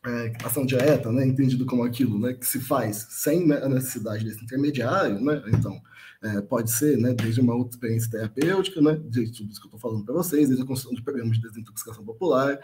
[0.06, 4.26] é, ação direta, né, entendido como aquilo né, que se faz sem né, a necessidade
[4.26, 5.80] desse intermediário, né, então
[6.24, 9.76] é, pode ser né, desde uma outra experiência terapêutica, né, desde tudo isso que eu
[9.76, 12.60] estou falando para vocês, desde a construção de programas de desintoxicação popular,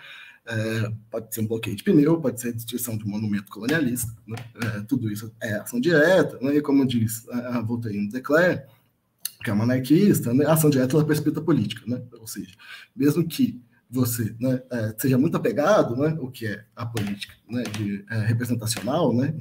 [0.48, 4.12] é, pode ser um bloqueio de pneu, pode ser a destruição de um monumento colonialista,
[4.26, 8.64] né, é, tudo isso é ação direta, né, e como diz a, a Voltaire Declare,
[9.44, 12.56] que é uma anarquista, né, a ação direta ela precipita a política, né, ou seja,
[12.96, 17.64] mesmo que você né, é, seja muito apegado, né, o que é a política né,
[17.64, 19.34] de, é, representacional, né,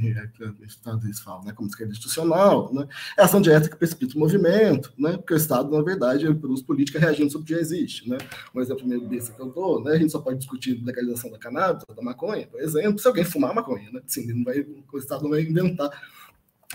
[0.61, 2.87] os Estados Unidos falam né, como esquerda institucional, né,
[3.19, 6.99] é ação direta que precipita o movimento, né, porque o Estado, na verdade, produz política
[6.99, 8.09] reagindo sobre o que já existe.
[8.09, 8.19] Né.
[8.55, 11.39] Um exemplo meio desse que eu dou, né, a gente só pode discutir legalização da
[11.39, 13.91] cannabis, da maconha, por exemplo, se alguém fumar maconha.
[13.91, 15.91] Né, assim, não vai, o Estado não vai inventar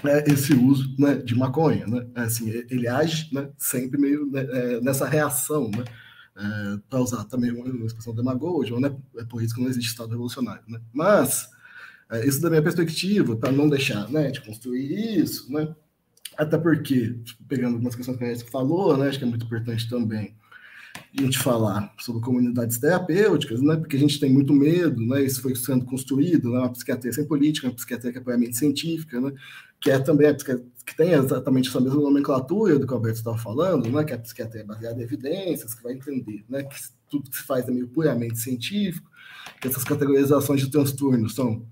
[0.03, 1.85] é, esse uso né, de maconha.
[1.87, 5.83] Né, assim, ele age né, sempre meio né, é, nessa reação, né,
[6.35, 8.95] é, para usar também uma expressão demagogia, né?
[9.17, 10.63] é que não existe Estado revolucionário.
[10.67, 10.79] Né?
[10.93, 11.49] Mas,
[12.09, 15.75] é, isso da minha perspectiva, para não deixar né, de construir isso, né?
[16.37, 19.45] até porque, tipo, pegando algumas questões que a gente falou, né, acho que é muito
[19.45, 20.35] importante também
[21.17, 25.41] a gente falar sobre comunidades terapêuticas, né, porque a gente tem muito medo, né, isso
[25.41, 29.31] foi sendo construído, né, uma psiquiatria sem política, uma psiquiatria que é puramente científica, né,
[29.81, 33.89] que é também que tem exatamente essa mesma nomenclatura do que o Alberto estava falando,
[33.89, 36.75] né, que é a psiquiatria baseada em evidências, que vai entender né, que
[37.09, 39.09] tudo que se faz é meio puramente científico,
[39.59, 41.65] que essas categorizações de transtornos são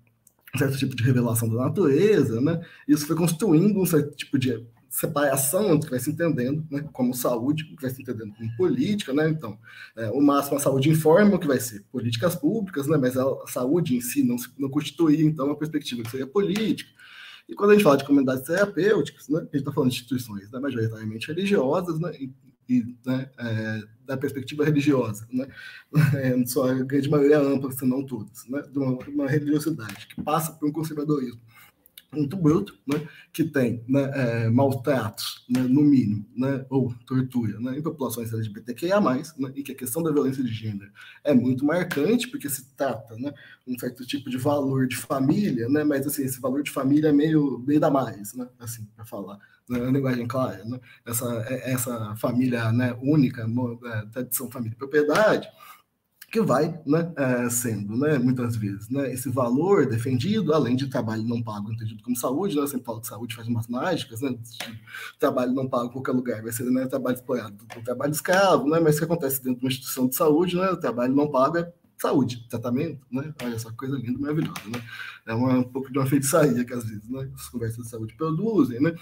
[0.54, 2.60] um certo tipo de revelação da natureza, né?
[2.88, 7.66] Isso foi construindo um certo tipo de separação que vai se entendendo né, como saúde,
[7.66, 9.30] que vai se entendendo como política, né?
[9.30, 9.58] Então,
[9.96, 12.98] é, o máximo a saúde informa, que vai ser políticas públicas, né?
[12.98, 16.90] Mas a saúde em si não, não constitui, então, uma perspectiva que seria política.
[17.50, 20.52] E quando a gente fala de comunidades terapêuticas, né, a gente está falando de instituições
[20.52, 22.32] né, majoritariamente religiosas, né, e,
[22.70, 25.48] e né, é, da perspectiva religiosa, né,
[26.14, 30.54] é, a grande maioria ampla, se não todas, né, de uma, uma religiosidade que passa
[30.54, 31.42] por um conservadorismo
[32.12, 37.78] muito bruto, né, que tem né, é, maltratos, né, no mínimo, né, ou tortura né,
[37.78, 39.22] em populações LGBTQIA+, né,
[39.56, 40.92] e que a questão da violência de gênero
[41.24, 43.32] é muito marcante, porque se trata né,
[43.68, 47.14] um certo tipo de valor de família, né, mas assim, esse valor de família é
[47.14, 49.38] meio, meio da mais, né, assim, para falar,
[49.70, 53.48] né, linguagem clara, né, essa, é, essa família né, única,
[53.86, 55.48] é, tradição, família propriedade,
[56.32, 61.24] que vai né, é, sendo, né, muitas vezes, né, esse valor defendido, além de trabalho
[61.24, 64.38] não pago, entendido como saúde, né, sempre falo que saúde faz umas mágicas, né,
[65.20, 68.96] trabalho não pago em qualquer lugar, vai ser né, trabalho explorado, trabalho escravo, né, mas
[68.96, 71.74] o que acontece dentro de uma instituição de saúde, né, o trabalho não pago é
[71.98, 74.82] saúde, tratamento, né, olha só coisa linda, maravilhosa, né,
[75.26, 78.14] é uma, um pouco de uma feitiçaria que às vezes, né, as conversas de saúde
[78.16, 78.96] produzem, né,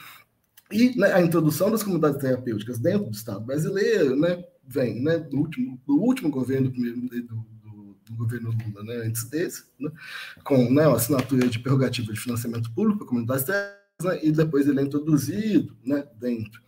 [0.72, 5.38] e né, a introdução das comunidades terapêuticas dentro do Estado brasileiro, né, vem né, do,
[5.38, 9.90] último, do último governo do, do, do, governo Lula, né, antes desse, né,
[10.44, 14.80] com né, a assinatura de prerrogativa de financiamento público para comunidades né, e depois ele
[14.80, 16.62] é introduzido né, dentro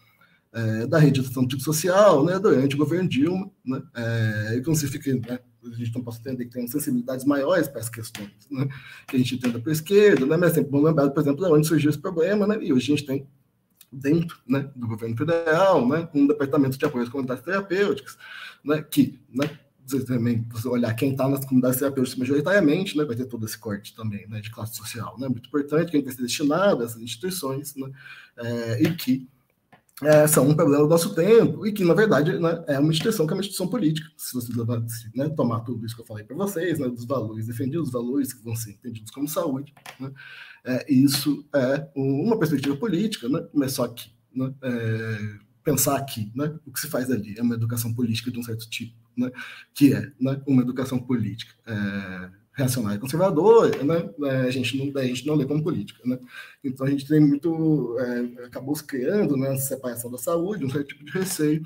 [0.54, 4.76] é, da rede de ação social né, durante o governo Dilma, né, é, e como
[4.76, 8.32] se fica, né, a gente não pode entender que tem sensibilidades maiores para as questões
[8.50, 8.68] né,
[9.08, 11.46] que a gente entenda para a esquerda, né, mas é sempre bom lembrar, por exemplo,
[11.46, 13.28] de onde surgiu esse problema, né, e hoje a gente tem
[13.92, 18.18] dentro né, do governo federal, né, um departamento de apoio às comunidades terapêuticas,
[18.64, 19.50] né, que, né,
[20.06, 24.28] também olhar quem está nas comunidades terapêuticas majoritariamente, né, vai ter todo esse corte também,
[24.28, 27.90] né, de classe social, né, muito importante, quem que ser destinado a essas instituições, né,
[28.38, 29.28] é, e que
[30.04, 33.28] é, são um problema do nosso tempo e que, na verdade, né, é uma instituição
[33.28, 34.10] que é uma instituição política.
[34.18, 34.52] Se você
[35.14, 38.32] né, tomar tudo isso que eu falei para vocês, né, dos valores defendidos, os valores
[38.34, 40.12] que vão ser entendidos como saúde, né,
[40.66, 45.20] é, isso é uma perspectiva política, né, mas só que né, é,
[45.64, 48.70] pensar aqui, né, o que se faz ali é uma educação política de um certo
[48.70, 49.30] tipo, né,
[49.74, 52.30] que é uma educação política é,
[52.60, 56.20] reacionária conservadora, né, é, a gente não a gente não lê como política, né,
[56.64, 60.70] então a gente tem muito é, acabou se criando né, essa separação da saúde, um
[60.70, 61.64] certo tipo de receio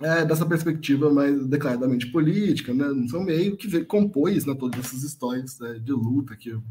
[0.00, 5.02] é, dessa perspectiva mais declaradamente política, né, no seu meio que compôs né, todas essas
[5.02, 6.62] histórias né, de luta que eu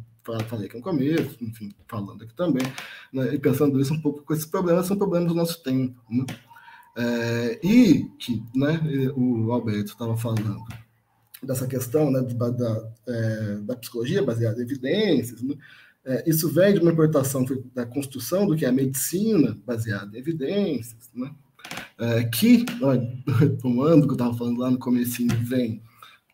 [0.47, 2.65] falei aqui no começo, enfim, falando aqui também,
[3.13, 6.25] né, e pensando isso um pouco com esses problemas, são problemas do nosso tempo, né,
[6.97, 8.79] é, e que né,
[9.15, 10.63] o Alberto estava falando
[11.45, 15.55] dessa questão né, da, da, é, da, psicologia baseada em evidências, né,
[16.05, 20.19] é, isso vem de uma importação da construção do que é a medicina baseada em
[20.19, 21.31] evidências, né,
[21.97, 22.65] é, que,
[23.39, 25.81] retomando o que eu estava falando lá no começo, vem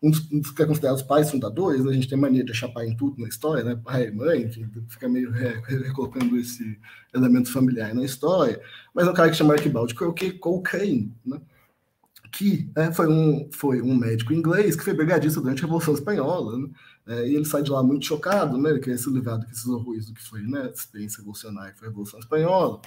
[0.02, 2.44] um dos, um dos que é considerado os pais fundadores, né, a gente tem mania
[2.44, 4.50] de chapar em tudo na história, né, pai e mãe,
[4.88, 6.78] fica meio recolocando esse
[7.14, 8.60] elemento familiar na história,
[8.92, 9.94] mas é um cara que chama Archibald
[10.40, 11.40] Cochrane, né,
[12.32, 16.58] que é, foi, um, foi um médico inglês que foi brigadista durante a Revolução Espanhola,
[16.58, 16.68] né?
[17.06, 18.70] é, e ele sai de lá muito chocado, né?
[18.70, 21.78] Ele queria ser livrado com esses horrores do que foi né, a experiência revolucionária, que
[21.78, 22.80] foi a Revolução Espanhola.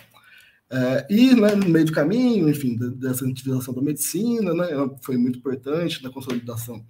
[0.70, 4.68] É, e né, no meio do caminho, enfim, dessa utilização da medicina, né,
[5.02, 6.84] foi muito importante na consolidação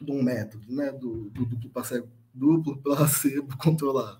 [0.00, 4.18] de um método, né, do, do duplo, placebo, duplo placebo controlado,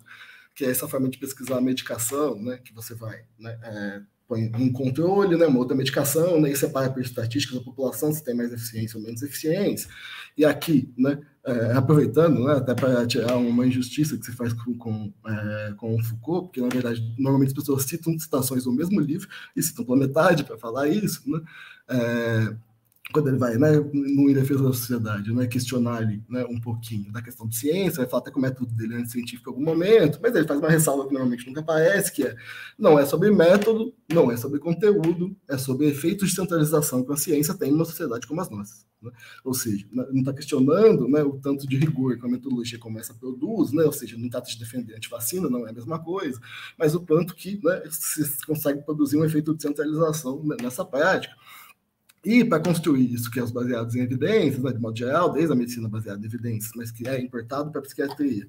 [0.54, 4.02] que é essa forma de pesquisar a medicação, né, que você vai né, é,
[4.34, 8.34] um controle, né, uma outra medicação, né, e separa por estatísticas da população se tem
[8.34, 9.88] mais eficiência ou menos eficiência.
[10.36, 14.76] E aqui, né, é, aproveitando, né, até para tirar uma injustiça que se faz com,
[14.76, 19.00] com, é, com o Foucault, porque na verdade normalmente as pessoas citam citações do mesmo
[19.00, 21.40] livro e citam pela metade para falar isso, né,
[21.88, 22.56] é,
[23.12, 27.12] quando ele vai né, no Em Defesa da Sociedade, né, questionar ali né, um pouquinho
[27.12, 29.64] da questão de ciência, vai falar até que o método dele é científico em algum
[29.64, 32.34] momento, mas ele faz uma ressalva que normalmente nunca aparece, que é
[32.78, 37.16] não é sobre método, não é sobre conteúdo, é sobre efeitos de centralização que a
[37.16, 38.86] ciência tem numa sociedade como as nossas.
[39.04, 39.10] Né?
[39.44, 43.12] Ou seja, não está questionando né, o tanto de rigor que a metodologia como essa
[43.12, 43.84] produz, né?
[43.84, 46.40] ou seja, não está de defender antivacina, não é a mesma coisa,
[46.78, 51.34] mas o quanto que né, se consegue produzir um efeito de centralização nessa prática.
[52.24, 55.52] E para construir isso, que é os baseados em evidências, né, de modo geral, desde
[55.52, 58.48] a medicina baseada em evidências, mas que é importado para a psiquiatria,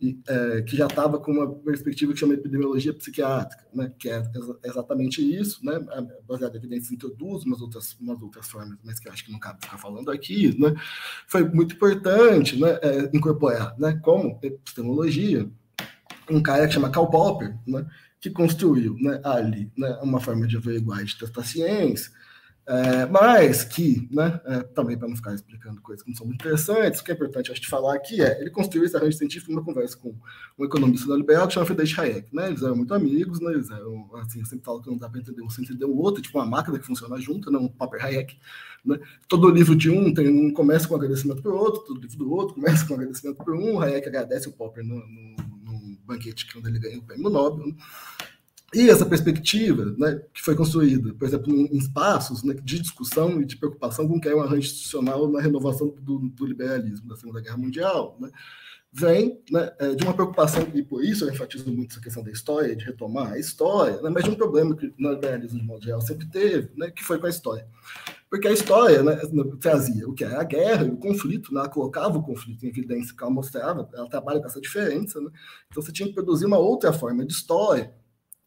[0.00, 4.08] e, é, que já estava com uma perspectiva que chama de epidemiologia psiquiátrica, né, que
[4.08, 4.22] é
[4.64, 5.80] exatamente isso, né,
[6.26, 9.38] baseado em evidências introduz umas outras, umas outras formas, mas que eu acho que não
[9.38, 10.74] cabe ficar falando aqui, né,
[11.26, 15.50] foi muito importante né, é, incorporar né, como epistemologia
[16.30, 17.86] um cara que chama Karl Popper, né,
[18.20, 22.12] que construiu né, ali né, uma forma de averiguar e de testar ciência,
[22.70, 26.38] é, mas que, né, é, também para não ficar explicando coisas que não são muito
[26.38, 29.50] interessantes, o que é importante a gente falar aqui é, ele construiu esse arranjo científico
[29.50, 30.14] numa conversa com
[30.58, 34.10] um economista neoliberal que chama Friedrich Hayek, né, eles eram muito amigos, né, eles eram,
[34.16, 36.44] assim, sempre falo que não dá para entender um sem entender o outro, tipo uma
[36.44, 38.36] máquina que funciona junto, né, um paper Hayek,
[38.84, 42.02] né, todo livro de um tem um começa com um agradecimento para o outro, todo
[42.02, 45.36] livro do outro começa com um agradecimento para um, Hayek agradece o Popper no, no,
[45.62, 47.74] no banquete quando ele ganhou o prêmio Nobel, né,
[48.74, 53.46] e essa perspectiva, né, que foi construída, por exemplo, em espaços né, de discussão e
[53.46, 57.16] de preocupação com o que é um arranjo institucional na renovação do, do liberalismo da
[57.16, 58.30] Segunda Guerra Mundial, né,
[58.92, 62.30] vem né, é, de uma preocupação, e por isso eu enfatizo muito essa questão da
[62.30, 66.26] história, de retomar a história, né, mas de um problema que no liberalismo geral sempre
[66.26, 67.66] teve, né, que foi com a história.
[68.28, 69.02] Porque a história
[69.58, 72.68] trazia o que era a guerra e o conflito, né, ela colocava o conflito em
[72.68, 75.18] evidência, que ela mostrava, ela trabalha com essa diferença.
[75.70, 77.90] Então você tinha que produzir uma outra forma de história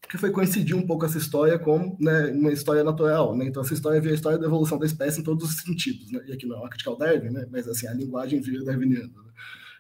[0.10, 3.36] que foi coincidir um pouco essa história com né, uma história natural.
[3.36, 3.46] Né?
[3.46, 6.12] Então, essa história via a história da evolução da espécie em todos os sentidos.
[6.12, 6.22] Né?
[6.28, 7.48] E aqui não é uma crítica ao Darwin, né?
[7.50, 9.08] mas assim, a linguagem vira darwiniana.
[9.08, 9.31] Né?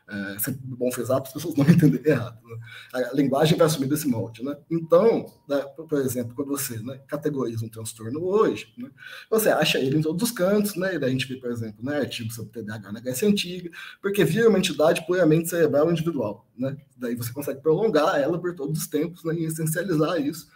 [0.07, 2.37] É sempre bom frisar para as pessoas não entenderem errado.
[2.43, 2.57] Né?
[2.93, 4.43] A linguagem vai assumir desse molde.
[4.43, 4.57] Né?
[4.69, 8.89] Então, né, por exemplo, quando você né, categoriza um transtorno hoje, né,
[9.29, 10.95] você acha ele em todos os cantos, né?
[10.95, 13.69] e daí a gente vê, por exemplo, né, artigos sobre TDAH na Grécia Antiga,
[14.01, 16.45] porque vira uma entidade puramente cerebral individual.
[16.57, 16.75] Né?
[16.97, 20.49] Daí você consegue prolongar ela por todos os tempos né, e essencializar isso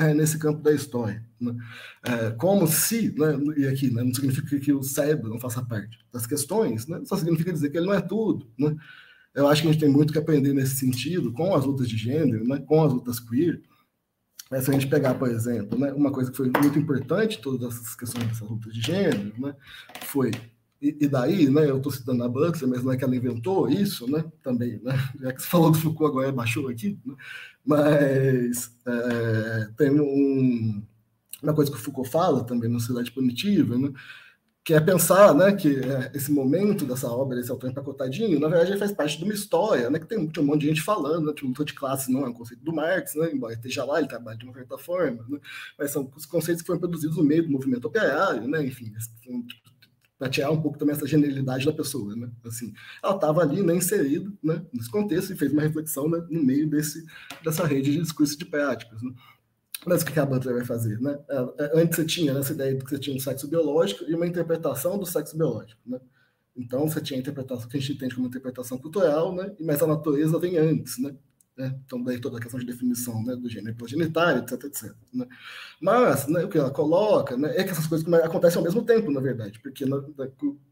[0.00, 1.22] é, nesse campo da história.
[1.38, 1.54] Né?
[2.02, 5.98] É, como se, né, e aqui né, não significa que o cérebro não faça parte
[6.10, 8.50] das questões, né, só significa dizer que ele não é tudo.
[8.58, 8.74] Né?
[9.34, 11.98] Eu acho que a gente tem muito que aprender nesse sentido com as lutas de
[11.98, 13.60] gênero, né, com as lutas queer.
[14.50, 17.94] É, se a gente pegar, por exemplo, uma coisa que foi muito importante, todas essas
[17.94, 19.54] questões dessas lutas de gênero,
[20.00, 20.32] foi
[20.80, 23.68] e, e, daí, né, eu estou citando a Butler, mas não é que ela inventou
[23.68, 27.14] isso, né, também, né, já que você falou do Foucault, agora baixou aqui, né,
[27.64, 30.82] mas é, tem um,
[31.42, 33.92] uma coisa que o Foucault fala também na sociedade punitiva, né?
[34.62, 38.70] que é pensar né, que é, esse momento dessa obra, esse autor empacotadinho, na verdade,
[38.70, 41.26] ele faz parte de uma história, né, que tem, tem um monte de gente falando,
[41.26, 43.98] né, que luta de classe não é um conceito do Marx, né, embora esteja lá,
[43.98, 45.40] ele trabalha de uma certa forma, né,
[45.78, 48.92] mas são os conceitos que foram produzidos no meio do movimento operário, né, enfim,
[50.20, 53.74] para tirar um pouco também essa genialidade da pessoa, né, assim, ela estava ali, né,
[53.74, 57.06] inserida, né, nesse contexto e fez uma reflexão né, no meio desse,
[57.42, 59.12] dessa rede de discurso de práticas, né.
[59.86, 61.00] Mas o que a Butler vai fazer?
[61.00, 61.18] Né?
[61.26, 64.14] É, é, antes você tinha essa ideia de que você tinha um sexo biológico e
[64.14, 65.80] uma interpretação do sexo biológico.
[65.86, 65.98] Né?
[66.54, 69.54] Então você tinha a interpretação que a gente entende como interpretação cultural, né?
[69.58, 70.98] mas a natureza vem antes.
[70.98, 71.16] Né?
[71.84, 74.92] Então, daí toda a questão de definição né, do gênero progenitário, etc, etc.
[75.12, 75.26] Né?
[75.80, 79.10] Mas né, o que ela coloca né, é que essas coisas acontecem ao mesmo tempo,
[79.10, 80.02] na verdade, porque na,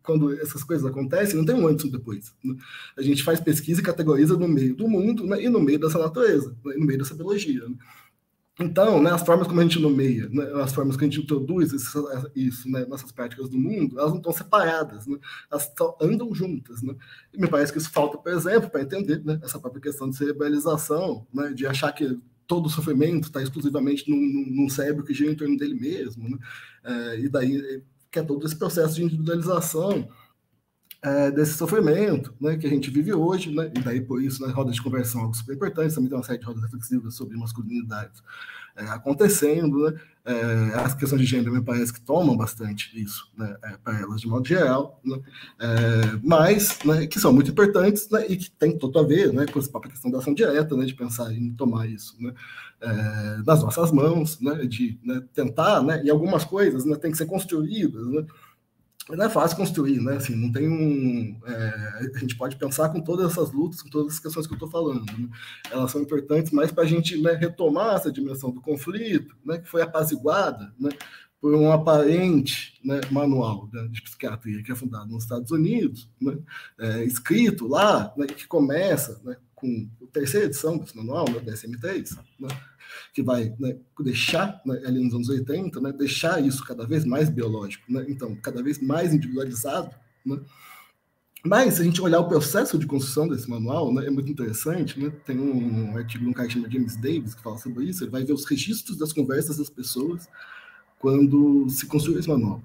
[0.02, 2.32] quando essas coisas acontecem, não tem um antes e um depois.
[2.44, 2.56] Né?
[2.96, 5.98] A gente faz pesquisa e categoriza no meio do mundo né, e no meio dessa
[5.98, 7.62] natureza, né, no meio dessa biologia.
[8.60, 11.72] Então, né, as formas como a gente nomeia, né, as formas que a gente introduz
[11.72, 15.16] isso, isso né, nessas práticas do mundo, elas não estão separadas, né,
[15.50, 16.82] elas andam juntas.
[16.82, 16.94] Né?
[17.32, 20.16] E me parece que isso falta, por exemplo, para entender né, essa própria questão de
[20.16, 25.30] cerebralização, né, de achar que todo o sofrimento está exclusivamente num, num, cérebro que gira
[25.30, 26.28] em torno dele mesmo.
[26.28, 26.38] Né?
[26.82, 30.08] É, e daí que é todo esse processo de individualização
[31.02, 34.52] é, desse sofrimento né, que a gente vive hoje, né, e daí por isso, né,
[34.52, 38.20] rodas de conversão algo super importante, também tem uma série de rodas reflexivas sobre masculinidade
[38.76, 43.56] é, acontecendo, né, é, as questões de gênero me parece que tomam bastante isso né,
[43.64, 45.18] é, para elas de modo geral, né,
[45.60, 49.46] é, mas né, que são muito importantes né, e que tem tudo a ver né,
[49.46, 52.34] com a própria questão da ação direta, né, de pensar em tomar isso né,
[52.80, 57.18] é, nas nossas mãos, né, de né, tentar, né, e algumas coisas né, têm que
[57.18, 58.26] ser construídas, né,
[59.16, 60.16] não é fácil construir, né?
[60.16, 61.40] Assim, não tem um.
[61.46, 64.56] É, a gente pode pensar com todas essas lutas, com todas as questões que eu
[64.56, 65.06] estou falando.
[65.18, 65.28] Né?
[65.70, 69.68] Elas são importantes mais para a gente né, retomar essa dimensão do conflito, né, que
[69.68, 70.90] foi apaziguada né,
[71.40, 76.36] por um aparente né, manual né, de psiquiatria que é fundado nos Estados Unidos, né,
[76.78, 82.18] é, escrito lá, né, que começa né, com a terceira edição desse manual, né, DSM-3,
[82.40, 82.48] né,
[83.12, 87.28] que vai né, deixar, né, ali nos anos 80, né, deixar isso cada vez mais
[87.28, 89.94] biológico, né, então, cada vez mais individualizado.
[90.24, 90.40] Né.
[91.44, 95.10] Mas, se a gente olhar o processo de construção desse manual, né, é muito interessante.
[95.24, 98.02] Tem um artigo de um cara que chama James Davis que fala sobre isso.
[98.02, 100.28] Ele vai ver os registros das conversas das pessoas
[100.98, 102.60] quando se construiu esse manual.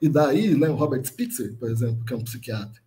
[0.00, 2.80] E daí, o Robert Spitzer, por exemplo, que é um psiquiatra,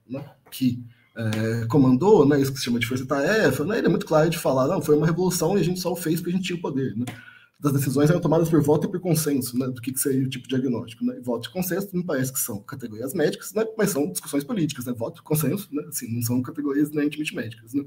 [0.49, 0.81] que
[1.15, 4.37] é, comandou, né, isso que se chama de força-tarefa, né, ele é muito claro de
[4.37, 6.57] falar, não, foi uma revolução e a gente só o fez porque a gente tinha
[6.57, 7.05] o poder, né?
[7.59, 10.29] Das decisões eram tomadas por voto e por consenso, né, do que, que seria o
[10.29, 11.19] tipo de diagnóstico, né?
[11.21, 14.93] voto e consenso me parece que são categorias médicas, né, mas são discussões políticas, né?
[14.93, 17.83] Voto e consenso, né, assim, não são categorias intimamente médicas, né?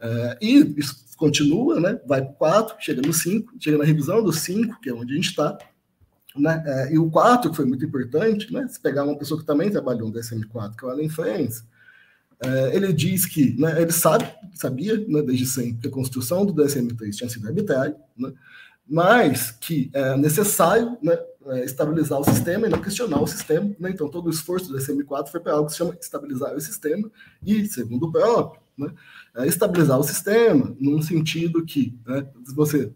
[0.00, 4.24] É, e isso continua, né, vai para o 4, chega no 5, chega na revisão
[4.24, 5.58] do 5, que é onde a gente está,
[6.34, 9.46] né, é, e o 4, que foi muito importante, né, se pegar uma pessoa que
[9.46, 11.64] também trabalhou no DSM-4, que é o Alan Franz,
[12.42, 16.54] é, ele diz que né, ele sabe, sabia né, desde sempre que a construção do
[16.54, 18.32] DSM-3 tinha sido arbitrária, né,
[18.88, 23.70] mas que é necessário né, é, estabilizar o sistema e não questionar o sistema.
[23.78, 26.60] Né, então, todo o esforço do DSM-4 foi para algo que se chama estabilizar o
[26.60, 27.10] sistema
[27.44, 28.92] e, segundo o próprio, né,
[29.36, 32.92] é estabilizar o sistema num sentido que né, você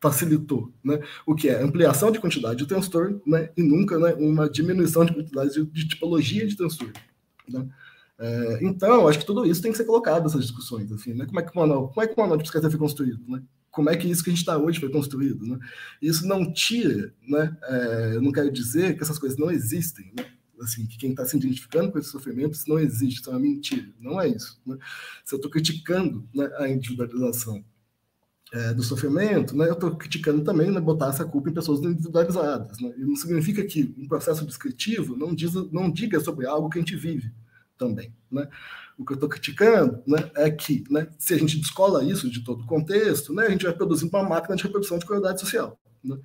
[0.00, 0.98] facilitou, né?
[1.26, 3.50] O que é ampliação de quantidade de transtorno, né?
[3.54, 6.94] E nunca, né, uma diminuição de quantidade de, de tipologia de transtorno,
[7.46, 7.68] né?
[8.20, 11.24] É, então, acho que tudo isso tem que ser colocado nessas discussões, assim, né?
[11.24, 13.42] Como é que o manual, como é que o manual de psiquiatria foi construído, né?
[13.70, 15.58] Como é que isso que a gente está hoje foi construído, né?
[16.02, 17.56] Isso não tira, né?
[17.62, 20.26] É, eu não quero dizer que essas coisas não existem, né?
[20.60, 23.88] Assim, que quem está se identificando com esses sofrimentos não existe, isso é uma mentira.
[23.98, 24.60] Não é isso.
[24.66, 24.76] Né?
[25.24, 27.64] Se eu estou criticando né, a individualização
[28.52, 32.78] é, do sofrimento, né, eu estou criticando também né, botar essa culpa em pessoas individualizadas.
[32.78, 32.92] Né?
[32.98, 36.82] E não significa que um processo descritivo não, diz, não diga sobre algo que a
[36.82, 37.32] gente vive
[37.80, 38.12] também.
[38.30, 38.46] Né?
[38.98, 42.44] O que eu estou criticando né, é que, né, se a gente descola isso de
[42.44, 45.80] todo o contexto, né, a gente vai produzindo uma máquina de reprodução de qualidade social.
[46.04, 46.18] Né?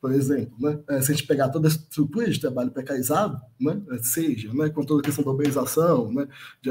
[0.00, 3.80] Por exemplo, né, é, se a gente pegar toda a estrutura de trabalho precarizado, né,
[3.92, 6.26] é, seja né, com toda a questão da urbanização, né,
[6.60, 6.70] de,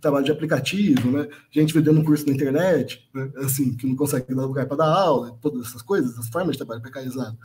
[0.00, 4.32] trabalho de aplicativo, né, gente vendendo um curso na internet, né, assim, que não consegue
[4.34, 7.36] dar lugar para dar aula, todas essas coisas, as formas de trabalho precarizado,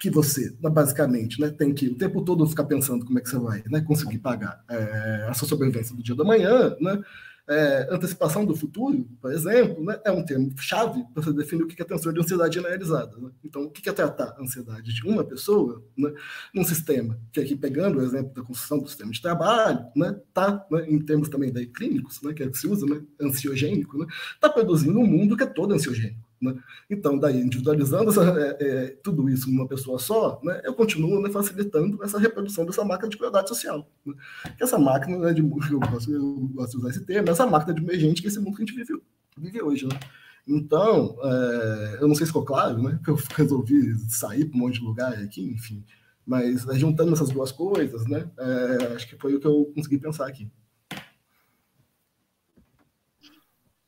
[0.00, 3.38] que você, basicamente, né, tem que o tempo todo ficar pensando como é que você
[3.38, 7.00] vai né, conseguir pagar é, a sua sobrevivência do dia da manhã, né?
[7.48, 11.66] É, antecipação do futuro, por exemplo, né, é um termo chave para você definir o
[11.66, 13.16] que é transtorno de ansiedade generalizada.
[13.18, 13.30] Né?
[13.44, 16.12] Então, o que é tratar a ansiedade de uma pessoa né,
[16.54, 20.64] num sistema que aqui pegando o exemplo da construção do sistema de trabalho, né, tá,
[20.70, 24.06] né, em termos também daí clínicos, né, que é que se usa, né, ansiogênico, né,
[24.40, 26.54] tá produzindo um mundo que é todo ansiogênico Né?
[26.88, 31.28] Então, daí, individualizando essa, é, é, tudo isso numa pessoa só, né, eu continuo né,
[31.30, 33.86] facilitando essa reprodução dessa máquina de crueldade social.
[34.06, 34.14] Né?
[34.56, 37.74] Que essa máquina, né, de, eu, gosto, eu gosto de usar esse termo, essa máquina
[37.74, 39.02] de emergente que esse mundo que a gente vive,
[39.36, 39.86] vive hoje.
[39.86, 40.00] Né?
[40.48, 44.60] Então, é, eu não sei se ficou claro, né, que eu resolvi sair para um
[44.60, 45.84] monte de lugar aqui, enfim,
[46.24, 49.98] mas é, juntando essas duas coisas, né, é, acho que foi o que eu consegui
[49.98, 50.50] pensar aqui.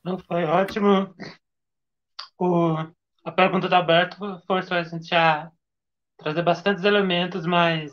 [0.05, 1.15] Não, foi ótimo
[2.43, 2.77] o,
[3.25, 4.17] a pergunta do Alberto
[4.47, 5.51] forçou a gente a
[6.19, 7.93] trazer bastantes elementos mais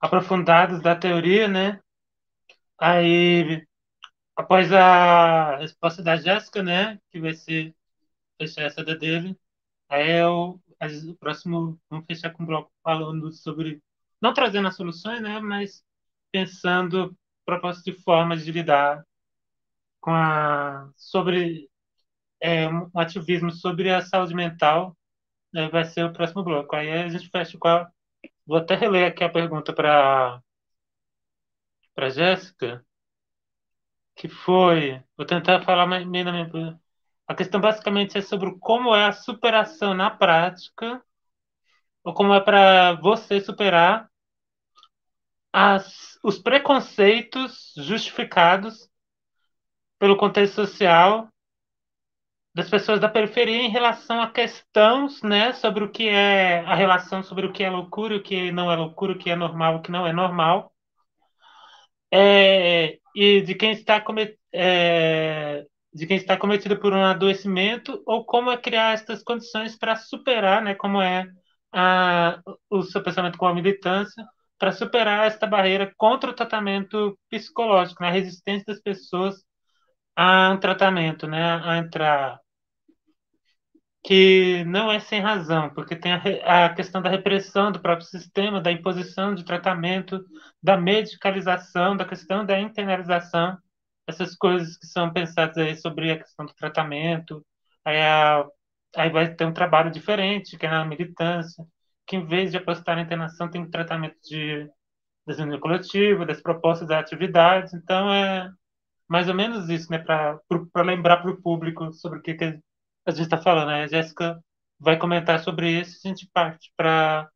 [0.00, 1.80] aprofundados da teoria, né?
[2.78, 3.64] Aí,
[4.36, 7.74] após a resposta da Jéssica, né, que vai ser
[8.38, 9.38] fechar essa da dele,
[9.88, 10.60] aí eu,
[11.08, 13.82] o próximo, vamos fechar com o bloco falando sobre,
[14.20, 15.84] não trazendo as soluções, né, mas
[16.32, 19.04] pensando propostas de formas de lidar
[20.00, 21.69] com a, sobre
[22.40, 24.96] é, um ativismo sobre a saúde mental
[25.52, 26.74] né, vai ser o próximo bloco.
[26.76, 27.90] Aí a gente fecha com a.
[28.46, 30.40] Vou até reler aqui a pergunta para
[31.94, 32.84] para Jéssica,
[34.14, 35.02] que foi.
[35.16, 36.80] Vou tentar falar bem na minha.
[37.26, 41.02] A questão basicamente é sobre como é a superação na prática,
[42.02, 44.10] ou como é para você superar
[45.52, 48.88] as, os preconceitos justificados
[49.98, 51.28] pelo contexto social
[52.54, 57.22] das pessoas da periferia em relação a questões, né, sobre o que é a relação
[57.22, 59.82] sobre o que é loucura, o que não é loucura, o que é normal, o
[59.82, 60.72] que não é normal,
[62.12, 68.24] é, e de quem está comet, é, de quem está cometido por um adoecimento ou
[68.24, 71.26] como é criar essas condições para superar, né, como é
[71.72, 74.24] a, o seu pensamento com a militância
[74.58, 79.36] para superar esta barreira contra o tratamento psicológico, né, a resistência das pessoas
[80.16, 82.40] a um tratamento, né, a entrar.
[84.02, 88.60] Que não é sem razão, porque tem a, a, questão da repressão do próprio sistema,
[88.60, 90.24] da imposição de tratamento,
[90.62, 93.58] da medicalização, da questão da internalização,
[94.06, 97.44] essas coisas que são pensadas aí sobre a questão do tratamento,
[97.84, 98.46] aí, a,
[98.96, 101.64] aí vai ter um trabalho diferente, que é na militância,
[102.06, 104.68] que em vez de apostar na internação, tem tratamento de
[105.26, 108.50] desenho coletivo, das propostas das atividades, então é
[109.10, 110.40] mais ou menos isso, né, para
[110.84, 112.44] lembrar para o público sobre o que, que
[113.04, 113.66] a gente está falando.
[113.66, 113.82] Né?
[113.82, 114.40] A Jéssica
[114.78, 117.28] vai comentar sobre isso e a gente parte para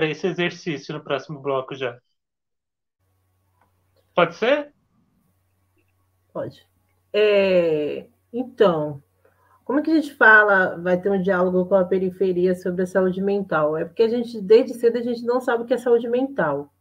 [0.00, 1.96] esse exercício no próximo bloco já.
[4.16, 4.74] Pode ser?
[6.32, 6.66] Pode.
[7.12, 9.00] É, então,
[9.64, 12.86] como é que a gente fala, vai ter um diálogo com a periferia sobre a
[12.86, 13.76] saúde mental?
[13.76, 16.74] É porque a gente, desde cedo, a gente não sabe o que é saúde mental.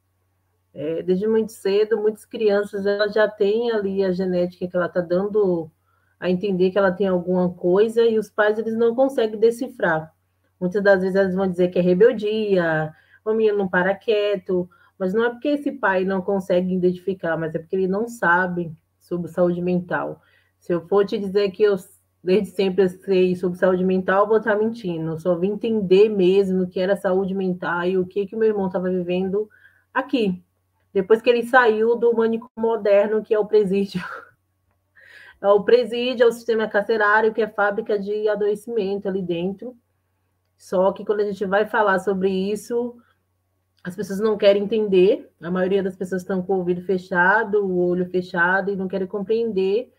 [0.78, 5.02] É, desde muito cedo, muitas crianças elas já têm ali a genética que ela está
[5.02, 5.72] dando
[6.20, 10.14] a entender que ela tem alguma coisa e os pais eles não conseguem decifrar.
[10.60, 12.94] Muitas das vezes eles vão dizer que é rebeldia,
[13.26, 17.56] o menino não para quieto, mas não é porque esse pai não consegue identificar, mas
[17.56, 20.22] é porque ele não sabe sobre saúde mental.
[20.60, 21.76] Se eu for te dizer que eu
[22.24, 25.14] desde sempre sei sobre saúde mental, eu vou estar mentindo.
[25.14, 28.50] Eu só vim entender mesmo o que era saúde mental e o que que meu
[28.50, 29.50] irmão estava vivendo
[29.92, 30.44] aqui,
[30.98, 34.02] depois que ele saiu do manicômio moderno, que é o presídio.
[35.40, 39.78] É o presídio, é o sistema carcerário, que é fábrica de adoecimento ali dentro.
[40.58, 42.98] Só que quando a gente vai falar sobre isso,
[43.84, 45.32] as pessoas não querem entender.
[45.40, 49.06] A maioria das pessoas estão com o ouvido fechado, o olho fechado e não querem
[49.06, 49.94] compreender,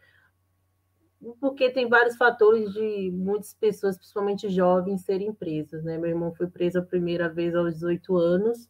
[1.41, 5.85] porque tem vários fatores de muitas pessoas, principalmente jovens, serem presas.
[5.85, 5.97] Né?
[5.99, 8.69] Meu irmão foi preso a primeira vez aos 18 anos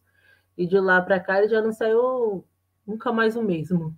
[0.59, 2.43] e de lá para cá ele já não saiu
[2.85, 3.97] nunca mais o mesmo.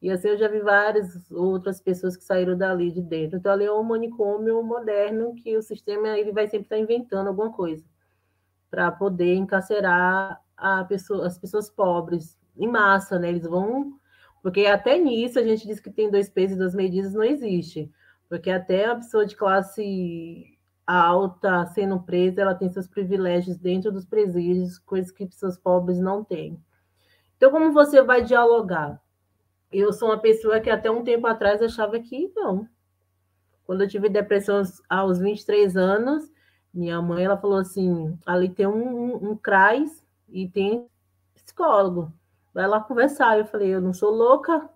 [0.00, 3.38] E assim eu já vi várias outras pessoas que saíram dali de dentro.
[3.38, 7.52] Então ali é um manicômio moderno que o sistema ele vai sempre estar inventando alguma
[7.52, 7.84] coisa
[8.70, 10.40] para poder encarcerar
[10.88, 13.28] pessoa, as pessoas pobres em massa, né?
[13.30, 13.98] Eles vão
[14.42, 17.90] porque até nisso a gente diz que tem dois pesos e duas medidas, não existe.
[18.28, 20.55] Porque até a pessoa de classe
[20.86, 26.22] alta sendo presa, ela tem seus privilégios dentro dos presídios, coisas que pessoas pobres não
[26.22, 26.62] têm.
[27.36, 29.00] Então, como você vai dialogar?
[29.72, 32.68] Eu sou uma pessoa que até um tempo atrás achava que não.
[33.64, 36.30] Quando eu tive depressão aos 23 anos,
[36.72, 40.86] minha mãe ela falou assim: ali tem um, um, um CRAS e tem
[41.34, 42.12] psicólogo.
[42.54, 43.38] Vai lá conversar.
[43.38, 44.70] Eu falei: eu não sou louca,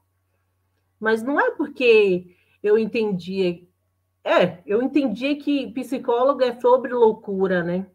[0.98, 3.60] mas não é porque eu entendia
[4.24, 7.86] é, eu entendi que psicólogo é sobre loucura, né?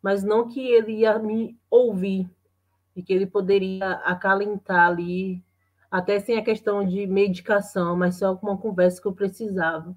[0.00, 2.30] Mas não que ele ia me ouvir
[2.94, 5.42] e que ele poderia acalentar ali,
[5.90, 9.94] até sem a questão de medicação, mas só com uma conversa que eu precisava.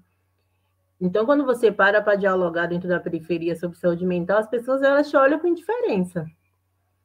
[1.00, 5.10] Então, quando você para para dialogar dentro da periferia sobre saúde mental, as pessoas elas
[5.10, 6.26] te olham com indiferença.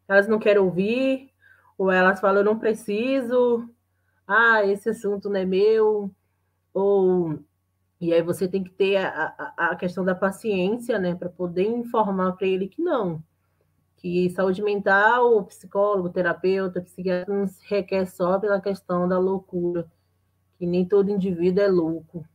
[0.07, 1.29] Elas não querem ouvir,
[1.77, 3.69] ou elas falam, eu não preciso,
[4.27, 6.11] ah, esse assunto não é meu,
[6.73, 7.39] ou
[8.01, 11.67] e aí você tem que ter a, a, a questão da paciência, né, para poder
[11.67, 13.23] informar para ele que não,
[13.97, 19.87] que saúde mental, psicólogo, terapeuta, psiquiatra não se requer só pela questão da loucura,
[20.57, 22.25] que nem todo indivíduo é louco,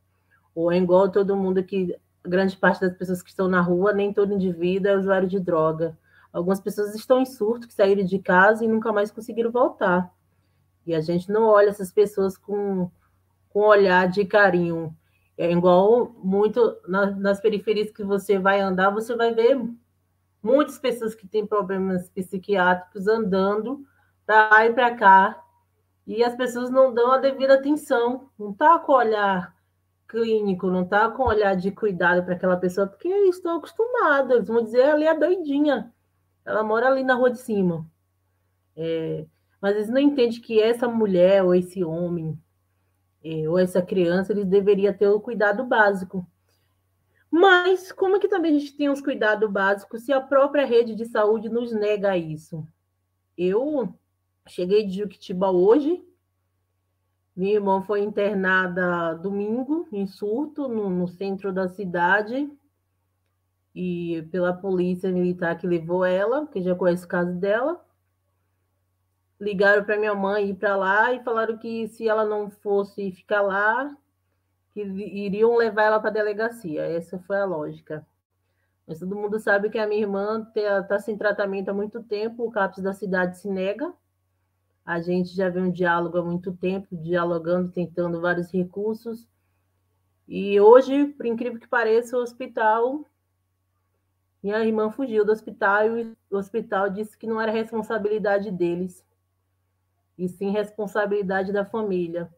[0.54, 4.12] ou é igual todo mundo que grande parte das pessoas que estão na rua, nem
[4.12, 5.98] todo indivíduo é usuário de droga.
[6.32, 10.12] Algumas pessoas estão em surto, que saíram de casa e nunca mais conseguiram voltar.
[10.86, 12.90] E a gente não olha essas pessoas com,
[13.48, 14.94] com olhar de carinho.
[15.38, 19.60] É igual muito nas, nas periferias que você vai andar, você vai ver
[20.42, 23.84] muitas pessoas que têm problemas psiquiátricos andando
[24.24, 25.42] para lá e para cá,
[26.06, 29.54] e as pessoas não dão a devida atenção, não está com olhar
[30.08, 34.48] clínico, não está com olhar de cuidado para aquela pessoa, porque eles estão acostumados, eles
[34.48, 35.92] vão dizer, ali é doidinha,
[36.44, 37.84] ela mora ali na rua de cima.
[38.76, 39.26] É,
[39.60, 42.45] mas eles não entendem que essa mulher ou esse homem é,
[43.48, 46.26] ou essa criança, eles deveriam ter o cuidado básico.
[47.30, 50.94] Mas como é que também a gente tem os cuidados básicos se a própria rede
[50.94, 52.66] de saúde nos nega isso?
[53.36, 53.92] Eu
[54.46, 56.02] cheguei de Juquitiba hoje,
[57.34, 62.50] minha irmã foi internada domingo, em surto, no, no centro da cidade,
[63.74, 67.85] e pela polícia militar que levou ela, que já conhece o caso dela
[69.40, 73.42] ligaram para minha mãe ir para lá e falaram que se ela não fosse ficar
[73.42, 73.96] lá,
[74.72, 76.82] que iriam levar ela para a delegacia.
[76.82, 78.06] Essa foi a lógica.
[78.86, 82.50] Mas todo mundo sabe que a minha irmã está sem tratamento há muito tempo, o
[82.50, 83.92] CAPS da cidade se nega.
[84.84, 89.26] A gente já vê um diálogo há muito tempo, dialogando, tentando vários recursos.
[90.28, 93.04] E hoje, por incrível que pareça, o hospital.
[94.40, 99.04] Minha irmã fugiu do hospital e o hospital disse que não era responsabilidade deles
[100.18, 102.32] e sim responsabilidade da família.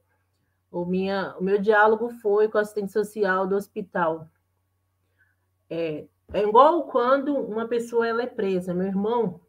[0.71, 4.29] O, minha, o meu diálogo foi com a assistente social do hospital.
[5.71, 8.75] É, é igual quando uma pessoa ela é presa.
[8.75, 9.41] Meu irmão,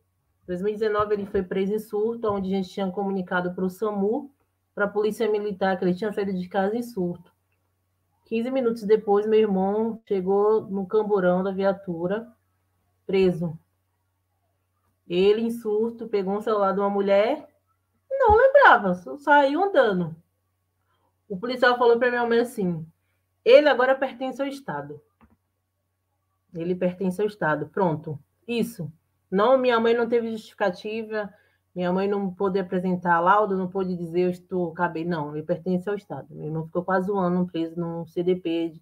[0.44, 4.32] em 2019, ele foi preso em surto, onde a gente tinha comunicado para o SAMU,
[4.74, 7.34] para a Polícia Militar, que ele tinha saído de casa em surto.
[8.26, 12.32] 15 minutos depois, meu irmão chegou no camburão da viatura,
[13.06, 13.58] preso.
[15.08, 17.50] Ele, em surto, pegou um celular de uma mulher
[18.20, 20.16] não lembrava, saiu andando.
[21.28, 22.86] O policial falou para minha mãe assim:
[23.44, 25.02] ele agora pertence ao Estado.
[26.54, 27.68] Ele pertence ao Estado.
[27.70, 28.20] Pronto.
[28.48, 28.92] Isso.
[29.32, 31.32] Não, minha mãe não teve justificativa,
[31.74, 35.06] minha mãe não pôde apresentar laudo, não pôde dizer eu estou acabei.
[35.06, 36.28] Não, ele pertence ao Estado.
[36.32, 38.80] Meu irmão ficou quase um ano preso num CDP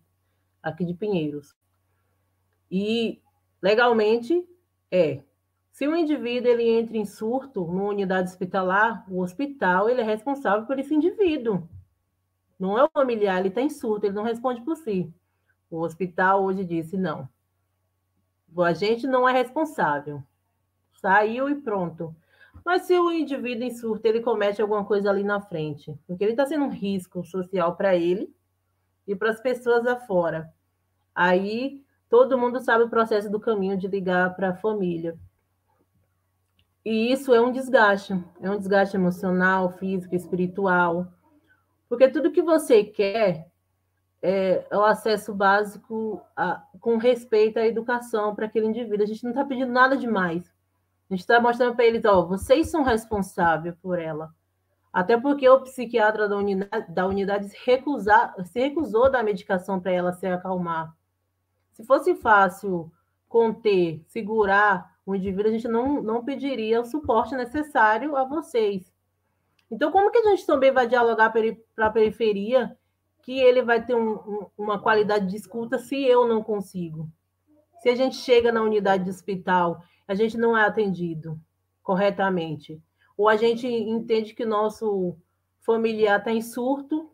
[0.64, 1.55] aqui de Pinheiros.
[2.72, 3.22] E
[3.61, 4.47] legalmente
[4.89, 5.22] é
[5.78, 10.66] se o indivíduo ele entra em surto numa unidade hospitalar, o hospital ele é responsável
[10.66, 11.70] por esse indivíduo.
[12.58, 15.14] Não é o familiar, ele está em surto, ele não responde por si.
[15.70, 17.30] O hospital hoje disse não.
[18.58, 20.24] A gente não é responsável.
[20.94, 22.16] Saiu e pronto.
[22.66, 26.32] Mas se o indivíduo em surto ele comete alguma coisa ali na frente, porque ele
[26.32, 28.34] está sendo um risco social para ele
[29.08, 30.52] e para as pessoas afora.
[31.14, 35.16] Aí todo mundo sabe o processo do caminho de ligar para a família.
[36.88, 41.11] E isso é um desgaste, é um desgaste emocional, físico, espiritual.
[41.89, 43.51] Porque tudo que você quer
[44.22, 49.03] é, o acesso básico a, com respeito à educação para aquele indivíduo.
[49.03, 50.49] A gente não está pedindo nada demais.
[51.09, 54.34] A gente está mostrando para eles, ó, vocês são responsáveis por ela.
[54.93, 59.91] Até porque o psiquiatra da unidade, da unidade se, recusar, se recusou da medicação para
[59.91, 60.95] ela se acalmar.
[61.73, 62.89] Se fosse fácil
[63.27, 68.93] conter, segurar o indivíduo, a gente não, não pediria o suporte necessário a vocês.
[69.71, 72.77] Então, como que a gente também vai dialogar para a periferia
[73.23, 77.09] que ele vai ter um, um, uma qualidade de escuta se eu não consigo?
[77.79, 81.39] Se a gente chega na unidade de hospital, a gente não é atendido
[81.81, 82.81] corretamente,
[83.17, 85.15] ou a gente entende que nosso
[85.61, 87.09] familiar está em surto,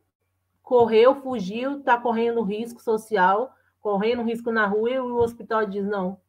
[0.64, 6.20] correu, fugiu, está correndo risco social, correndo risco na rua, e o hospital diz: não,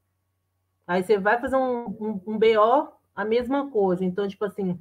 [0.87, 4.05] Aí você vai fazer um, um, um BO, a mesma coisa.
[4.05, 4.79] Então, tipo assim,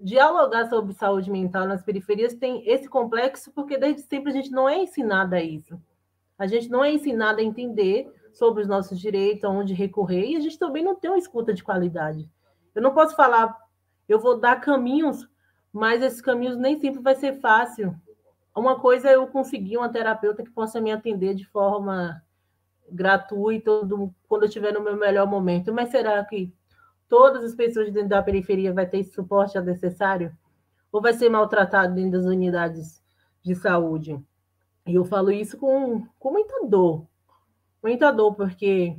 [0.00, 4.68] dialogar sobre saúde mental nas periferias tem esse complexo, porque desde sempre a gente não
[4.68, 5.80] é ensinada a isso.
[6.38, 10.40] A gente não é ensinada a entender sobre os nossos direitos, aonde recorrer, e a
[10.40, 12.28] gente também não tem uma escuta de qualidade.
[12.74, 13.56] Eu não posso falar,
[14.08, 15.28] eu vou dar caminhos,
[15.72, 17.94] mas esses caminhos nem sempre vai ser fácil.
[18.56, 22.22] uma coisa é eu conseguir uma terapeuta que possa me atender de forma
[22.92, 23.70] gratuita
[24.28, 26.54] quando eu estiver no meu melhor momento, mas será que
[27.08, 30.36] todas as pessoas dentro da periferia vai ter esse suporte necessário?
[30.90, 33.02] Ou vai ser maltratado dentro das unidades
[33.42, 34.22] de saúde?
[34.86, 37.06] E eu falo isso com, com muita dor,
[37.82, 38.96] muita dor, porque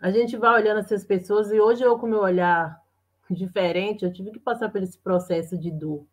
[0.00, 2.80] a gente vai olhando essas pessoas e hoje eu, com meu olhar
[3.30, 6.06] diferente, eu tive que passar por esse processo de dor.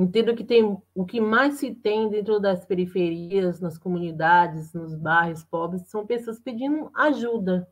[0.00, 0.64] Entendo que tem
[0.94, 6.40] o que mais se tem dentro das periferias, nas comunidades, nos bairros pobres, são pessoas
[6.40, 7.68] pedindo ajuda.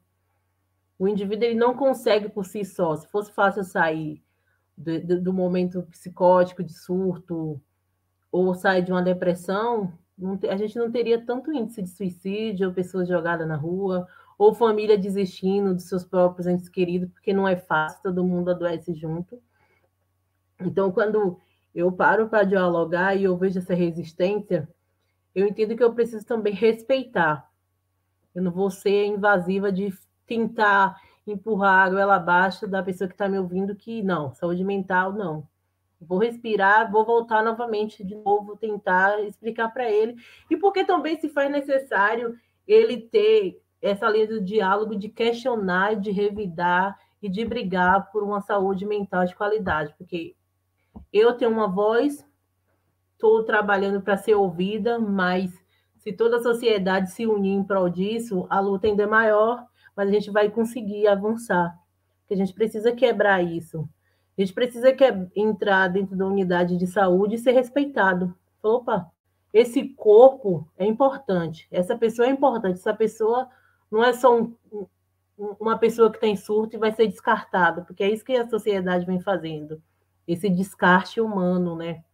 [0.98, 2.94] O indivíduo ele não consegue por si só.
[2.96, 4.22] Se fosse fácil sair
[4.76, 7.58] do, do, do momento psicótico, de surto,
[8.30, 9.90] ou sair de uma depressão,
[10.50, 14.06] a gente não teria tanto índice de suicídio, ou pessoas jogadas na rua,
[14.36, 18.92] ou família desistindo dos seus próprios entes queridos, porque não é fácil, todo mundo adoece
[18.92, 19.40] junto.
[20.60, 21.38] Então, quando
[21.78, 24.68] eu paro para dialogar e eu vejo essa resistência,
[25.32, 27.48] eu entendo que eu preciso também respeitar.
[28.34, 29.94] Eu não vou ser invasiva de
[30.26, 35.12] tentar empurrar a goela abaixo da pessoa que está me ouvindo que não, saúde mental
[35.12, 35.46] não.
[36.00, 40.16] Vou respirar, vou voltar novamente de novo, tentar explicar para ele.
[40.50, 42.36] E porque também se faz necessário
[42.66, 48.40] ele ter essa linha de diálogo, de questionar, de revidar e de brigar por uma
[48.40, 50.34] saúde mental de qualidade, porque
[51.12, 52.24] eu tenho uma voz,
[53.12, 55.52] estou trabalhando para ser ouvida, mas
[55.98, 59.66] se toda a sociedade se unir em prol disso, a luta ainda é maior,
[59.96, 61.76] mas a gente vai conseguir avançar.
[62.20, 63.88] Porque a gente precisa quebrar isso.
[64.36, 65.04] A gente precisa que,
[65.34, 68.34] entrar dentro da unidade de saúde e ser respeitado.
[68.62, 69.10] Opa,
[69.52, 73.48] esse corpo é importante, essa pessoa é importante, essa pessoa
[73.90, 74.54] não é só um,
[75.58, 79.06] uma pessoa que tem surto e vai ser descartada, porque é isso que a sociedade
[79.06, 79.82] vem fazendo
[80.28, 82.04] esse descarte humano, né?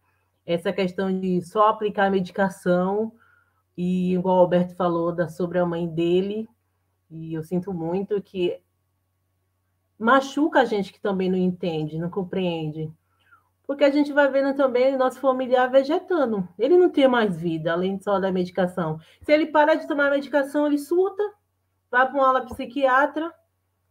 [0.45, 3.11] Essa questão de só aplicar a medicação,
[3.77, 6.47] e igual o Alberto falou da, sobre a mãe dele,
[7.11, 8.57] e eu sinto muito que
[9.99, 12.91] machuca a gente que também não entende, não compreende.
[13.67, 16.47] Porque a gente vai vendo também nosso familiar vegetando.
[16.57, 18.99] Ele não tem mais vida, além só da medicação.
[19.23, 21.23] Se ele parar de tomar medicação, ele surta,
[21.89, 23.33] vai para uma aula psiquiatra.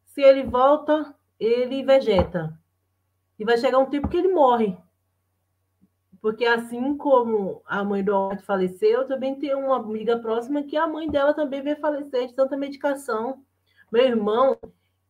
[0.05, 2.57] Se ele volta, ele vegeta.
[3.39, 4.77] E vai chegar um tempo que ele morre.
[6.21, 10.77] Porque assim como a mãe do Albert faleceu, eu também tenho uma amiga próxima que
[10.77, 13.45] a mãe dela também veio falecer de tanta medicação.
[13.93, 14.59] Meu irmão,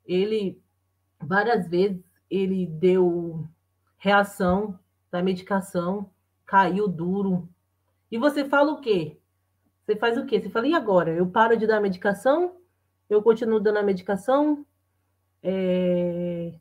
[0.04, 0.60] ele
[1.20, 3.46] várias vezes ele deu
[3.96, 4.78] reação
[5.10, 6.10] da medicação,
[6.44, 7.48] caiu duro.
[8.10, 9.16] E você fala o quê?
[9.84, 10.40] Você faz o quê?
[10.40, 11.12] Você fala, e agora?
[11.12, 12.56] Eu paro de dar medicação?
[13.08, 14.66] Eu continuo dando a medicação?
[15.42, 16.54] É...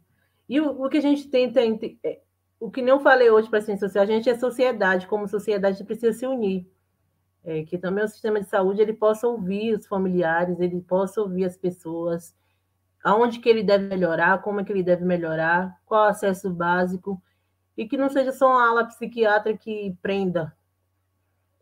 [0.48, 1.62] E o, o que a gente tenta,
[2.04, 2.20] é,
[2.60, 5.84] o que não falei hoje para a ciência social, a gente é sociedade, como sociedade
[5.84, 6.68] precisa se unir.
[7.44, 11.44] É, que também o sistema de saúde ele possa ouvir os familiares, ele possa ouvir
[11.44, 12.34] as pessoas,
[13.04, 17.22] aonde que ele deve melhorar, como é que ele deve melhorar, qual acesso básico,
[17.76, 20.56] e que não seja só uma ala psiquiatra que prenda.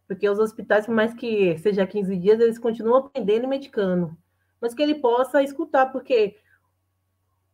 [0.07, 4.15] Porque os hospitais, por mais que seja 15 dias, eles continuam aprendendo e medicando.
[4.59, 6.37] Mas que ele possa escutar, porque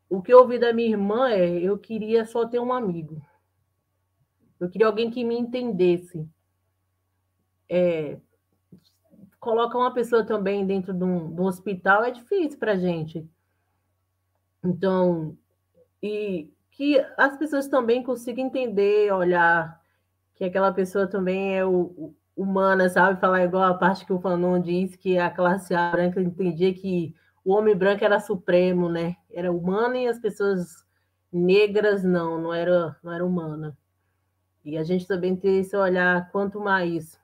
[0.09, 3.21] o que eu ouvi da minha irmã é: eu queria só ter um amigo.
[4.59, 6.27] Eu queria alguém que me entendesse.
[7.69, 8.17] É,
[9.39, 13.27] colocar uma pessoa também dentro de um, de um hospital é difícil para gente.
[14.63, 15.37] Então,
[16.01, 19.81] e que as pessoas também consigam entender, olhar
[20.35, 23.19] que aquela pessoa também é o, o, humana, sabe?
[23.19, 27.15] Falar igual a parte que o Fanon disse que a classe branca entendia que
[27.47, 29.15] o homem branco era supremo, né?
[29.31, 30.85] Era humano e as pessoas
[31.31, 33.77] negras não, não era, não era humana.
[34.65, 37.17] E a gente também tem esse olhar, quanto mais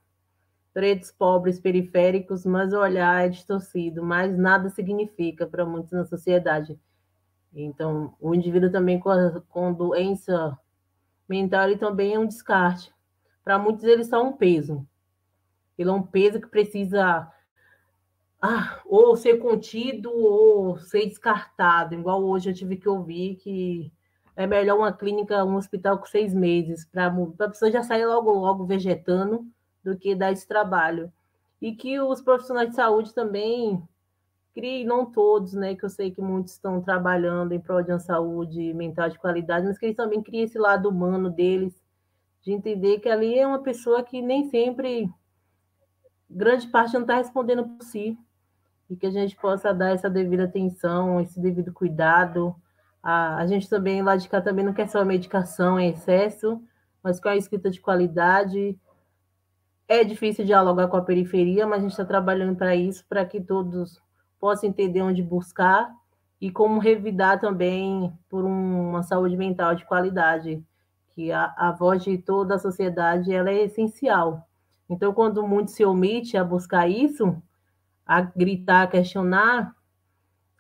[0.74, 6.80] pretos, pobres, periféricos, mais o olhar é distorcido, mais nada significa para muitos na sociedade.
[7.54, 10.58] Então, o indivíduo também com, a, com doença
[11.28, 12.94] mental, ele também é um descarte.
[13.44, 14.88] Para muitos, ele é só um peso.
[15.78, 17.30] Ele é um peso que precisa
[18.46, 23.90] ah, ou ser contido ou ser descartado, igual hoje eu tive que ouvir que
[24.36, 28.34] é melhor uma clínica, um hospital com seis meses, para a pessoa já sair logo,
[28.34, 29.48] logo vegetando,
[29.82, 31.10] do que dar esse trabalho.
[31.62, 33.82] E que os profissionais de saúde também
[34.54, 38.00] criem, não todos, né, que eu sei que muitos estão trabalhando em prol de uma
[38.00, 41.82] saúde mental de qualidade, mas que eles também criem esse lado humano deles,
[42.42, 45.10] de entender que ali é uma pessoa que nem sempre,
[46.30, 48.18] grande parte não está respondendo por si,
[48.94, 52.56] e que a gente possa dar essa devida atenção, esse devido cuidado.
[53.02, 56.62] A, a gente também, lá de cá, também não quer só medicação em excesso,
[57.02, 58.78] mas com a escrita de qualidade,
[59.88, 63.42] é difícil dialogar com a periferia, mas a gente está trabalhando para isso, para que
[63.42, 64.00] todos
[64.40, 65.92] possam entender onde buscar
[66.40, 70.64] e como revidar também por uma saúde mental de qualidade,
[71.16, 74.48] que a, a voz de toda a sociedade ela é essencial.
[74.88, 77.42] Então, quando muito se omite a buscar isso,
[78.06, 79.76] a gritar, a questionar,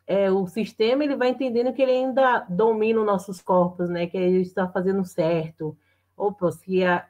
[0.06, 4.08] é, o sistema ele vai entendendo que ele ainda domina os nossos corpos, né?
[4.08, 5.78] Que ele está fazendo certo.
[6.16, 7.06] Opa, se, a,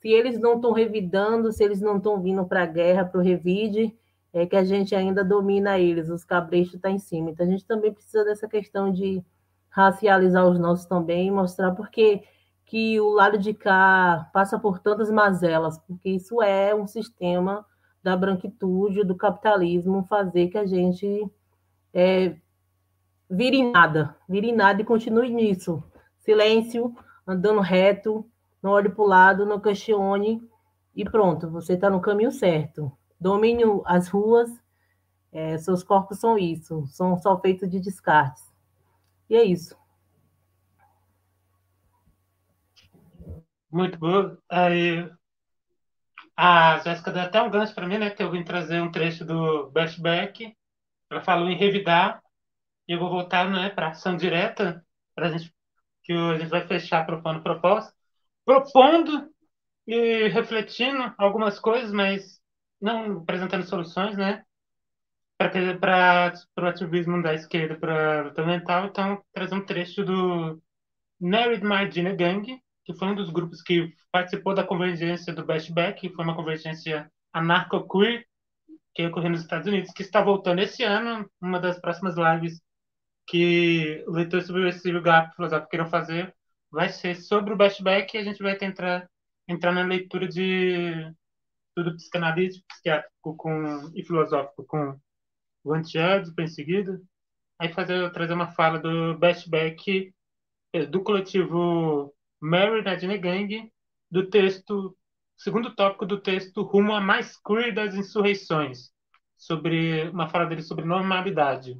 [0.00, 3.24] se eles não estão revidando, se eles não estão vindo para a guerra, para o
[3.24, 3.96] revide,
[4.32, 7.30] é que a gente ainda domina eles, os cabrechos estão tá em cima.
[7.30, 9.22] Então a gente também precisa dessa questão de
[9.68, 12.22] racializar os nossos também, mostrar porque
[12.64, 17.64] que o lado de cá passa por tantas mazelas, porque isso é um sistema
[18.02, 21.30] da branquitude, do capitalismo, fazer que a gente
[21.94, 22.36] é,
[23.30, 25.82] vire nada, vire nada e continue nisso.
[26.18, 26.94] Silêncio,
[27.26, 28.26] andando reto,
[28.62, 30.42] não olhe para o lado, não questione
[30.94, 32.92] e pronto, você está no caminho certo.
[33.18, 34.50] Domine as ruas,
[35.32, 38.52] é, seus corpos são isso, são só feitos de descartes.
[39.30, 39.76] E é isso.
[43.70, 44.36] Muito bom.
[44.50, 45.10] Aí,
[46.42, 48.10] a Jéssica deu até um gancho para mim, né?
[48.10, 50.56] Que eu vim trazer um trecho do Bashback
[51.12, 52.22] ela falou em revidar,
[52.88, 55.54] e eu vou voltar né, para ação direta, para a gente,
[56.02, 57.92] que a gente vai fechar propondo proposta,
[58.44, 59.30] propondo
[59.86, 62.40] e refletindo algumas coisas, mas
[62.80, 64.44] não apresentando soluções, né?
[65.36, 70.62] Para o ativismo da esquerda para a luta mental, então, trazer um trecho do
[71.20, 76.14] Married Margina Gang, que foi um dos grupos que participou da convergência do Bashback, que
[76.14, 78.26] foi uma convergência anarco-queer,
[78.94, 82.60] que ocorreu nos Estados Unidos, que está voltando esse ano, uma das próximas lives
[83.26, 86.34] que o leitor subversivo Gap Filosófico queiram fazer,
[86.70, 89.08] vai ser sobre o Bashback e a gente vai tentar
[89.48, 91.12] entrar na leitura de
[91.74, 94.98] tudo psicanalítico, psiquiátrico com, e filosófico com
[95.64, 97.00] o Antiades, em seguida.
[97.58, 100.12] Aí fazer, trazer uma fala do Bashback,
[100.72, 103.72] eh, do coletivo Mary Nadine Gang,
[104.10, 104.96] do texto
[105.36, 108.90] segundo tópico do texto Rumo a mais queer das insurreições,
[109.36, 111.76] sobre uma fala dele sobre normalidade,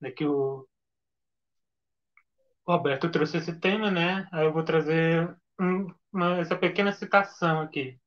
[0.00, 0.66] né, que o
[2.66, 4.26] Roberto trouxe esse tema, né?
[4.32, 8.00] Aí eu vou trazer um, uma, essa pequena citação aqui.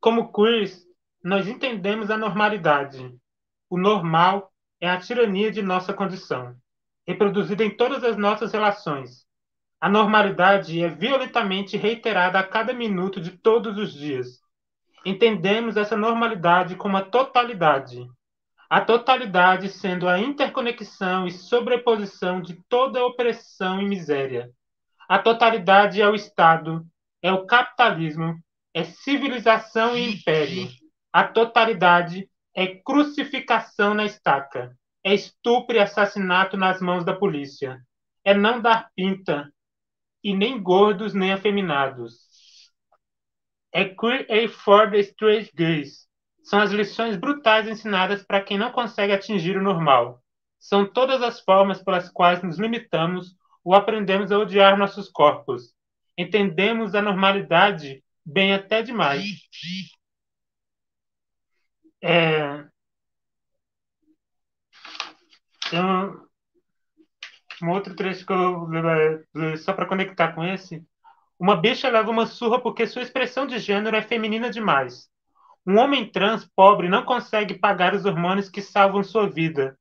[0.00, 0.86] Como queers,
[1.22, 3.12] nós entendemos a normalidade.
[3.68, 6.56] O normal é a tirania de nossa condição,
[7.04, 9.25] reproduzida em todas as nossas relações,
[9.80, 14.40] a normalidade é violentamente reiterada a cada minuto de todos os dias.
[15.04, 18.06] Entendemos essa normalidade como a totalidade.
[18.68, 24.50] A totalidade sendo a interconexão e sobreposição de toda opressão e miséria.
[25.08, 26.84] A totalidade é o Estado,
[27.22, 28.34] é o capitalismo,
[28.74, 30.68] é civilização e império.
[31.12, 37.78] A totalidade é crucificação na estaca, é estupro e assassinato nas mãos da polícia,
[38.24, 39.48] é não dar pinta,
[40.26, 42.72] e nem gordos nem afeminados.
[43.72, 46.08] É queer a for the straight gays.
[46.42, 50.20] São as lições brutais ensinadas para quem não consegue atingir o normal.
[50.58, 55.72] São todas as formas pelas quais nos limitamos ou aprendemos a odiar nossos corpos.
[56.18, 59.22] Entendemos a normalidade bem até demais.
[62.02, 62.64] É...
[65.68, 66.25] Então,
[67.62, 70.82] um outro trecho que eu só para conectar com esse.
[71.38, 75.08] Uma bicha leva uma surra porque sua expressão de gênero é feminina demais.
[75.66, 79.76] Um homem trans pobre não consegue pagar os hormônios que salvam sua vida.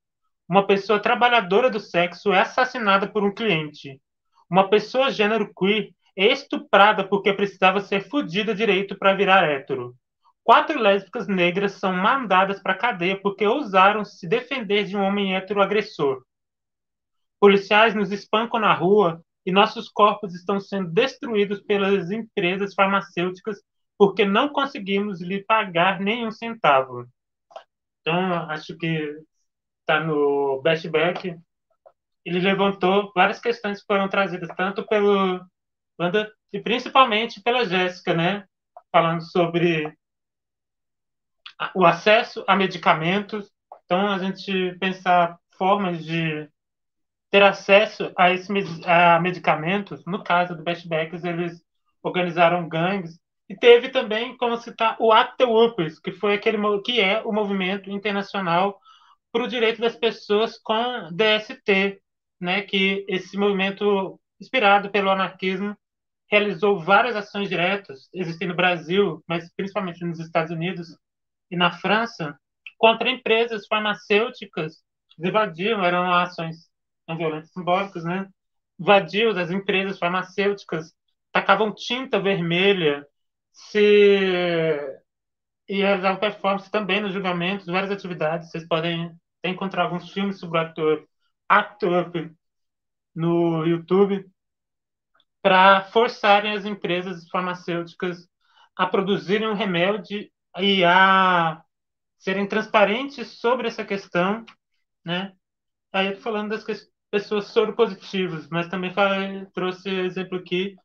[0.48, 4.02] Uma pessoa trabalhadora do sexo é assassinada por um cliente.
[4.50, 9.96] Uma pessoa gênero queer é estuprada porque precisava ser fudida direito para virar hétero.
[10.44, 15.62] Quatro lésbicas negras são mandadas para cadeia porque ousaram se defender de um homem hétero
[15.62, 16.22] agressor.
[17.40, 23.62] Policiais nos espancam na rua e nossos corpos estão sendo destruídos pelas empresas farmacêuticas
[23.98, 27.08] porque não conseguimos lhe pagar nenhum centavo.
[28.02, 29.16] Então, acho que
[29.82, 31.38] está no Bashback.
[32.26, 35.46] Ele levantou várias questões que foram trazidas tanto pelo
[36.00, 38.46] Wanda e principalmente pela Jéssica, né?
[38.92, 39.96] Falando sobre
[41.74, 43.52] o acesso a medicamentos.
[43.86, 46.50] Então, a gente pensar formas de
[47.36, 48.50] ter acesso a, esse,
[48.86, 50.06] a medicamentos.
[50.06, 51.62] No caso do Bashbacks, eles
[52.02, 53.20] organizaram gangues.
[53.50, 57.92] E teve também, como citar, o Act Whoopers, que, foi aquele, que é o movimento
[57.92, 58.80] internacional
[59.34, 62.02] para o direito das pessoas com DST,
[62.40, 62.62] né?
[62.62, 65.76] que esse movimento inspirado pelo anarquismo
[66.32, 70.98] realizou várias ações diretas, existem no Brasil, mas principalmente nos Estados Unidos
[71.52, 72.40] e na França,
[72.78, 74.78] contra empresas farmacêuticas
[75.10, 76.74] que invadiam, eram ações
[77.08, 78.28] não violentas simbólicas, né?
[78.80, 80.94] Invadiam as empresas farmacêuticas,
[81.32, 83.06] tacavam tinta vermelha,
[83.52, 85.02] se
[85.68, 88.50] e realizavam performance também nos julgamentos, várias atividades.
[88.50, 91.08] Vocês podem encontrar alguns filmes sobre o ator
[91.50, 92.32] Up
[93.16, 94.30] no YouTube
[95.42, 98.28] para forçarem as empresas farmacêuticas
[98.76, 101.64] a produzirem um remédio e a
[102.18, 104.44] serem transparentes sobre essa questão,
[105.04, 105.34] né?
[105.94, 106.64] Aí eu tô falando das
[107.16, 110.76] pessoas soropositivas, mas também falei, trouxe exemplo aqui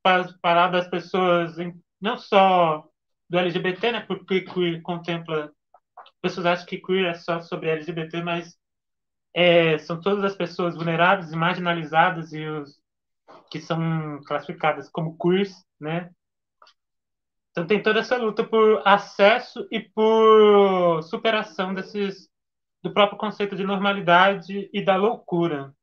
[0.00, 1.56] para falar das pessoas
[2.00, 2.88] não só
[3.28, 4.00] do LGBT, né?
[4.00, 5.52] Porque queer contempla
[6.22, 8.56] pessoas acham que queer é só sobre LGBT, mas
[9.34, 12.80] é, são todas as pessoas vulneráveis e marginalizadas e os
[13.50, 16.10] que são classificadas como queers, né?
[17.50, 22.28] Então tem toda essa luta por acesso e por superação desses
[22.86, 25.74] do próprio conceito de normalidade e da loucura.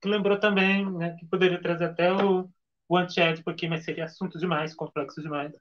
[0.00, 2.48] Que lembrou também, né, que poderia trazer até o,
[2.88, 5.52] o antiédipo aqui, mas seria assunto demais, complexo demais.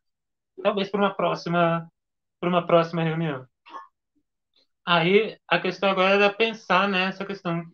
[0.63, 1.91] Talvez para uma próxima
[2.39, 3.45] para uma próxima reunião.
[4.85, 7.69] Aí a questão agora é pensar nessa questão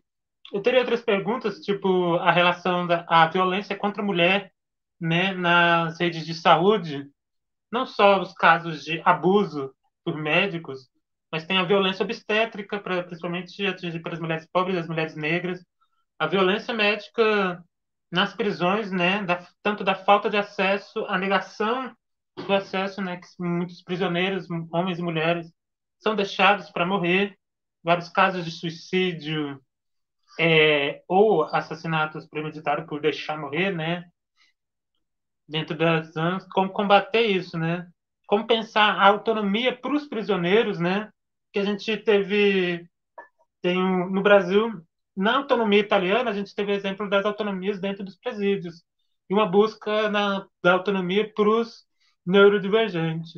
[0.52, 4.52] eu teria outras perguntas, tipo a relação da a violência contra a mulher
[5.00, 7.08] né, nas redes de saúde,
[7.70, 9.72] não só os casos de abuso
[10.04, 10.90] por médicos,
[11.32, 15.64] mas tem a violência obstétrica, pra, principalmente atingir para as mulheres pobres as mulheres negras,
[16.18, 17.64] a violência médica
[18.10, 21.92] nas prisões, né, da, tanto da falta de acesso, a negação
[22.36, 25.50] do acesso, né, que muitos prisioneiros, homens e mulheres,
[25.98, 27.38] são deixados para morrer,
[27.82, 29.60] vários casos de suicídio,
[30.40, 34.04] é, ou assassinatos premeditados por deixar morrer, né?
[35.48, 37.88] Dentro das anos, como combater isso, né?
[38.26, 41.11] Como pensar a autonomia para os prisioneiros, né?
[41.52, 42.88] Que a gente teve
[43.62, 44.70] tem um, no Brasil,
[45.16, 48.82] na autonomia italiana, a gente teve exemplo das autonomias dentro dos presídios
[49.30, 51.86] e uma busca na, da autonomia para os
[52.26, 53.34] neurodivergentes.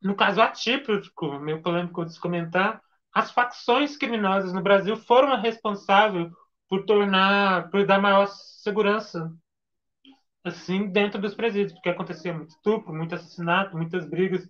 [0.00, 2.80] No caso atípico, meio polêmico de se comentar,
[3.12, 6.30] as facções criminosas no Brasil foram responsáveis
[6.68, 9.30] por tornar, por dar maior segurança,
[10.44, 14.48] assim, dentro dos presídios, porque acontecia muito estupro, muito assassinato, muitas brigas,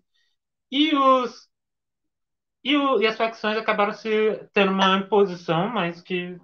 [0.70, 1.51] e os
[2.64, 4.08] e, o, e as facções acabaram se
[4.52, 6.36] tendo uma imposição, mas que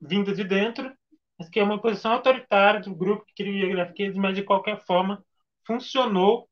[0.00, 0.92] vinda de dentro,
[1.38, 5.22] mas que é uma imposição autoritária do grupo que queria hierarquias, mas de qualquer forma
[5.66, 6.48] funcionou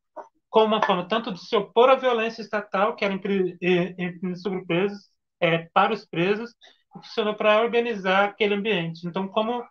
[0.50, 3.18] como uma forma tanto de se opor à violência estatal, que era
[4.36, 5.10] sobre presos,
[5.40, 6.54] é, para os presos,
[6.92, 9.04] funcionou para organizar aquele ambiente.
[9.06, 9.64] Então, como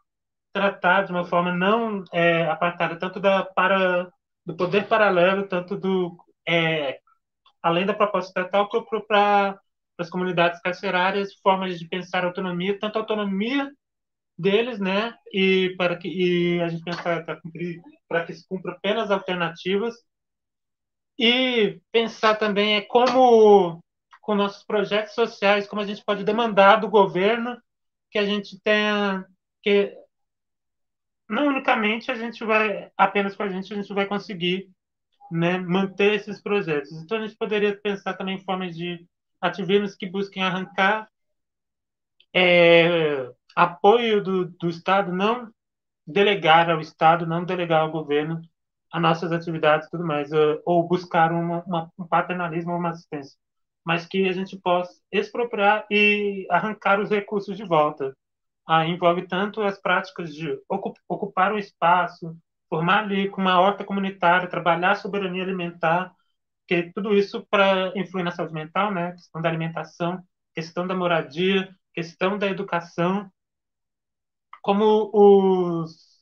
[0.51, 4.11] tratar de uma forma não é, apartada tanto da para
[4.45, 6.17] do poder paralelo, tanto do
[6.47, 6.99] é,
[7.63, 8.69] além da proposta estatal,
[9.07, 9.59] para
[9.97, 13.71] as comunidades carcerárias, formas de pensar autonomia, tanto autonomia
[14.37, 17.23] deles, né, e para que e a gente pensar
[18.07, 19.95] para que se cumpra penas alternativas.
[21.17, 23.79] E pensar também é como,
[24.21, 27.57] com nossos projetos sociais, como a gente pode demandar do governo
[28.09, 29.25] que a gente tenha
[29.61, 29.95] que
[31.29, 34.69] não unicamente a gente vai apenas com a gente a gente vai conseguir
[35.31, 36.91] né, manter esses projetos.
[36.91, 39.05] Então a gente poderia pensar também em formas de
[39.41, 41.07] ativismos que busquem arrancar
[42.33, 45.51] é, apoio do, do Estado, não
[46.05, 48.41] delegar ao Estado, não delegar ao governo
[48.91, 50.29] as nossas atividades e tudo mais,
[50.65, 53.37] ou buscar uma, uma, um paternalismo ou uma assistência,
[53.83, 58.15] mas que a gente possa expropriar e arrancar os recursos de volta.
[58.67, 62.37] Ah, envolve tanto as práticas de ocupar o espaço,
[62.73, 66.11] formar ali com uma horta comunitária, trabalhar a soberania alimentar,
[66.67, 69.11] que tudo isso para influir na saúde mental, né?
[69.11, 70.23] Questão da alimentação,
[70.55, 73.31] questão da moradia, questão da educação,
[74.63, 76.13] como os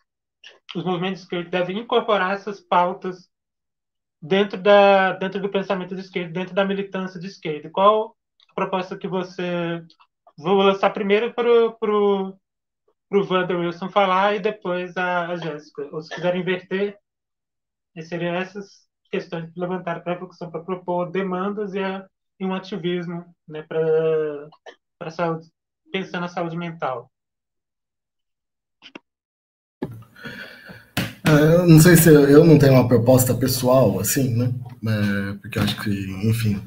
[0.75, 3.29] os movimentos de esquerda devem incorporar essas pautas
[4.21, 7.69] dentro, da, dentro do pensamento de esquerda, dentro da militância de esquerda.
[7.69, 8.17] Qual
[8.49, 9.81] a proposta que você.
[10.37, 12.37] Vou lançar primeiro para o
[13.11, 15.89] Wander Wilson falar e depois a, a Jéssica.
[15.91, 16.97] Ou se quiserem inverter,
[18.01, 22.05] seriam essas questões que levantaram para a reflexão, para propor demandas e, a,
[22.39, 24.49] e um ativismo né, para
[25.01, 25.49] a saúde,
[25.91, 27.11] pensando na saúde mental.
[31.25, 34.53] Eu não sei se eu, eu, não tenho uma proposta pessoal, assim, né?
[34.85, 35.89] É, porque eu acho que,
[36.27, 36.61] enfim,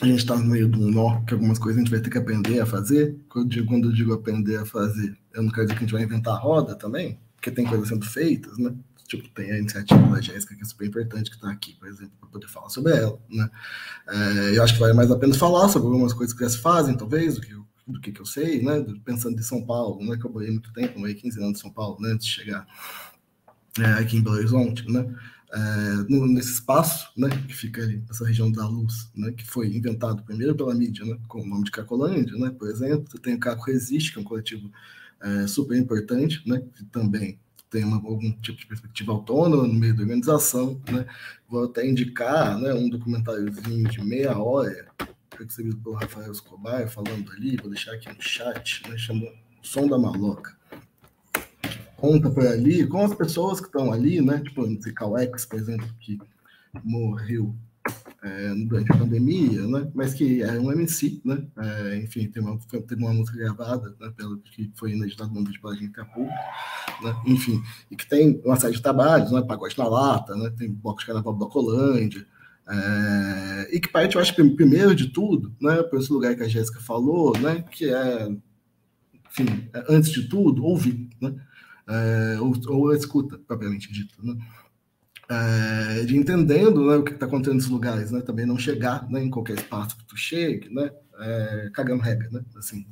[0.00, 2.10] a gente está no meio de um nó que algumas coisas a gente vai ter
[2.10, 3.16] que aprender a fazer.
[3.28, 5.86] Quando eu, digo, quando eu digo aprender a fazer, eu não quero dizer que a
[5.86, 8.74] gente vai inventar roda também, porque tem coisas sendo feitas, né?
[9.06, 12.12] Tipo, tem a iniciativa da Jéssica, que é super importante, que está aqui, por exemplo,
[12.20, 13.18] para poder falar sobre ela.
[13.28, 13.50] Né?
[14.08, 16.58] É, eu acho que vale mais a pena falar sobre algumas coisas que já se
[16.58, 17.52] fazem, talvez, do que,
[17.88, 18.86] do que, que eu sei, né?
[19.04, 20.16] Pensando em São Paulo, né?
[20.16, 22.12] que eu morei muito tempo, morei 15 anos em São Paulo, né?
[22.12, 22.64] antes de chegar
[23.80, 25.12] é, aqui em Belo Horizonte, né?
[25.52, 30.22] É, nesse espaço, né, que fica ali, essa região da luz, né, que foi inventado
[30.22, 33.64] primeiro pela mídia, né, com o nome de Cacolândia, né, por exemplo, tem o Caco
[33.64, 34.70] Resiste, que é um coletivo
[35.20, 37.38] é, super importante, né, que também
[37.70, 41.06] tem uma, algum tipo de perspectiva autônoma no meio da organização, né?
[41.48, 44.88] Vou até indicar, né, um documentáriozinho de meia hora,
[45.38, 49.26] recebido pelo Rafael Escobar, falando ali, vou deixar aqui no chat, né, chama
[49.62, 50.59] Som da Maloca.
[52.00, 55.86] Conta por ali, com as pessoas que estão ali, né, tipo o Cauex, por exemplo,
[56.00, 56.18] que
[56.82, 57.54] morreu
[58.22, 59.90] é, durante a pandemia, né?
[59.94, 61.42] Mas que é um MC, né?
[61.58, 64.12] É, enfim, tem uma, teve uma música gravada, né?
[64.16, 66.32] Pelo, que foi ineditado no vídeo pela gente Acapulco,
[67.02, 67.16] né?
[67.26, 69.42] Enfim, e que tem uma série de trabalhos, né?
[69.42, 70.52] Pagode na Lata, né?
[70.56, 72.26] Tem bloco de carnaval da Colândia,
[72.70, 75.82] é, e que parte, eu acho primeiro de tudo, né?
[75.82, 77.64] Por esse lugar que a Jéssica falou, né?
[77.70, 78.28] Que é,
[79.28, 81.34] enfim, é, antes de tudo, ouvir, né?
[81.90, 84.36] É, ou, ou escuta, propriamente dita, né?
[85.30, 88.20] é, de entendendo né, o que está acontecendo nesses lugares, né?
[88.20, 90.90] Também não chegar né, em qualquer espaço que tu chegue, né?
[91.20, 92.44] É, cagando regra, né?
[92.56, 92.84] Assim,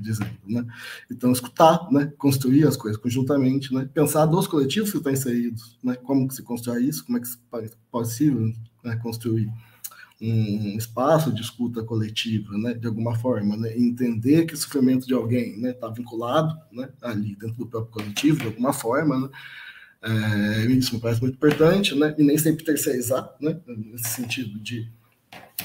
[0.00, 0.66] dizendo, né?
[1.08, 2.12] Então, escutar, né?
[2.18, 3.88] Construir as coisas conjuntamente, né?
[3.94, 5.94] Pensar dos coletivos que estão inseridos, né?
[5.94, 7.06] Como que se constrói isso?
[7.06, 8.52] Como é que é possível
[8.82, 9.48] né, construir
[10.20, 12.74] um espaço de escuta coletiva, né?
[12.74, 13.76] De alguma forma, né?
[13.76, 15.70] Entender que o sofrimento de alguém, né?
[15.70, 16.88] Está vinculado, né?
[17.02, 19.28] Ali dentro do próprio coletivo, de alguma forma, né?
[20.02, 22.14] É, isso me parece muito importante, né?
[22.18, 23.60] E nem sempre terceirizar, né?
[23.66, 24.90] Nesse sentido de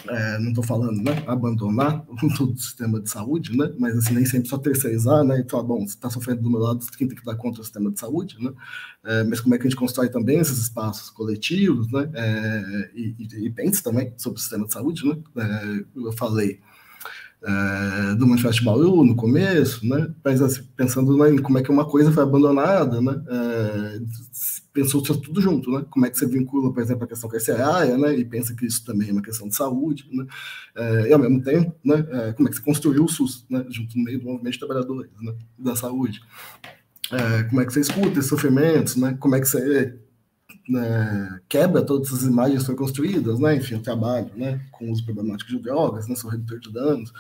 [0.08, 1.24] é, não estou falando, né?
[1.28, 3.72] Abandonar todo o sistema de saúde, né?
[3.78, 5.42] Mas assim, nem sempre só terceirizar, né?
[5.42, 7.64] E falar, bom, você está sofrendo do meu lado, quem tem que dar conta do
[7.64, 8.52] sistema de saúde, né?
[9.04, 12.10] É, mas como é que a gente constrói também esses espaços coletivos, né?
[12.14, 15.18] É, e, e, pense também sobre o sistema de saúde, né?
[15.38, 16.60] É, eu falei
[17.44, 20.14] é, do Manifesto Bauru no começo, né?
[20.24, 23.22] Mas assim, pensando né, em como é que uma coisa foi abandonada, né?
[24.74, 25.86] Pensou tudo junto, né?
[25.90, 28.16] Como é que você vincula, por exemplo, a questão carcerária, né?
[28.16, 30.26] E pensa que isso também é uma questão de saúde, né?
[30.76, 32.06] É, e ao mesmo tempo, né?
[32.10, 33.66] É, como é que você construiu o SUS, né?
[33.70, 35.34] Junto no meio do movimento de trabalhadores, né?
[35.58, 36.22] Da saúde.
[37.12, 39.18] É, como é que você escuta esses sofrimentos, né?
[39.20, 40.00] Como é que você
[40.70, 43.56] né, quebra todas as imagens que foram construídas, né?
[43.58, 44.62] Enfim, o trabalho, né?
[44.72, 46.16] Com o uso problemático de drogas, né?
[46.16, 47.12] Sou redutor de danos.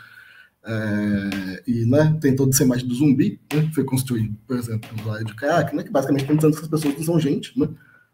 [0.63, 5.11] É, e né, tem essa imagem do zumbi, né, que foi construído, por exemplo, no
[5.11, 7.57] área de crack, né, que basicamente tem dizendo que as pessoas não são gente.
[7.59, 7.67] Né,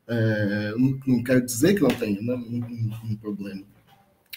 [0.07, 3.63] é, não, não quero dizer que não tenha né, um, um problema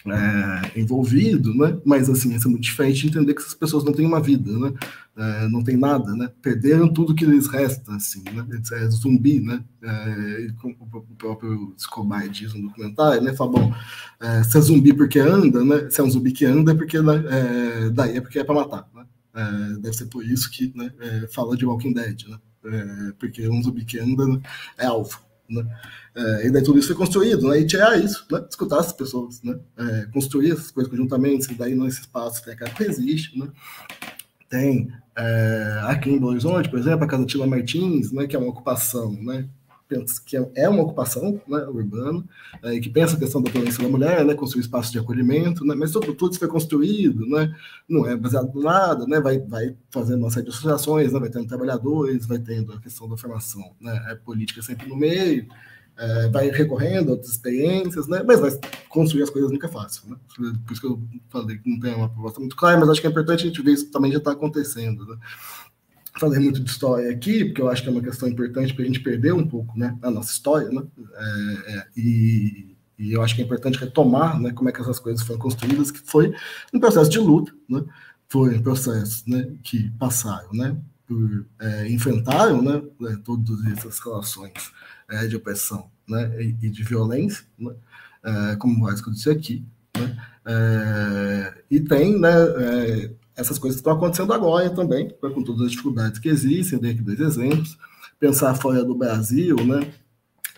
[0.06, 1.78] é, envolvido, né?
[1.84, 4.50] Mas assim, isso é muito diferente de entender que essas pessoas não têm uma vida,
[4.58, 4.72] né?
[5.16, 6.30] É, não tem nada, né?
[6.40, 8.46] Perderam tudo que lhes resta, assim, né?
[8.72, 9.62] É zumbi, né?
[9.82, 13.34] É, como o próprio Escobar diz no documentário, né?
[13.34, 13.74] Fala, bom,
[14.20, 15.90] é, se é zumbi porque anda, né?
[15.90, 18.88] Se é um zumbi que anda é porque é, daí é porque é para matar,
[18.94, 19.04] né?
[19.34, 22.38] É, deve ser por isso que né, é, fala de Walking Dead, né?
[22.64, 24.40] É, porque um zumbi que anda né,
[24.78, 25.20] é alvo.
[25.48, 25.66] Né?
[26.14, 27.60] É, e daí tudo isso foi construído, né?
[27.60, 28.44] E tirar isso, né?
[28.48, 29.58] Escutar as pessoas, né?
[29.78, 33.48] É, construir essas coisas conjuntamente, daí nesse espaço tem a que existe, né?
[34.48, 38.26] Tem é, aqui em Belo Horizonte, por exemplo, a Casa Tila Martins, né?
[38.26, 39.48] Que é uma ocupação, né?
[40.24, 42.24] que é uma ocupação né, urbana,
[42.62, 45.74] é, que pensa a questão da violência da mulher, né, construir espaços de acolhimento, né,
[45.74, 47.54] mas tudo isso foi construído, né,
[47.88, 51.28] não é baseado em nada, né, vai, vai fazendo uma série de associações, né, vai
[51.28, 55.46] tendo trabalhadores, vai tendo a questão da formação né, é política sempre no meio,
[56.00, 58.50] é, vai recorrendo a outras experiências, né, mas vai
[58.88, 60.08] construir as coisas nunca é fácil.
[60.08, 60.16] Né,
[60.66, 63.06] por isso que eu falei que não tem uma proposta muito clara, mas acho que
[63.06, 65.06] é importante a gente ver isso também já está acontecendo.
[65.06, 65.16] Né
[66.20, 68.86] falei muito de história aqui, porque eu acho que é uma questão importante para a
[68.86, 70.82] gente perder um pouco né, a nossa história, né?
[71.14, 74.98] É, é, e, e, eu acho que é importante retomar né, como é que essas
[74.98, 76.32] coisas foram construídas, que foi
[76.72, 77.82] um processo de luta, né?
[78.28, 80.76] Foi um processo né, que passaram, né?
[81.06, 84.52] Por, é, enfrentaram né, é, todas essas relações
[85.10, 87.72] é, de opressão né, e, de violência, né,
[88.24, 89.64] é, como o que eu disse aqui,
[89.96, 92.30] né, e tem né,
[93.36, 97.02] essas coisas estão acontecendo agora também, né, com todas as dificuldades que existem, dei aqui
[97.02, 97.78] dois exemplos.
[98.18, 99.94] Pensar fora do Brasil, né?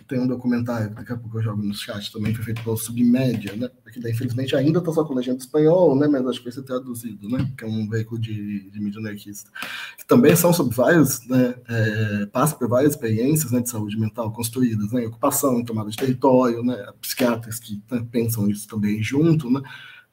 [0.07, 3.55] Tem um documentário, daqui a pouco eu jogo no chat também, foi feito pelo Submédia,
[3.57, 3.69] né?
[3.83, 6.07] Porque daí, infelizmente, ainda está só com legenda espanhol, né?
[6.07, 7.53] Mas acho que vai ser traduzido, né?
[7.57, 9.51] Que é um veículo de, de mídia anarquista.
[9.99, 11.55] Que também são sobre vários, né?
[11.69, 15.07] É, passa por várias experiências né, de saúde mental construídas, né?
[15.07, 16.77] Ocupação, tomada de território, né?
[17.01, 19.61] Psiquiatras que né, pensam isso também junto, né?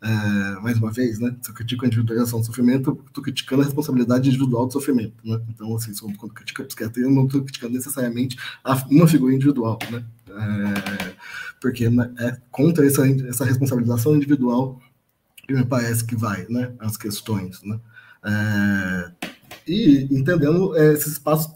[0.02, 1.36] É, mais uma vez, né?
[1.42, 5.16] Se eu critico a individualização do sofrimento, eu estou criticando a responsabilidade individual do sofrimento,
[5.26, 5.42] né?
[5.50, 8.38] Então, assim, quando critico a psiquiatria, eu não estou criticando necessariamente
[8.90, 10.06] uma figura individual, né?
[10.30, 11.16] É,
[11.60, 14.80] porque né, é contra essa, essa responsabilização individual
[15.46, 16.72] que me parece que vai, né?
[16.80, 17.78] As questões, né?
[18.24, 19.12] É,
[19.68, 21.54] e entendendo é, esse espaço,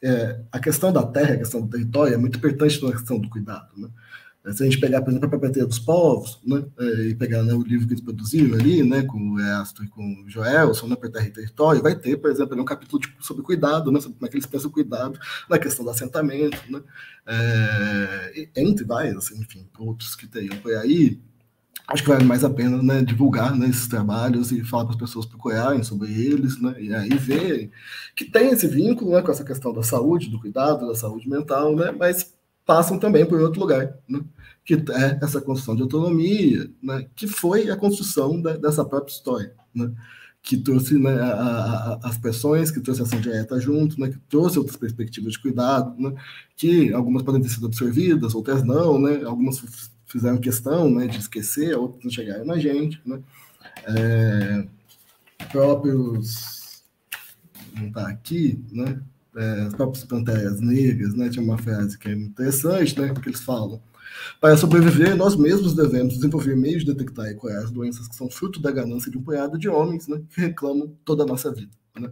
[0.00, 3.28] é, a questão da terra, a questão do território é muito importante na questão do
[3.28, 3.88] cuidado, né?
[4.52, 7.52] Se a gente pegar, por exemplo, a propriedade dos povos, né, é, e pegar né,
[7.52, 10.96] o livro que eles produziram ali, né, com o Astro e com o Joelson, né,
[10.96, 14.30] terra e território, vai ter, por exemplo, um capítulo sobre cuidado, né, sobre como é
[14.30, 15.18] que eles pensam cuidado
[15.48, 16.80] na questão do assentamento, né,
[17.26, 21.20] é, entre vários, assim, enfim, outros que teriam por aí.
[21.86, 25.00] Acho que vale mais a pena né, divulgar né, esses trabalhos e falar para as
[25.00, 27.70] pessoas procurarem sobre eles, né, e aí verem
[28.16, 31.76] que tem esse vínculo né, com essa questão da saúde, do cuidado, da saúde mental,
[31.76, 32.39] né, mas
[32.70, 34.20] passam também por outro lugar, né?
[34.64, 37.04] que é essa construção de autonomia, né?
[37.16, 39.90] que foi a construção da, dessa própria história, né?
[40.40, 44.10] que trouxe né, a, a, as pressões, que trouxe a ação direta junto, né?
[44.10, 46.14] que trouxe outras perspectivas de cuidado, né?
[46.56, 49.60] que algumas podem ter sido absorvidas, outras não, algumas
[50.06, 53.02] fizeram questão de esquecer, outras não chegaram na gente.
[53.84, 54.64] É,
[55.50, 56.84] próprios.
[57.74, 59.00] Não está aqui, né?
[59.36, 61.28] É, as próprias panteras negras, né?
[61.28, 63.14] Tinha uma frase que é interessante, né?
[63.14, 63.80] Que eles falam.
[64.40, 68.28] Para sobreviver, nós mesmos devemos desenvolver meios de detectar e curar as doenças que são
[68.28, 70.20] fruto da ganância de um punhado de homens, né?
[70.30, 72.10] Que reclamam toda a nossa vida, né?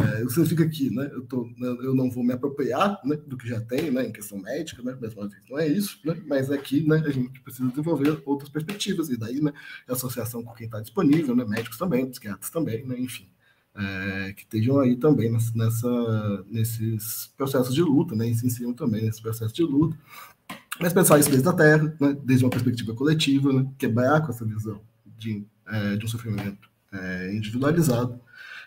[0.00, 1.08] É, isso significa que, né?
[1.12, 3.16] Eu, tô, né, eu não vou me apropriar, né?
[3.26, 4.06] Do que já tem, né?
[4.06, 4.96] Em questão médica, né?
[5.00, 6.20] Mais uma vez, não é isso, né?
[6.26, 7.02] Mas aqui, é né?
[7.06, 9.52] A gente precisa desenvolver outras perspectivas e daí, né?
[9.86, 11.44] Associação com quem está disponível, né?
[11.44, 12.98] Médicos também, psiquiatras também, né?
[12.98, 13.33] Enfim
[13.76, 19.02] é, que estejam aí também nessa, nesses processos de luta, né, e se insiram também
[19.02, 19.96] nesse processo de luta.
[20.80, 24.44] Mas pensar isso desde a Terra, né, desde uma perspectiva coletiva, né, quebrar com essa
[24.44, 24.80] visão
[25.18, 28.20] de, é, de um sofrimento é, individualizado,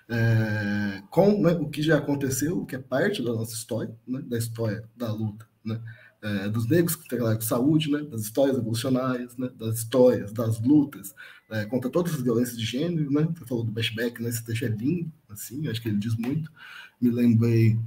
[0.09, 4.21] é, com né, o que já aconteceu, o que é parte da nossa história, né,
[4.21, 5.81] da história da luta, né,
[6.21, 10.59] é, dos negros que trabalham com saúde, né, das histórias evolucionárias, né, das histórias, das
[10.61, 11.13] lutas,
[11.49, 13.27] é, contra todas as violências de gênero, né?
[13.35, 14.29] Você falou do Bashback, né?
[14.29, 16.51] Esse texto é lindo, assim, acho que ele diz muito.
[16.99, 17.77] Me lembrei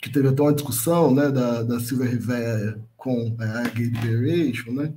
[0.00, 4.72] que teve até uma discussão, né, da, da Silvia Rivera com é, a Gay Liberation,
[4.72, 4.92] né?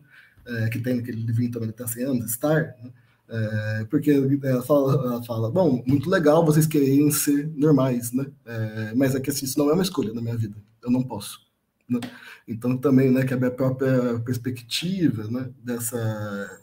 [0.46, 2.92] É, que tem naquele livrinho também, está 100 anos, Star, né?
[3.30, 4.12] É, porque
[4.44, 8.26] ela fala, ela fala, bom, muito legal vocês querem ser normais, né?
[8.46, 11.04] É, mas é que assim, isso não é uma escolha na minha vida, eu não
[11.04, 11.42] posso.
[11.90, 12.00] Né?
[12.48, 16.62] Então também, né, que a minha própria perspectiva, né, dessa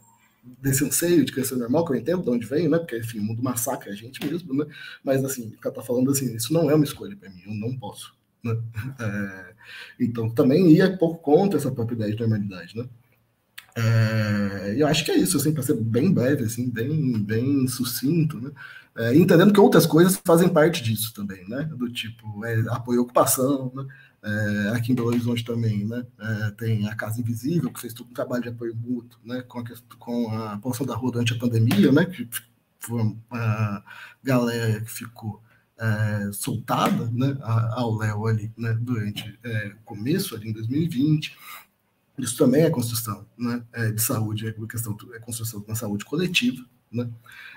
[0.61, 2.77] desse anseio de crescer normal, que eu entendo de onde vem, né?
[2.77, 4.65] Porque, enfim, o mundo massacra a gente mesmo, né?
[5.03, 7.53] Mas, assim, o cara tá falando assim, isso não é uma escolha para mim, eu
[7.53, 8.15] não posso.
[8.43, 8.55] Né?
[8.99, 9.53] É,
[9.99, 12.87] então, também ia pouco contra essa própria ideia de normalidade, né?
[13.77, 18.39] É, eu acho que é isso, assim, para ser bem breve, assim, bem, bem sucinto,
[18.39, 18.51] né?
[18.97, 21.63] É, entendendo que outras coisas fazem parte disso também, né?
[21.63, 23.85] Do tipo, é, apoio à ocupação, né?
[24.25, 26.03] É, aqui em Belo Horizonte também, né?
[26.19, 29.43] É, tem a Casa Invisível, que fez todo um trabalho de apoio mútuo, né?
[29.43, 29.63] Com a,
[29.99, 32.05] com a população da rua durante a pandemia, né?
[32.05, 32.27] Que
[32.79, 33.83] foi a
[34.23, 35.43] galera que ficou
[35.77, 37.37] é, soltada, né?
[37.41, 38.75] Ao Léo ali, né?
[38.81, 41.37] Durante é, o começo, ali em 2020.
[42.17, 43.63] Isso também é construção, né?
[43.73, 47.07] É, de saúde, é questão é construção da saúde coletiva, né?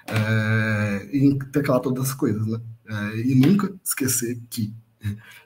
[0.06, 2.60] É, e intercalar todas as coisas, né?
[2.86, 4.74] É, e nunca esquecer que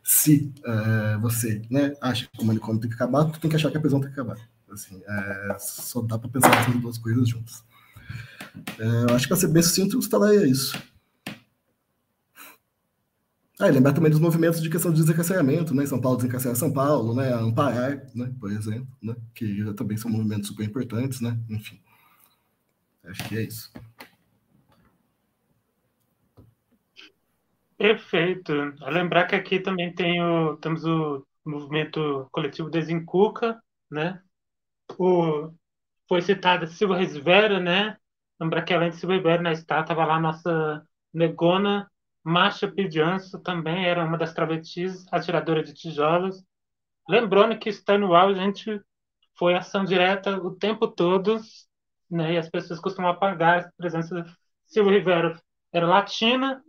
[0.03, 3.71] se uh, você né, acha que o manicômio tem que acabar, tu tem que achar
[3.71, 4.39] que a prisão tem que acabar.
[4.71, 7.63] Assim, é, só dá para pensar essas duas coisas juntas.
[8.79, 10.77] É, acho que para ser bem sucinto, instalaria isso.
[13.61, 15.87] Ah, e lembrar também dos movimentos de questão de desencarceramento, né?
[15.87, 17.33] São Paulo desencarcerar São Paulo, né?
[17.33, 18.33] Amparar, né?
[18.41, 19.15] Por exemplo, né?
[19.35, 21.39] Que também são movimentos super importantes, né?
[21.49, 21.79] Enfim.
[23.05, 23.71] Acho que é isso.
[27.83, 28.53] Perfeito.
[28.83, 33.61] A lembrar que aqui também tem o, temos o movimento coletivo Desencuca,
[33.91, 34.23] né?
[34.99, 35.53] O,
[36.09, 37.97] foi citada Silva Rivera, né?
[38.41, 41.91] Lembrar que além de Silva Rivera na estátua, estava lá a nossa negona
[42.25, 46.45] Masha Pidianço, também era uma das travestis, atiradora de tijolos.
[47.09, 48.81] Lembrando que auge, a gente
[49.39, 51.41] foi ação direta o tempo todo,
[52.11, 52.35] né?
[52.35, 54.25] E as pessoas costumam apagar a presença
[54.67, 55.41] Silva Rivera.
[55.73, 56.63] Era latina,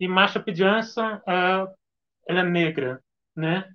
[0.00, 0.52] e Marsha P.
[0.52, 3.02] Johnson, ela é negra,
[3.36, 3.68] né?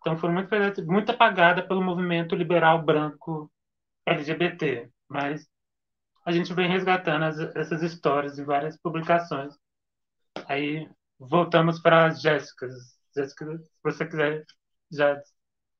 [0.00, 0.50] Então foi muito,
[0.86, 3.50] muito apagada pelo movimento liberal branco
[4.06, 5.48] LGBT, mas
[6.24, 9.54] a gente vem resgatando as, essas histórias em várias publicações.
[10.48, 10.88] Aí
[11.18, 12.72] voltamos para as Jéssicas.
[13.16, 14.44] Jéssica, se você quiser
[14.90, 15.20] já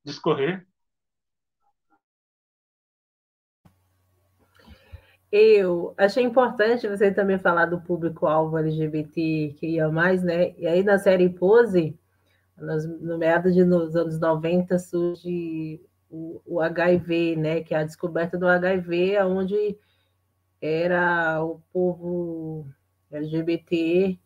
[0.03, 0.65] discorrer.
[5.31, 10.53] Eu achei importante você também falar do público-alvo LGBT que ia mais, né?
[10.57, 11.97] E aí na série Pose,
[12.57, 17.61] nos, no meados de nos anos 90, surge o, o, HIV, né?
[17.61, 19.77] Que é a descoberta do HIV, onde
[20.61, 22.67] era o povo
[23.11, 24.17] LGBT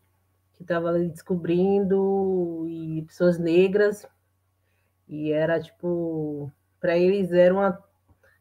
[0.54, 4.06] que estava descobrindo e pessoas negras
[5.08, 6.50] e era tipo
[6.80, 7.78] para eles era uma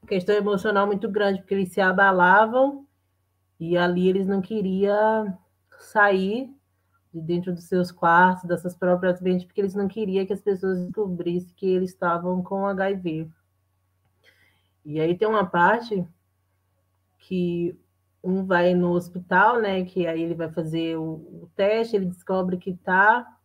[0.08, 2.86] questão emocional muito grande, porque eles se abalavam
[3.60, 5.38] e ali eles não queriam
[5.78, 6.54] sair
[7.14, 10.80] de dentro dos seus quartos, dessas próprias mentes, porque eles não queriam que as pessoas
[10.80, 13.30] descobrissem que eles estavam com HIV.
[14.86, 16.06] E aí tem uma parte
[17.20, 17.78] que
[18.24, 21.04] um vai no hospital, né, que aí ele vai fazer o,
[21.44, 23.38] o teste, ele descobre que tá,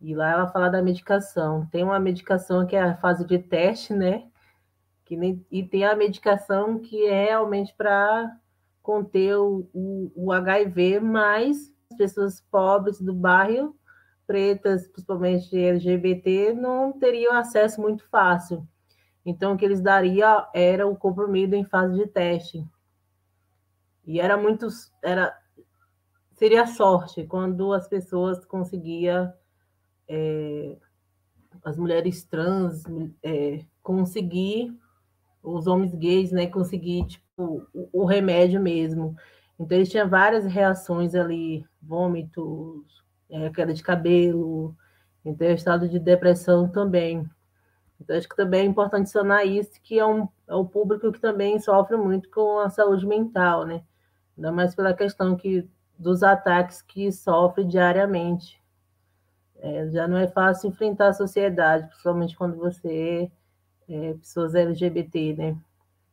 [0.00, 1.66] e lá ela fala da medicação.
[1.66, 4.29] Tem uma medicação que é a fase de teste, né,
[5.10, 8.32] que nem, e tem a medicação que é realmente para
[8.80, 13.76] conter o, o, o, HIV, mas as pessoas pobres do bairro,
[14.24, 18.64] pretas, principalmente LGBT, não teriam acesso muito fácil.
[19.26, 22.64] Então, o que eles dariam era o comprimido em fase de teste.
[24.06, 24.68] E era muito.
[25.02, 25.36] Era,
[26.36, 29.32] seria sorte quando as pessoas conseguiam.
[30.08, 30.76] É,
[31.64, 32.84] as mulheres trans
[33.24, 34.72] é, conseguir
[35.42, 39.16] os homens gays, né, conseguir tipo o, o remédio mesmo.
[39.58, 44.74] Então eles tinham várias reações ali, vômitos, é, queda de cabelo,
[45.24, 47.28] então estado de depressão também.
[48.00, 51.20] Então acho que também é importante adicionar isso, que é um, é um público que
[51.20, 53.82] também sofre muito com a saúde mental, né?
[54.36, 55.68] Ainda mais pela questão que
[55.98, 58.58] dos ataques que sofre diariamente.
[59.58, 63.30] É, já não é fácil enfrentar a sociedade, principalmente quando você
[63.90, 65.56] é, pessoas LGBT, né?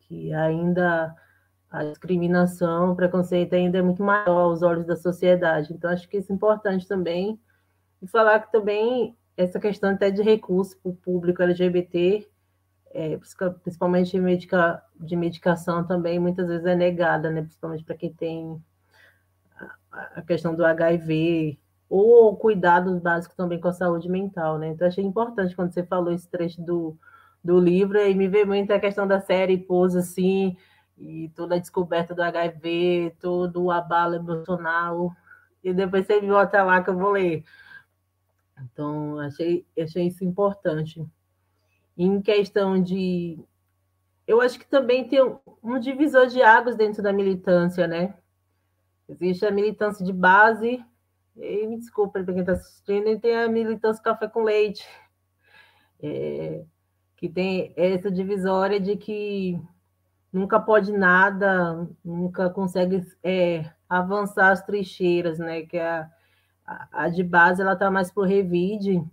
[0.01, 1.15] Que ainda
[1.69, 5.73] a discriminação, o preconceito ainda é muito maior aos olhos da sociedade.
[5.73, 7.39] Então, acho que isso é importante também.
[8.01, 12.27] E falar que também essa questão até de recurso para o público LGBT,
[12.91, 13.19] é,
[13.61, 17.41] principalmente de, medica, de medicação também, muitas vezes é negada, né?
[17.41, 18.61] Principalmente para quem tem
[20.15, 21.59] a questão do HIV,
[21.89, 24.69] ou cuidados básicos também com a saúde mental, né?
[24.69, 26.97] Então, achei importante quando você falou esse trecho do
[27.47, 30.57] do livro, e me vê muito a questão da série Pose, assim,
[30.97, 35.15] e toda a descoberta do HIV, todo o abalo emocional,
[35.63, 37.45] e depois você me volta lá que eu vou ler.
[38.61, 41.07] Então, achei, achei isso importante.
[41.97, 43.39] Em questão de.
[44.27, 45.21] Eu acho que também tem
[45.63, 48.13] um divisor de águas dentro da militância, né?
[49.07, 50.83] Existe a militância de base,
[51.37, 54.85] e me desculpa para quem está assistindo, e tem a militância café com leite.
[56.01, 56.65] É,
[57.17, 59.59] que tem essa divisória de que
[60.31, 65.63] nunca pode nada, nunca consegue é, avançar as trincheiras, né?
[65.63, 66.09] Que a,
[66.93, 69.03] a, de base ela está mais por revide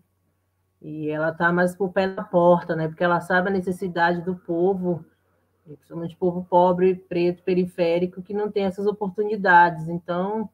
[0.82, 2.88] e ela está mais por pé na porta, né?
[2.88, 5.02] Porque ela sabe a necessidade do povo,
[5.64, 9.88] principalmente povo pobre, preto, periférico, que não tem essas oportunidades.
[9.88, 10.50] Então,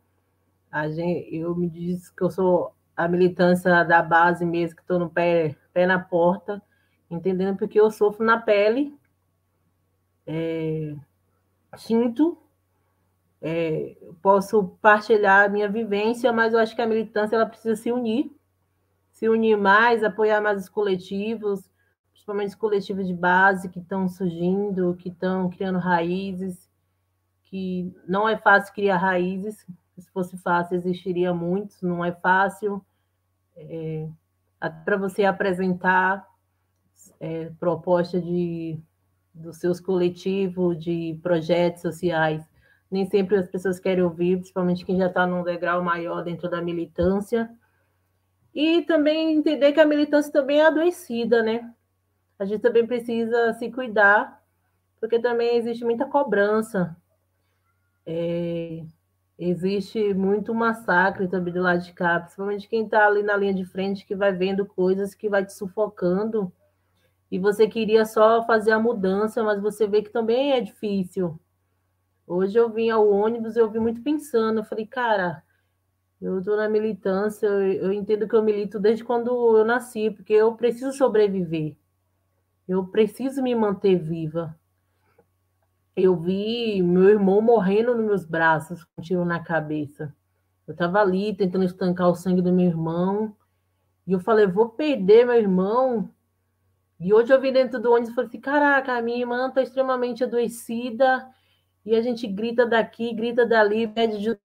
[0.70, 5.00] a gente, eu me diz que eu sou a militância da base mesmo, que estou
[5.00, 6.62] no pé, pé na porta
[7.10, 7.56] entendendo?
[7.56, 8.96] Porque eu sofro na pele,
[10.26, 10.94] é,
[11.76, 12.38] sinto,
[13.42, 17.90] é, posso partilhar a minha vivência, mas eu acho que a militância ela precisa se
[17.90, 18.30] unir,
[19.12, 21.68] se unir mais, apoiar mais os coletivos,
[22.12, 26.70] principalmente os coletivos de base que estão surgindo, que estão criando raízes,
[27.44, 29.66] que não é fácil criar raízes,
[29.98, 32.84] se fosse fácil existiria muitos, não é fácil.
[33.56, 34.08] É,
[34.84, 36.26] para você apresentar
[37.20, 38.80] é, proposta de,
[39.34, 42.42] dos seus coletivos, de projetos sociais.
[42.90, 46.62] Nem sempre as pessoas querem ouvir, principalmente quem já está num degrau maior dentro da
[46.62, 47.48] militância.
[48.52, 51.72] E também entender que a militância também é adoecida, né?
[52.38, 54.42] A gente também precisa se cuidar,
[54.98, 56.96] porque também existe muita cobrança.
[58.04, 58.82] É,
[59.38, 63.64] existe muito massacre também do lado de cá, principalmente quem está ali na linha de
[63.64, 66.52] frente, que vai vendo coisas que vai te sufocando
[67.30, 71.38] e você queria só fazer a mudança, mas você vê que também é difícil.
[72.26, 75.42] Hoje eu vim ao ônibus, eu vim muito pensando, eu falei, cara,
[76.20, 80.32] eu estou na militância, eu, eu entendo que eu milito desde quando eu nasci, porque
[80.32, 81.76] eu preciso sobreviver.
[82.68, 84.56] Eu preciso me manter viva.
[85.96, 90.14] Eu vi meu irmão morrendo nos meus braços, com um tiro na cabeça.
[90.66, 93.34] Eu estava ali tentando estancar o sangue do meu irmão.
[94.06, 96.10] E eu falei, vou perder meu irmão
[97.00, 99.62] e hoje eu vi dentro do ônibus e falei assim: caraca, a minha irmã está
[99.62, 101.28] extremamente adoecida
[101.84, 104.38] e a gente grita daqui, grita dali, pede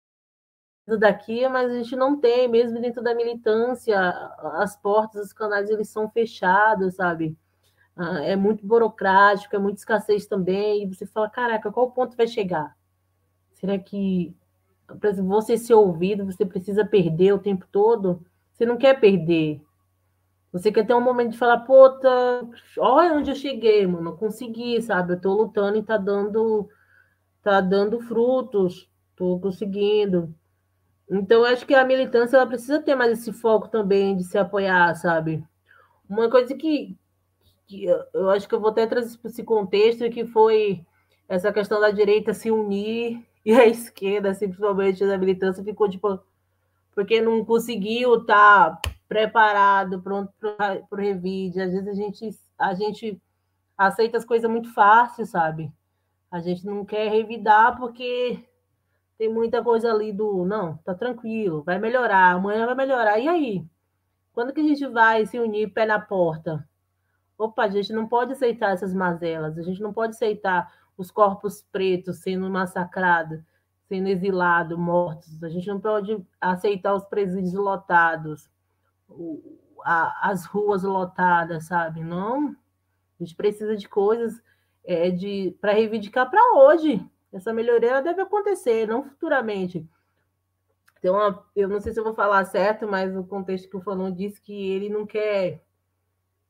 [0.99, 3.99] daqui, mas a gente não tem, mesmo dentro da militância,
[4.55, 7.37] as portas, os canais, eles são fechados, sabe?
[7.97, 12.27] Ah, é muito burocrático, é muita escassez também, e você fala, caraca, qual ponto vai
[12.27, 12.77] chegar?
[13.53, 14.35] Será que,
[15.05, 18.25] exemplo, você ser ouvido, você precisa perder o tempo todo?
[18.53, 19.63] Você não quer perder.
[20.53, 22.43] Você quer ter um momento de falar, pô, tá...
[22.79, 25.15] olha onde eu cheguei, mano, consegui, sabe?
[25.15, 26.69] Eu tô lutando e tá dando,
[27.43, 30.35] tá dando frutos, tô conseguindo.
[31.11, 34.37] Então, eu acho que a militância ela precisa ter mais esse foco também de se
[34.37, 35.43] apoiar, sabe?
[36.09, 36.97] Uma coisa que,
[37.67, 40.85] que eu acho que eu vou até trazer esse contexto, que foi
[41.29, 46.21] essa questão da direita se unir e a esquerda, assim, principalmente a militância, ficou tipo,
[46.95, 48.79] porque não conseguiu tá
[49.13, 51.61] preparado, pronto para o revide.
[51.61, 53.21] Às vezes a gente, a gente
[53.77, 55.71] aceita as coisas muito fácil, sabe?
[56.31, 58.43] A gente não quer revidar porque
[59.19, 63.19] tem muita coisa ali do não, tá tranquilo, vai melhorar, amanhã vai melhorar.
[63.19, 63.67] E aí?
[64.33, 66.67] Quando que a gente vai se unir pé na porta?
[67.37, 71.63] Opa, a gente não pode aceitar essas mazelas, a gente não pode aceitar os corpos
[71.71, 73.43] pretos sendo massacrados,
[73.89, 75.43] sendo exilados, mortos.
[75.43, 78.49] A gente não pode aceitar os presídios lotados,
[79.85, 82.03] as ruas lotadas, sabe?
[82.03, 82.57] Não.
[83.19, 84.43] A gente precisa de coisas
[84.85, 87.05] é, de para reivindicar para hoje.
[87.33, 89.89] Essa melhoria deve acontecer, não futuramente.
[90.99, 94.13] Então, eu não sei se eu vou falar certo, mas o contexto que o Fanon
[94.13, 95.65] disse que ele não quer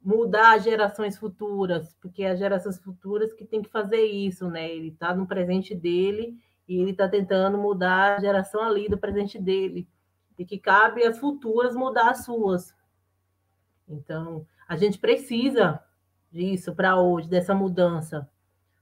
[0.04, 4.70] mudar as gerações futuras, porque é as gerações futuras que tem que fazer isso, né?
[4.70, 6.36] Ele está no presente dele
[6.68, 9.88] e ele está tentando mudar a geração ali do presente dele,
[10.38, 12.74] e que cabe às futuras mudar as suas.
[13.88, 15.80] Então, a gente precisa
[16.30, 18.28] disso para hoje, dessa mudança.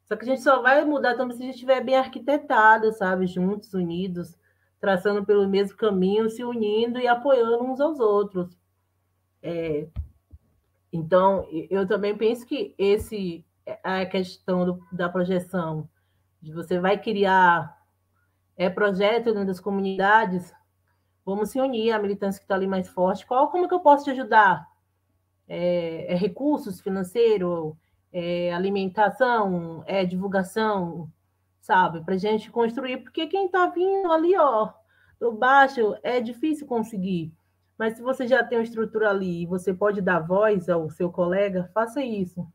[0.04, 3.26] Só que a gente só vai mudar também se a gente estiver bem arquitetado, sabe?
[3.26, 4.36] Juntos, unidos,
[4.80, 8.56] traçando pelo mesmo caminho, se unindo e apoiando uns aos outros.
[9.42, 9.88] É,
[10.92, 13.44] então, eu também penso que esse
[13.84, 15.88] a questão do, da projeção,
[16.40, 17.78] de você vai criar
[18.56, 20.52] é, projeto dentro das comunidades,
[21.24, 23.26] vamos se unir, a militância que está ali mais forte.
[23.26, 24.68] Qual, como que eu posso te ajudar?
[25.48, 27.74] É, é recursos financeiros?
[28.12, 31.10] é, alimentação, é, divulgação,
[31.60, 32.02] sabe?
[32.04, 34.70] Para gente construir, porque quem está vindo ali, ó,
[35.18, 37.32] do baixo, é difícil conseguir.
[37.78, 41.10] Mas se você já tem uma estrutura ali e você pode dar voz ao seu
[41.10, 42.46] colega, faça isso.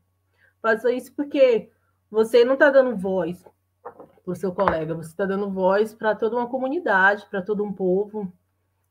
[0.62, 1.70] Faça isso porque
[2.10, 3.44] você não está dando voz
[3.82, 7.72] para o seu colega, você está dando voz para toda uma comunidade, para todo um
[7.72, 8.32] povo.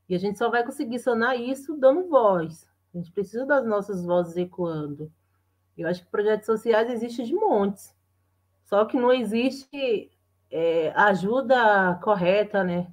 [0.08, 2.68] E a gente só vai conseguir sanar isso dando voz.
[2.94, 5.12] A gente precisa das nossas vozes ecoando.
[5.78, 7.94] Eu acho que projetos sociais existem de montes,
[8.64, 10.10] só que não existe
[10.50, 12.88] é, ajuda correta, né?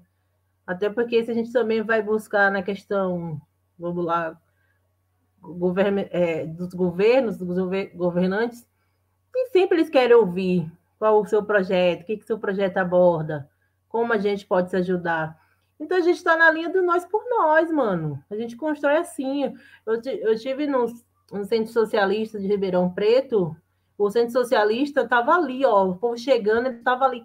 [0.67, 3.41] Até porque se a gente também vai buscar na questão,
[3.79, 4.37] vamos lá,
[5.41, 7.59] govern, é, dos governos, dos
[7.95, 8.67] governantes,
[9.35, 13.49] nem sempre eles querem ouvir qual o seu projeto, o que, que seu projeto aborda,
[13.89, 15.41] como a gente pode se ajudar.
[15.83, 18.23] Então a gente está na linha do nós por nós, mano.
[18.31, 19.53] A gente constrói assim.
[19.85, 23.57] Eu, eu tive nos, no Centro Socialista de Ribeirão Preto,
[23.99, 27.25] o Centro Socialista estava ali, ó, o povo chegando, ele estava ali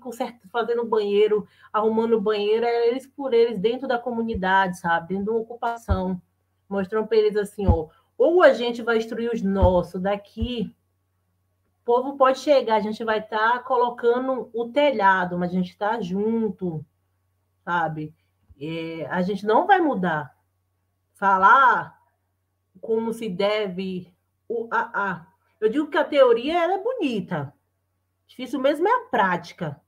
[0.52, 5.10] fazendo banheiro, arrumando banheiro, era eles por eles, dentro da comunidade, sabe?
[5.10, 6.22] Dentro de uma ocupação.
[6.68, 10.76] Mostrando para eles assim, ó, ou a gente vai instruir os nossos daqui,
[11.82, 15.70] o povo pode chegar, a gente vai estar tá colocando o telhado, mas a gente
[15.70, 16.84] está junto,
[17.64, 18.14] sabe?
[18.60, 20.36] É, a gente não vai mudar.
[21.14, 21.98] Falar
[22.82, 24.14] como se deve
[24.48, 25.28] o a, a.
[25.60, 27.54] Eu digo que a teoria ela é bonita.
[28.28, 29.82] Difícil mesmo é a prática.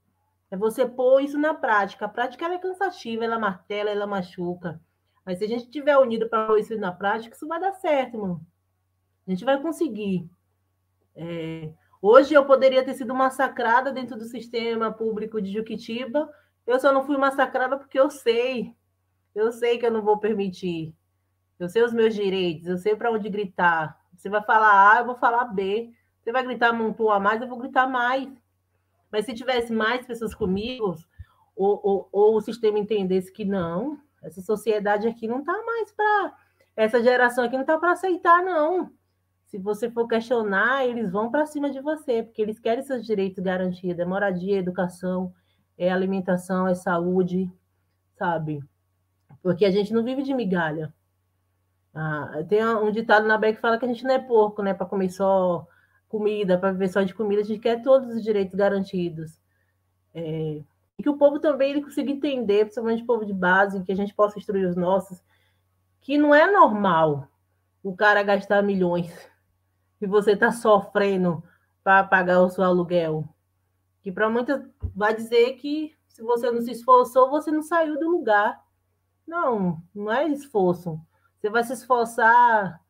[0.50, 2.06] É você pôr isso na prática.
[2.06, 4.80] A prática é cansativa, ela martela, ela machuca.
[5.24, 8.18] Mas se a gente estiver unido para pôr isso na prática, isso vai dar certo,
[8.18, 8.44] mano.
[9.26, 10.28] A gente vai conseguir.
[11.14, 11.72] É...
[12.02, 16.28] Hoje eu poderia ter sido massacrada dentro do sistema público de Juquitiba.
[16.66, 18.74] Eu só não fui massacrada porque eu sei.
[19.34, 20.94] Eu sei que eu não vou permitir.
[21.58, 24.00] Eu sei os meus direitos, eu sei para onde gritar.
[24.16, 25.92] Você vai falar A, eu vou falar B.
[26.20, 28.28] Você vai gritar a mais, eu vou gritar mais.
[29.10, 30.96] Mas se tivesse mais pessoas comigo,
[31.56, 36.34] ou, ou, ou o sistema entendesse que não, essa sociedade aqui não está mais para.
[36.76, 38.90] Essa geração aqui não está para aceitar, não.
[39.46, 43.42] Se você for questionar, eles vão para cima de você, porque eles querem seus direitos
[43.42, 45.34] garantidos: moradia, educação,
[45.80, 47.50] é alimentação, é saúde,
[48.18, 48.62] sabe?
[49.42, 50.92] Porque a gente não vive de migalha.
[51.94, 54.74] Ah, tem um ditado na BEC que fala que a gente não é porco, né?
[54.74, 55.66] Para comer só
[56.06, 59.40] comida, para viver só de comida, a gente quer todos os direitos garantidos.
[60.12, 60.60] É,
[60.98, 63.96] e que o povo também ele consiga entender, principalmente o povo de base, que a
[63.96, 65.22] gente possa instruir os nossos,
[66.02, 67.26] que não é normal
[67.82, 69.10] o cara gastar milhões
[69.98, 71.42] e você está sofrendo
[71.82, 73.26] para pagar o seu aluguel.
[74.02, 78.10] Que para muitas vai dizer que se você não se esforçou, você não saiu do
[78.10, 78.62] lugar.
[79.26, 81.00] Não, não é esforço.
[81.38, 82.80] Você vai se esforçar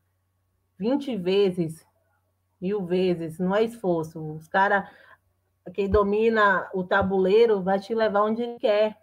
[0.77, 1.85] 20 vezes,
[2.59, 4.19] mil vezes, não é esforço.
[4.33, 4.89] Os caras,
[5.73, 8.99] quem domina o tabuleiro, vai te levar onde ele quer.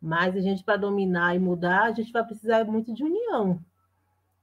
[0.00, 3.60] Mas a gente, para dominar e mudar, a gente vai precisar muito de união.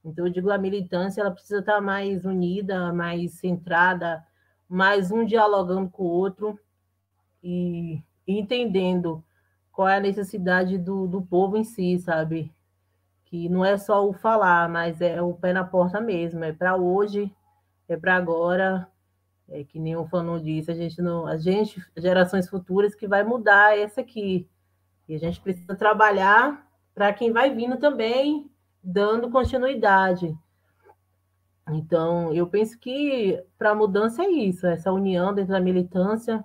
[0.03, 4.25] Então, eu digo, a militância ela precisa estar mais unida, mais centrada,
[4.67, 6.59] mais um dialogando com o outro
[7.43, 9.23] e entendendo
[9.71, 12.51] qual é a necessidade do, do povo em si, sabe?
[13.25, 16.75] Que não é só o falar, mas é o pé na porta mesmo, é para
[16.75, 17.33] hoje,
[17.87, 18.87] é para agora,
[19.49, 23.23] é que nem o Fanon disse, a gente não, a gente, gerações futuras que vai
[23.23, 24.47] mudar essa aqui.
[25.07, 28.49] E a gente precisa trabalhar para quem vai vindo também,
[28.83, 30.37] dando continuidade.
[31.69, 36.43] Então, eu penso que para a mudança é isso, essa união dentro da militância,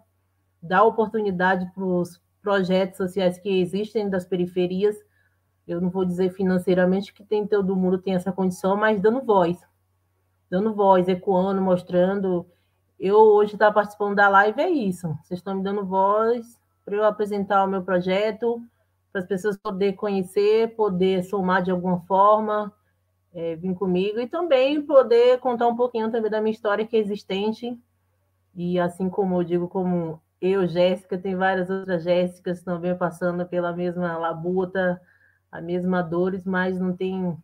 [0.66, 4.96] dar oportunidade para os projetos sociais que existem das periferias.
[5.66, 9.58] Eu não vou dizer financeiramente que tem todo mundo tem essa condição, mas dando voz.
[10.48, 12.46] Dando voz, ecoando, mostrando.
[12.98, 15.08] Eu hoje estar participando da live é isso.
[15.22, 18.62] Vocês estão me dando voz para eu apresentar o meu projeto,
[19.10, 22.72] para as pessoas poderem conhecer, poder somar de alguma forma,
[23.34, 27.00] é, vir comigo e também poder contar um pouquinho também da minha história que é
[27.00, 27.76] existente.
[28.54, 33.72] E assim como eu digo, como eu, Jéssica, tem várias outras Jéssicas também passando pela
[33.72, 35.00] mesma labuta,
[35.50, 37.36] a mesma dores, mas não tem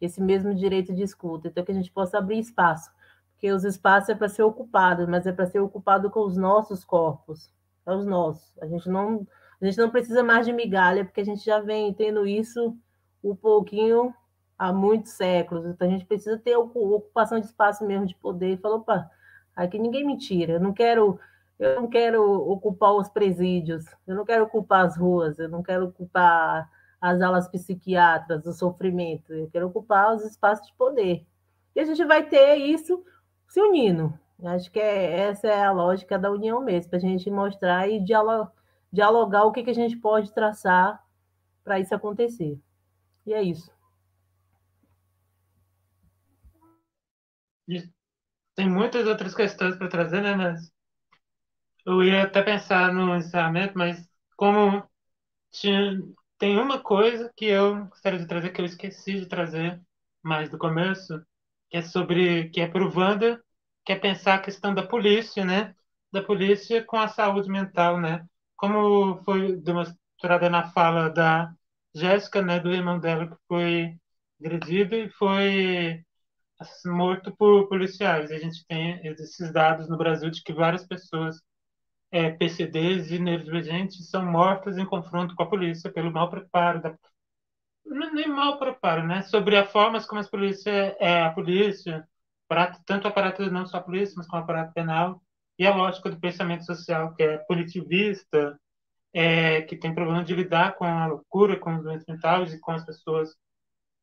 [0.00, 1.48] esse mesmo direito de escuta.
[1.48, 2.90] Então, que a gente possa abrir espaço,
[3.32, 6.84] porque os espaços é para ser ocupado, mas é para ser ocupado com os nossos
[6.84, 7.50] corpos,
[7.86, 8.56] é os nossos.
[8.60, 9.26] A gente não,
[9.60, 12.76] a gente não precisa mais de migalha, porque a gente já vem tendo isso
[13.22, 14.14] um pouquinho
[14.58, 15.66] há muitos séculos.
[15.66, 18.54] Então, a gente precisa ter ocupação de espaço mesmo, de poder.
[18.54, 19.10] E falou, opa,
[19.54, 20.54] aqui ninguém me tira.
[20.54, 21.18] Eu não quero
[21.58, 25.86] eu não quero ocupar os presídios, eu não quero ocupar as ruas, eu não quero
[25.86, 26.70] ocupar
[27.00, 31.26] as alas psiquiátricas, o sofrimento, eu quero ocupar os espaços de poder.
[31.74, 33.04] E a gente vai ter isso
[33.48, 34.18] se unindo.
[34.44, 38.00] Acho que é, essa é a lógica da união mesmo, para a gente mostrar e
[38.00, 38.52] dialogar,
[38.92, 41.02] dialogar o que, que a gente pode traçar
[41.64, 42.58] para isso acontecer.
[43.24, 43.70] E é isso.
[48.54, 50.34] Tem muitas outras questões para trazer, né?
[50.34, 50.70] Mas
[51.86, 54.84] eu ia até pensar no encerramento, mas como
[55.52, 56.00] tinha,
[56.38, 59.80] tem uma coisa que eu gostaria de trazer, que eu esqueci de trazer
[60.22, 61.20] mais do começo,
[61.70, 63.42] que é sobre, que é para o Wanda,
[63.84, 65.74] que é pensar a questão da polícia, né?
[66.12, 68.26] Da polícia com a saúde mental, né?
[68.56, 71.52] Como foi demonstrada na fala da
[71.94, 73.96] Jéssica, né, do irmão dela que foi
[74.40, 76.04] agredido e foi
[76.86, 78.30] morto por policiais.
[78.30, 81.36] A gente tem esses dados no Brasil de que várias pessoas
[82.16, 86.96] é, PCDs e neurodivergentes são mortas em confronto com a polícia pelo mau preparo da
[87.84, 89.22] não, nem mau preparo, né?
[89.22, 92.08] Sobre a forma como a polícia é a polícia,
[92.86, 95.22] tanto o aparato não só a polícia, mas com o aparato penal
[95.58, 98.58] e a lógica do pensamento social que é punitivista,
[99.12, 102.72] é, que tem problema de lidar com a loucura, com os doentes mentais e com
[102.72, 103.36] as pessoas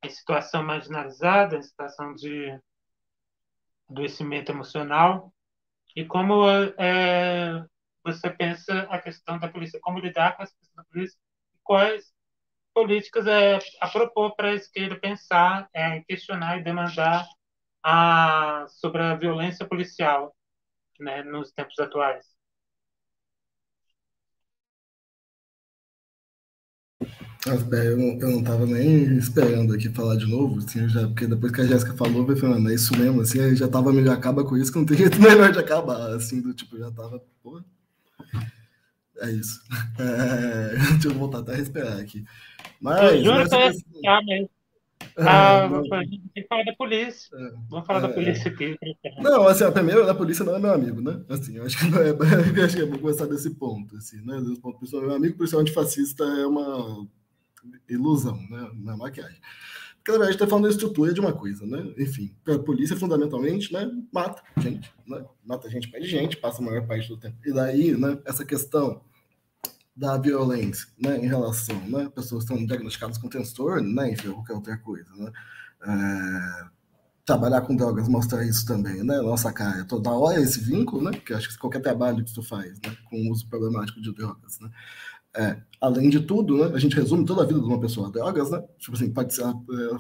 [0.04, 2.58] em situação marginalizada, em situação de
[3.90, 5.34] adoecimento emocional,
[5.96, 7.66] e como é,
[8.04, 11.18] você pensa a questão da polícia, como lidar com essa questão da polícia,
[11.64, 12.14] quais
[12.74, 17.26] políticas é a propor para a esquerda pensar, é, questionar e demandar
[17.84, 20.36] a, sobre a violência policial
[21.00, 22.26] né, nos tempos atuais.
[27.46, 31.52] Eu não, eu não tava nem esperando aqui falar de novo, assim, já, porque depois
[31.52, 34.56] que a Jéssica falou, eu falei, é isso mesmo, assim, já tava, já acaba com
[34.56, 37.66] isso, que não tem jeito melhor de acabar, assim, do tipo, já tava, porra.
[39.20, 39.62] É isso.
[40.00, 42.24] É, deixa eu voltar até a respirar aqui.
[42.82, 43.14] Mas.
[43.14, 44.50] Eu juro que eu ia ficar mesmo.
[45.18, 47.30] Ah, a gente tem que falar da polícia.
[47.36, 48.78] É, Vamos falar é, da polícia aqui.
[49.20, 51.24] Não, assim, a primeira da polícia não é meu amigo, né?
[51.30, 52.10] Assim, eu acho que não é,
[52.66, 54.42] acho que é bom começar desse ponto, assim, né?
[54.42, 57.08] Desse ponto, meu amigo policial antifascista é uma
[57.88, 58.72] ilusão, né?
[58.76, 59.40] Na maquiagem.
[60.04, 61.94] Porque, na verdade, está falando da estrutura de uma coisa, né?
[61.98, 63.90] Enfim, a polícia, fundamentalmente, né?
[64.12, 65.24] Mata gente, né?
[65.46, 67.38] Mata gente, perde gente, passa a maior parte do tempo.
[67.46, 68.18] E daí, né?
[68.26, 69.02] Essa questão
[69.96, 74.54] da violência, né, em relação, né, pessoas que estão diagnosticadas com transtorno, né, enfim, qualquer
[74.54, 75.32] outra coisa, né,
[75.86, 76.66] é,
[77.26, 79.22] trabalhar com drogas mostra isso também, né?
[79.22, 81.12] Nossa cara, toda hora esse vínculo, né?
[81.12, 82.96] Porque acho que qualquer trabalho que tu faz, né?
[83.10, 84.70] Com o uso problemático de drogas, né?
[85.36, 88.12] É, além de tudo, né, a gente resume toda a vida de uma pessoa a
[88.12, 88.64] drogas, né?
[88.78, 89.98] Tipo assim, pode ser, é,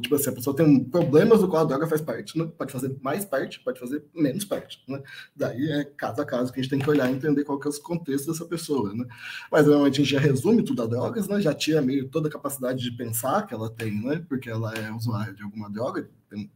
[0.00, 2.50] tipo assim, a pessoa tem problemas do qual a droga faz parte, né?
[2.58, 5.00] Pode fazer mais parte, pode fazer menos parte, né?
[5.36, 7.68] Daí é caso a caso que a gente tem que olhar e entender qual que
[7.68, 9.06] é o contexto dessa pessoa, né?
[9.52, 11.40] Mas normalmente a gente já resume tudo a drogas, né?
[11.40, 14.24] Já tira meio toda a capacidade de pensar que ela tem, né?
[14.28, 16.10] Porque ela é usuária de alguma droga,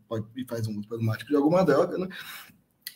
[0.09, 2.09] pode, e faz um uso problemático de alguma droga, né?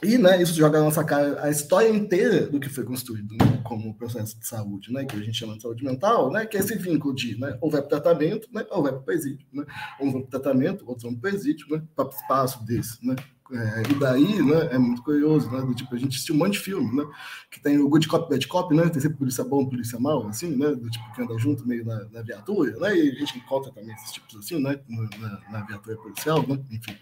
[0.02, 3.60] E né, isso joga na nossa cara a história inteira do que foi construído né,
[3.62, 6.60] como processo de saúde, né, que a gente chama de saúde mental, né, que é
[6.60, 9.46] esse vínculo de né, ou vai para tratamento né, ou vai para o presídio.
[9.52, 9.64] Né,
[10.00, 13.04] uns vão para tratamento, outros vão para o presídio, né, para o espaço desse.
[13.06, 13.14] Né,
[13.52, 16.52] é, e daí né, é muito curioso, né, do, tipo, a gente assistiu um monte
[16.52, 17.04] de filme, né,
[17.50, 20.56] que tem o good cop, bad cop, né, tem sempre polícia bom, polícia mal, assim,
[20.56, 23.72] né, do tipo que anda junto meio na, na viatura, né, e a gente encontra
[23.72, 26.96] também esses tipos assim, né, na, na viatura policial, né, enfim.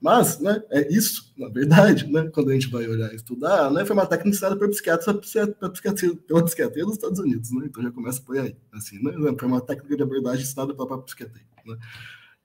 [0.00, 3.84] Mas, né, é isso, na verdade, né, quando a gente vai olhar e estudar, né,
[3.84, 5.04] foi uma técnica ensinada por psiquiatras
[5.58, 9.12] para psiquiatria, pela psiquiatria dos Estados Unidos, né, então já começa por aí, assim, né,
[9.36, 11.76] foi uma técnica de abordagem ensinada pela psiquiatria, né.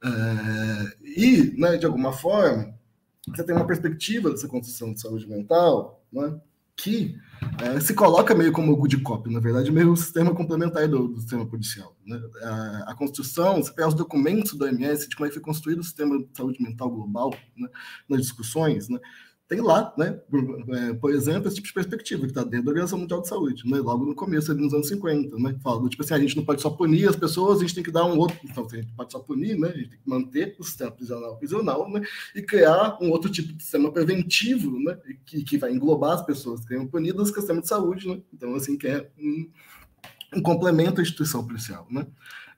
[0.03, 2.73] É, e, né, de alguma forma,
[3.27, 6.35] você tem uma perspectiva dessa construção de saúde mental, né,
[6.75, 7.15] que
[7.61, 11.19] é, se coloca meio como good cop, na verdade, meio o sistema complementar do, do
[11.19, 11.95] sistema policial.
[12.05, 12.19] Né?
[12.41, 15.79] A, a, construção, você pega os documentos do OMS de como é que foi construído
[15.79, 17.69] o sistema de saúde mental global, né?
[18.09, 18.99] nas discussões, né?
[19.47, 22.71] Tem lá, né, por, é, por, exemplo, esse tipo de perspectiva que está dentro da
[22.71, 26.01] Organização Mundial de Saúde, né, logo no começo, ali nos anos 50, né, fala, tipo
[26.01, 28.17] assim, a gente não pode só punir as pessoas, a gente tem que dar um
[28.17, 30.91] outro, então, a gente pode só punir, né, a gente tem que manter o sistema
[30.91, 32.01] prisional prisional, né,
[32.33, 36.61] e criar um outro tipo de sistema preventivo, né, que, que vai englobar as pessoas
[36.61, 39.49] que tenham punidas com o sistema de saúde, né, então, assim, que é um,
[40.35, 42.07] um complemento à instituição policial, né.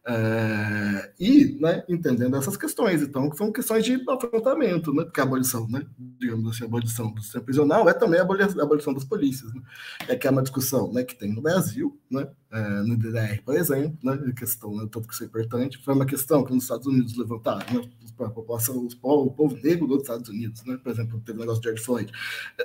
[0.07, 5.23] É, e, né, entendendo essas questões, então, que são questões de afrontamento, né, porque a
[5.23, 8.93] abolição, né, digamos assim, a abolição do sistema prisional é também a abolição, a abolição
[8.93, 9.61] das polícias, né,
[10.07, 13.53] é que é uma discussão, né, que tem no Brasil, né, é, no DDR, por
[13.53, 16.87] exemplo, né, questão, né, tanto que isso é importante, foi uma questão que nos Estados
[16.87, 20.89] Unidos levantaram, né, a população, os povos, o povo negro dos Estados Unidos, né, por
[20.89, 22.11] exemplo, teve o negócio de George Floyd,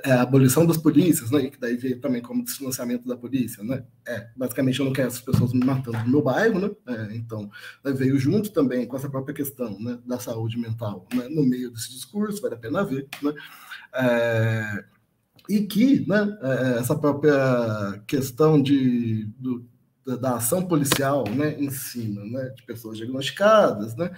[0.05, 3.85] é, a abolição das polícias, né, que daí veio também como desfinanciamento da polícia, né,
[4.07, 7.51] é, basicamente eu não quero essas pessoas me matando no meu bairro, né, é, então,
[7.85, 11.73] né, veio junto também com essa própria questão, né, da saúde mental, né, no meio
[11.73, 13.35] desse discurso, vale a pena ver, né,
[13.93, 14.85] é,
[15.51, 19.69] e que né, é, essa própria questão de, do,
[20.17, 24.11] da ação policial né, em cima né, de pessoas diagnosticadas, né,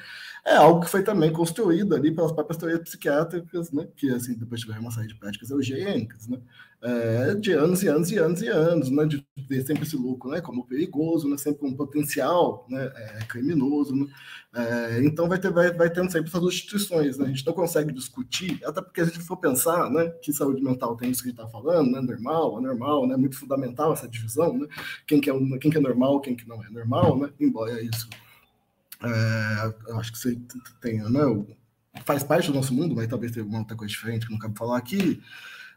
[0.44, 4.60] é algo que foi também construído ali pelas próprias teorias psiquiátricas, né, que assim, depois
[4.60, 6.38] tiveram uma série de práticas eugênicas, né,
[6.82, 10.30] é, de anos e anos e anos e anos, né, de ver sempre esse lucro
[10.30, 13.94] né, como perigoso, né, sempre um potencial né, é, criminoso.
[13.94, 14.06] Né,
[14.54, 17.92] é, então vai, ter, vai, vai tendo sempre essas instituições, né, a gente não consegue
[17.92, 21.30] discutir, até porque a gente for pensar né, que saúde mental tem isso que a
[21.30, 24.66] gente está falando, né, normal, anormal, né, muito fundamental essa divisão, né,
[25.06, 28.08] quem, que é, quem que é normal, quem que não é normal, né, embora isso,
[29.04, 30.38] é, acho que você
[30.80, 31.20] tenha, né,
[32.04, 34.56] faz parte do nosso mundo, mas talvez tenha alguma outra coisa diferente que não cabe
[34.56, 35.20] falar aqui,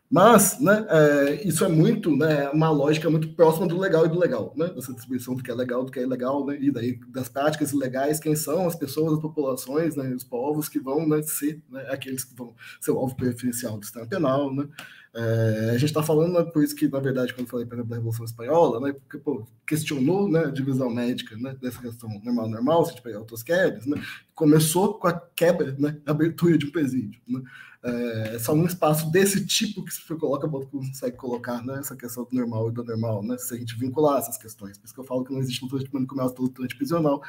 [0.10, 4.19] mas, né, é, isso é muito, né, uma lógica muito próxima do legal e do
[4.19, 6.99] legal, né, dessa distribuição do que é legal, do que é ilegal, né, e daí
[7.07, 11.23] das práticas ilegais, quem são as pessoas, as populações, né, os povos que vão né,
[11.23, 14.68] ser né, aqueles que vão ser o alvo preferencial do sistema penal, né,
[15.17, 17.89] é, a gente está falando, né, por isso que, na verdade, quando falei, por exemplo,
[17.89, 22.83] da Revolução Espanhola, né, porque, pô, questionou né, a divisão médica né, dessa questão normal-normal,
[22.83, 26.65] se a gente pegar o Tosquedes, né, começou com a quebra, né, a abertura de
[26.65, 27.21] um presídio.
[27.25, 27.41] Né,
[27.81, 32.35] é, só um espaço desse tipo que se coloca, consegue colocar né, essa questão do
[32.35, 34.77] normal e do normal, né, se a gente vincular essas questões.
[34.77, 37.21] Por isso que eu falo que não existe luta de manicomial pelo luta prisional,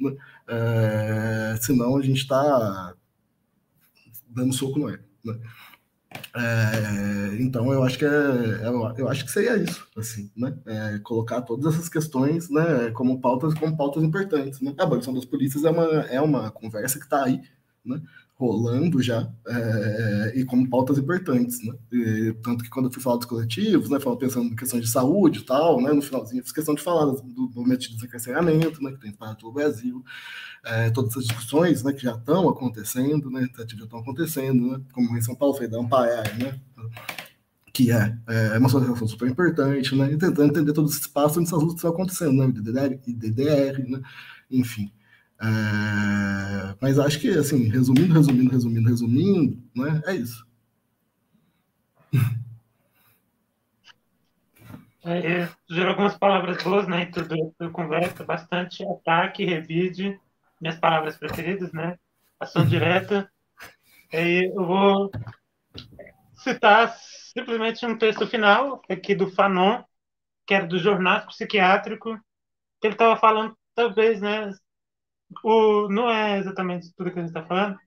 [0.00, 0.16] né,
[0.48, 2.94] é, senão a gente está
[4.30, 5.00] dando soco no ar.
[5.22, 5.38] Né.
[6.36, 10.56] É, então eu acho que é, eu, é, eu, acho que seria isso, assim, né?
[10.66, 14.74] É, colocar todas essas questões, né, como pautas, como pautas importantes, né?
[14.78, 17.40] A abolição das polícias é uma é uma conversa que está aí,
[17.84, 18.00] né?
[18.36, 21.72] Rolando já é, e como pautas importantes, né?
[21.92, 24.90] E, tanto que quando eu fui falar dos coletivos, né, falando pensando em questões de
[24.90, 28.90] saúde e tal, né, no finalzinho fiz questão de falar do momento de desencarceramento, né,
[28.92, 30.04] que tem para todo o Brasil,
[30.64, 35.16] é, todas essas discussões, né, que já estão acontecendo, né, já estão acontecendo, né, como
[35.16, 36.60] em São Paulo foi da Amparar, né,
[37.72, 41.48] que é, é uma associação super importante, né, e tentando entender todo esse espaço onde
[41.48, 42.52] essas lutas estão acontecendo, né,
[43.06, 44.00] IDDR, né,
[44.50, 44.92] enfim.
[45.40, 50.46] É, mas acho que, assim, resumindo, resumindo, resumindo, resumindo, né, é isso.
[55.06, 57.06] É, gerou algumas palavras boas, né?
[57.06, 60.18] Tudo, conversa, bastante ataque, revide,
[60.58, 61.98] minhas palavras preferidas, né?
[62.40, 63.30] Ação direta.
[64.10, 65.10] Aí eu vou
[66.36, 66.96] citar
[67.34, 69.82] simplesmente um texto final aqui do Fanon,
[70.46, 72.16] que era do Jornal Psiquiátrico,
[72.80, 74.50] que ele estava falando, talvez, né?
[75.42, 77.78] O, não é exatamente tudo que a gente está falando,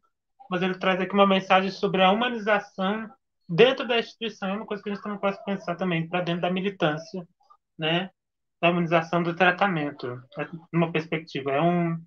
[0.50, 3.10] mas ele traz aqui uma mensagem sobre a humanização
[3.48, 6.42] dentro da instituição, é uma coisa que a gente também pode pensar também, para dentro
[6.42, 7.26] da militância,
[7.78, 8.10] né?
[8.62, 10.08] Da humanização do tratamento,
[10.38, 11.52] é uma perspectiva.
[11.52, 11.98] É um.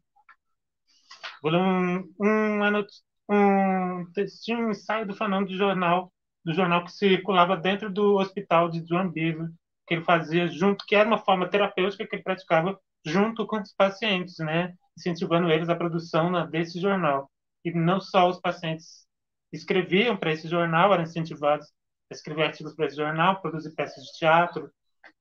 [1.43, 2.87] Vou ler um, um,
[3.31, 6.13] um textinho, um ensaio do Fernando de jornal,
[6.45, 9.49] do jornal que circulava dentro do hospital de Joinville,
[9.87, 13.73] que ele fazia junto, que era uma forma terapêutica que ele praticava junto com os
[13.75, 14.75] pacientes, né?
[15.01, 17.31] Incentivando eles a produção desse jornal.
[17.65, 19.07] E não só os pacientes
[19.51, 21.67] escreviam para esse jornal, eram incentivados
[22.11, 24.71] a escrever artigos para esse jornal, produzir peças de teatro,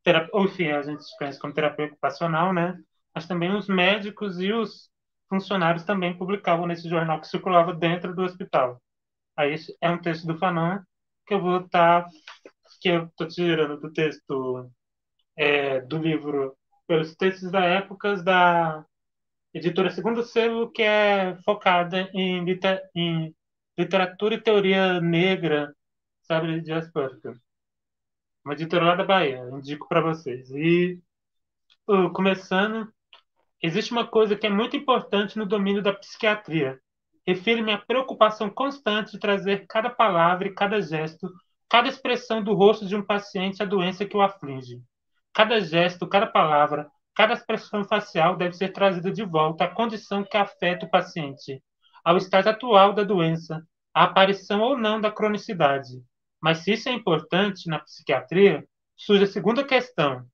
[0.04, 2.78] terapia, ou enfim, a gente conhece como terapia ocupacional, né?
[3.16, 4.90] Mas também os médicos e os
[5.30, 8.82] funcionários também publicavam nesse jornal que circulava dentro do hospital.
[9.38, 10.80] Aí é um texto do Fanon
[11.26, 12.10] que eu vou estar, tá,
[12.82, 14.70] que eu estou tirando do texto
[15.38, 16.58] é, do livro
[16.88, 18.84] pelos textos da época da
[19.54, 22.46] editora Segundo Selo, que é focada em,
[22.96, 23.36] em
[23.78, 25.74] literatura e teoria negra,
[26.22, 27.40] sabe, de Asperger.
[28.44, 30.50] Uma editora lá da Bahia, indico para vocês.
[30.52, 31.00] E
[31.88, 32.92] uh, começando,
[33.62, 36.80] existe uma coisa que é muito importante no domínio da psiquiatria.
[37.26, 41.32] Refiro-me à preocupação constante de trazer cada palavra e cada gesto,
[41.70, 44.82] cada expressão do rosto de um paciente à doença que o aflige.
[45.34, 46.90] Cada gesto, cada palavra,
[47.20, 51.62] cada expressão facial deve ser trazida de volta à condição que afeta o paciente,
[52.02, 53.62] ao estágio atual da doença,
[53.94, 56.02] a aparição ou não da cronicidade.
[56.42, 58.66] Mas se isso é importante na psiquiatria,
[58.96, 60.26] surge a segunda questão.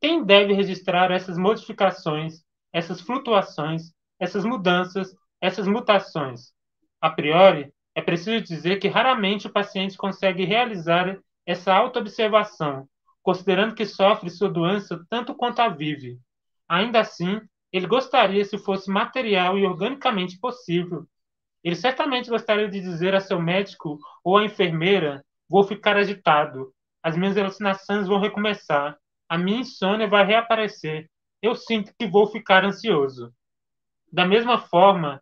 [0.00, 2.42] Quem deve registrar essas modificações,
[2.72, 6.52] essas flutuações, essas mudanças, essas mutações?
[7.00, 11.16] A priori, é preciso dizer que raramente o paciente consegue realizar
[11.46, 12.88] essa autoobservação,
[13.22, 16.18] considerando que sofre sua doença tanto quanto a vive.
[16.68, 17.40] Ainda assim,
[17.72, 21.06] ele gostaria, se fosse material e organicamente possível,
[21.62, 26.72] ele certamente gostaria de dizer a seu médico ou à enfermeira: vou ficar agitado,
[27.02, 31.10] as minhas alucinações vão recomeçar, a minha insônia vai reaparecer,
[31.42, 33.32] eu sinto que vou ficar ansioso.
[34.12, 35.20] Da mesma forma,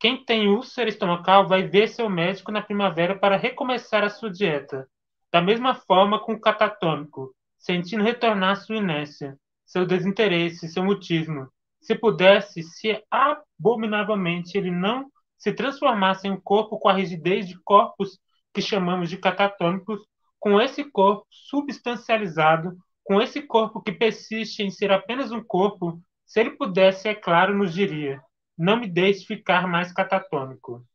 [0.00, 4.88] quem tem úlcera estomacal vai ver seu médico na primavera para recomeçar a sua dieta.
[5.32, 9.38] Da mesma forma com o catatônico, sentindo retornar sua inércia,
[9.72, 11.48] seu desinteresse, seu mutismo.
[11.80, 17.58] Se pudesse, se abominavelmente ele não se transformasse em um corpo com a rigidez de
[17.64, 18.20] corpos
[18.52, 19.98] que chamamos de catatônicos,
[20.38, 26.38] com esse corpo substancializado, com esse corpo que persiste em ser apenas um corpo, se
[26.38, 28.22] ele pudesse, é claro, nos diria:
[28.56, 30.86] não me deixe ficar mais catatônico.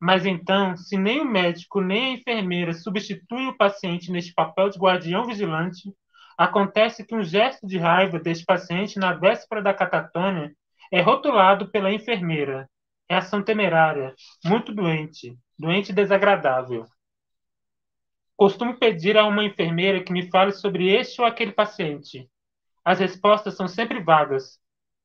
[0.00, 4.78] Mas então, se nem o médico nem a enfermeira substituem o paciente neste papel de
[4.78, 5.92] guardião vigilante,
[6.38, 10.54] acontece que um gesto de raiva deste paciente na véspera da catatônia
[10.90, 12.66] é rotulado pela enfermeira
[13.08, 16.86] reação temerária, muito doente, doente desagradável.
[18.36, 22.28] Costumo pedir a uma enfermeira que me fale sobre este ou aquele paciente.
[22.84, 24.60] As respostas são sempre vagas.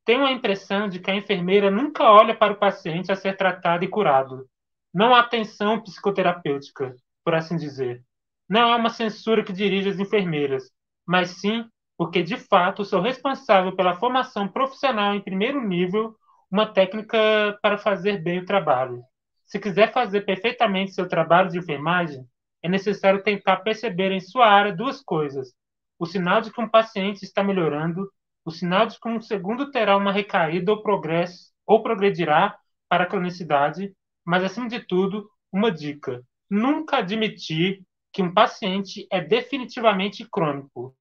[0.05, 3.85] Tenho a impressão de que a enfermeira nunca olha para o paciente a ser tratado
[3.85, 4.47] e curado.
[4.93, 6.93] Não há atenção psicoterapêutica,
[7.23, 8.03] por assim dizer.
[8.47, 10.69] Não é uma censura que dirige as enfermeiras,
[11.05, 11.65] mas sim
[11.97, 16.15] porque, de fato, sou responsável pela formação profissional em primeiro nível
[16.49, 19.03] uma técnica para fazer bem o trabalho.
[19.45, 22.25] Se quiser fazer perfeitamente seu trabalho de enfermagem,
[22.61, 25.53] é necessário tentar perceber em sua área duas coisas:
[25.99, 28.09] o sinal de que um paciente está melhorando,
[28.45, 32.57] o sinal de que um segundo terá uma recaída ou progresso ou progredirá
[32.89, 33.93] para a cronicidade,
[34.25, 37.83] mas acima de tudo, uma dica: nunca admitir
[38.13, 40.95] que um paciente é definitivamente crônico.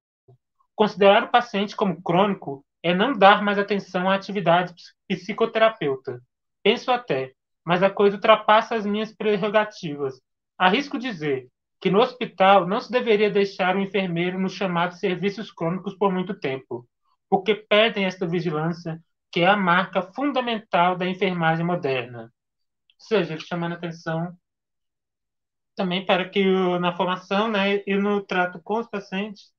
[0.74, 4.74] Considerar o paciente como crônico é não dar mais atenção à atividade
[5.06, 6.20] psicoterapeuta.
[6.62, 7.34] Penso até,
[7.64, 10.20] mas a coisa ultrapassa as minhas prerrogativas.
[10.58, 11.48] Arrisco dizer
[11.80, 16.32] que no hospital não se deveria deixar o enfermeiro nos chamados serviços crônicos por muito
[16.38, 16.88] tempo,
[17.28, 18.98] porque perdem esta vigilância
[19.30, 22.22] que é a marca fundamental da enfermagem moderna.
[22.22, 24.36] Ou seja, chamando atenção
[25.74, 26.44] também para que
[26.80, 29.52] na formação né, e no trato com os pacientes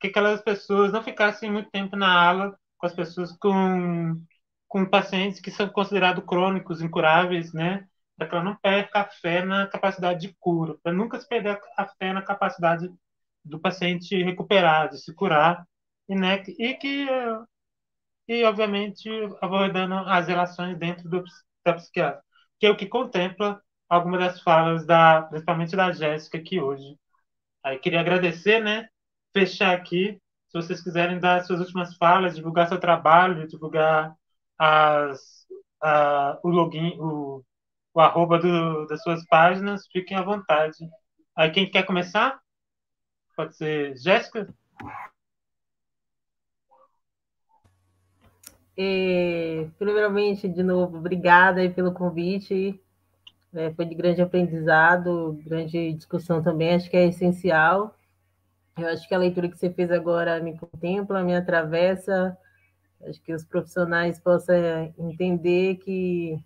[0.00, 4.22] que aquelas pessoas não ficassem muito tempo na ala com as pessoas com,
[4.68, 7.86] com pacientes que são considerados crônicos, incuráveis, né?
[8.16, 11.60] Para que ela não perca a fé na capacidade de cura, para nunca se perder
[11.76, 12.88] a fé na capacidade
[13.44, 15.66] do paciente recuperar, de se curar,
[16.08, 17.06] e, né, e que,
[18.26, 19.08] e obviamente,
[19.40, 21.24] abordando as relações dentro do,
[21.64, 22.22] da psiquiatra,
[22.58, 26.98] que é o que contempla algumas das falas, da, principalmente da Jéssica aqui hoje.
[27.64, 28.88] Aí queria agradecer, né?
[29.32, 30.20] Fechar aqui.
[30.48, 34.14] Se vocês quiserem dar suas últimas falas, divulgar seu trabalho, divulgar
[34.58, 35.46] as,
[35.82, 37.44] a, o login, o,
[37.94, 40.76] o arroba do, das suas páginas, fiquem à vontade.
[41.36, 42.40] Aí quem quer começar?
[43.36, 44.52] Pode ser Jéssica?
[48.76, 52.80] E, primeiramente, de novo, obrigada pelo convite.
[53.58, 57.92] É, foi de grande aprendizado, grande discussão também, acho que é essencial.
[58.78, 62.38] Eu acho que a leitura que você fez agora me contempla, me atravessa.
[63.04, 64.54] Acho que os profissionais possam
[64.96, 66.38] entender que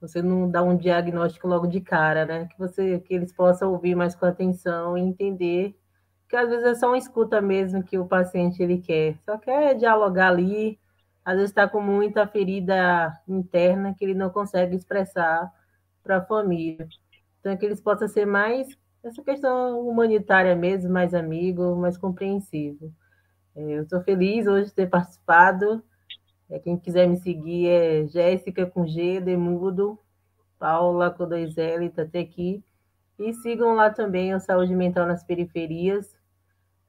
[0.00, 2.48] você não dá um diagnóstico logo de cara, né?
[2.48, 5.76] Que você, que eles possam ouvir mais com atenção e entender
[6.28, 9.74] que às vezes é só uma escuta mesmo que o paciente ele quer, só quer
[9.76, 10.78] dialogar ali,
[11.24, 15.52] às vezes está com muita ferida interna que ele não consegue expressar
[16.02, 16.88] para a família.
[17.38, 18.68] Então, é que eles possam ser mais,
[19.02, 22.92] essa questão humanitária mesmo, mais amigo, mais compreensivo.
[23.56, 25.82] É, eu estou feliz hoje de ter participado.
[26.48, 29.98] É, quem quiser me seguir é Jéssica com G, Demudo,
[30.58, 32.62] Paula com dois L, está até aqui.
[33.18, 36.14] E sigam lá também o Saúde Mental nas Periferias.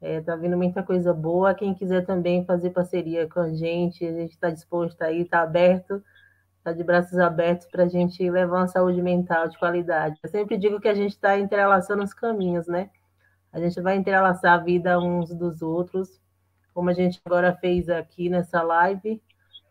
[0.01, 1.53] É, tá vindo muita coisa boa.
[1.53, 6.03] Quem quiser também fazer parceria com a gente, a gente está disposto aí, está aberto,
[6.61, 10.19] está de braços abertos para a gente levar uma saúde mental de qualidade.
[10.21, 12.91] Eu sempre digo que a gente está entrelaçando os caminhos, né?
[13.51, 16.21] A gente vai entrelaçar a vida uns dos outros,
[16.71, 19.21] como a gente agora fez aqui nessa live,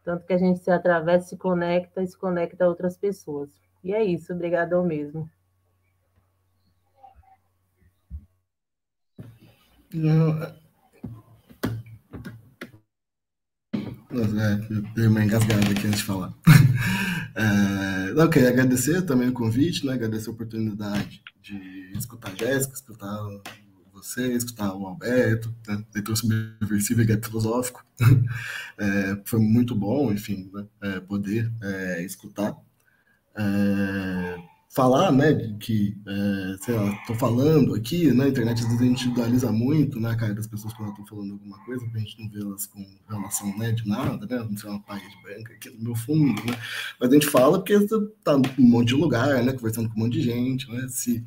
[0.04, 3.50] tanto que a gente se atravessa, se conecta e se conecta a outras pessoas.
[3.84, 5.30] E é isso, obrigadão mesmo.
[9.94, 10.59] Não.
[14.12, 14.52] É.
[14.52, 16.32] É, dei uma engasgada aqui antes de falar.
[17.32, 19.92] É, não, queria agradecer também o convite, né?
[19.92, 23.20] agradecer a oportunidade de escutar a Jéssica, escutar
[23.92, 25.84] você, escutar o Alberto, né?
[25.94, 27.84] leitor subversivo e filosófico.
[28.78, 30.64] É, foi muito bom, enfim, né?
[30.82, 32.56] é, poder é, escutar.
[34.72, 39.50] Falar, né, que, é, sei lá, tô falando aqui, né, a internet às vezes individualiza
[39.50, 42.66] muito, né, cara, das pessoas quando estão falando alguma coisa, pra gente não vê elas
[42.66, 46.40] com relação, né, de nada, né, não sei, uma parede branca aqui no meu fundo,
[46.46, 46.56] né,
[47.00, 47.76] mas a gente fala porque
[48.22, 51.26] tá num monte de lugar, né, conversando com um monte de gente, né, se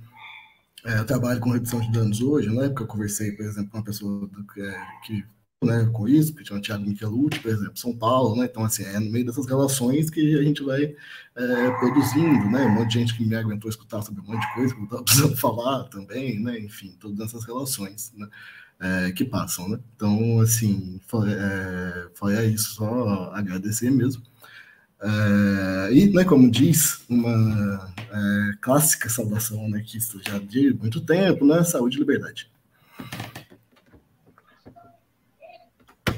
[0.85, 3.77] é, eu trabalho com redução de danos hoje, né, porque eu conversei, por exemplo, com
[3.77, 5.25] uma pessoa do, é, que
[5.63, 8.45] né, com isso, que tinha o Thiago Michelucci, por exemplo, São Paulo, né?
[8.45, 10.95] Então, assim, é no meio dessas relações que a gente vai
[11.35, 12.65] é, produzindo, né?
[12.65, 14.83] Um monte de gente que me aguentou escutar sobre um monte de coisa que eu
[14.85, 16.59] estava precisando falar também, né?
[16.59, 18.27] Enfim, todas essas relações, né?
[18.79, 19.79] É, que passam, né?
[19.95, 24.23] Então, assim, foi, é, foi isso, só agradecer mesmo.
[25.01, 31.63] É, e, né, como diz uma é, clássica saudação anarquista já de muito tempo, né?
[31.63, 32.49] Saúde e liberdade.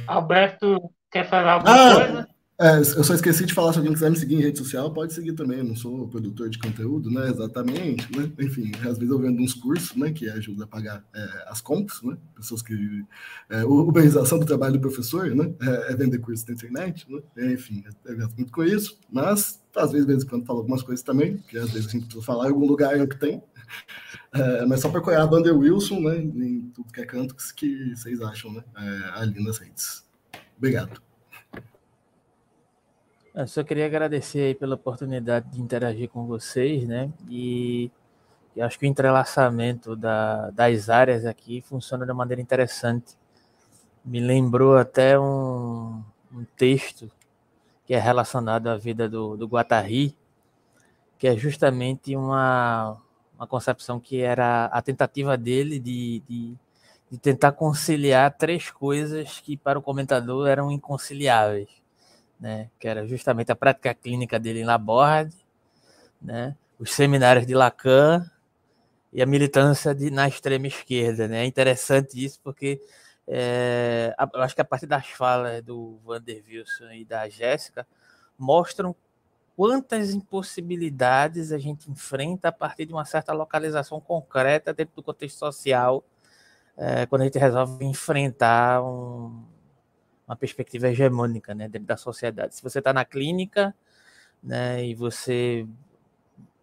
[0.08, 2.36] Alberto quer falar alguma ah, coisa?
[2.58, 5.14] É, eu só esqueci de falar, se alguém quiser me seguir em rede social, pode
[5.14, 5.58] seguir também.
[5.58, 7.30] Eu não sou produtor de conteúdo, né?
[7.30, 8.32] Exatamente, né?
[8.40, 10.14] Enfim, às vezes eu vendo uns cursos, né?
[10.14, 12.18] Que ajuda a pagar é, as contas, né?
[12.34, 13.06] Pessoas que...
[13.50, 15.54] É, uberização do trabalho do professor, né?
[15.62, 17.54] É, é vender curso na internet, né?
[17.54, 20.82] Enfim, eu gasto muito com isso, mas às vezes, de vez em quando, falo algumas
[20.82, 23.44] coisas também, que às vezes a gente precisa falar em algum lugar que tem.
[24.34, 26.18] É, mas só para apoiar a Vander Wilson, né?
[26.18, 28.64] Em tudo que é canto que vocês acham, né?
[28.76, 30.06] É, ali nas redes.
[30.58, 31.02] Obrigado.
[33.34, 37.12] Eu só queria agradecer aí pela oportunidade de interagir com vocês, né?
[37.30, 37.92] E,
[38.62, 43.18] acho que o entrelaçamento da, das áreas aqui funciona de maneira interessante.
[44.06, 46.02] Me lembrou até um,
[46.34, 47.12] um texto
[47.86, 50.16] que é relacionado à vida do, do Guattari,
[51.18, 52.98] que é justamente uma,
[53.38, 56.56] uma concepção que era a tentativa dele de, de,
[57.12, 61.86] de tentar conciliar três coisas que para o comentador eram inconciliáveis
[62.40, 65.36] né, que era justamente a prática clínica dele em Laborde,
[66.22, 68.30] né, os seminários de Lacan
[69.12, 71.28] e a militância de, na extrema esquerda.
[71.28, 71.44] Né?
[71.44, 72.82] É interessante isso porque
[73.28, 77.88] é, acho que a partir das falas do Vander Wilson e da Jéssica
[78.38, 78.96] mostram
[79.56, 85.38] quantas impossibilidades a gente enfrenta a partir de uma certa localização concreta dentro do contexto
[85.38, 86.04] social,
[86.78, 89.44] é, quando a gente resolve enfrentar um,
[90.28, 92.56] uma perspectiva hegemônica né, dentro da sociedade.
[92.56, 93.74] Se você está na clínica
[94.44, 95.66] né, e você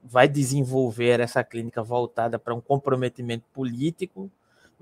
[0.04, 4.30] vai desenvolver essa clínica voltada para um comprometimento político,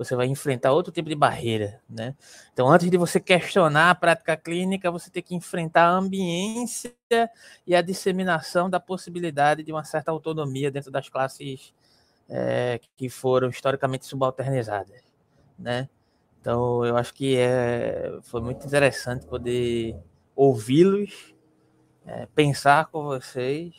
[0.00, 2.16] você vai enfrentar outro tipo de barreira, né?
[2.54, 6.94] Então, antes de você questionar a prática clínica, você tem que enfrentar a ambiência
[7.66, 11.74] e a disseminação da possibilidade de uma certa autonomia dentro das classes
[12.30, 15.02] é, que foram historicamente subalternizadas,
[15.58, 15.86] né?
[16.40, 19.94] Então, eu acho que é, foi muito interessante poder
[20.34, 21.34] ouvi-los,
[22.06, 23.74] é, pensar com vocês,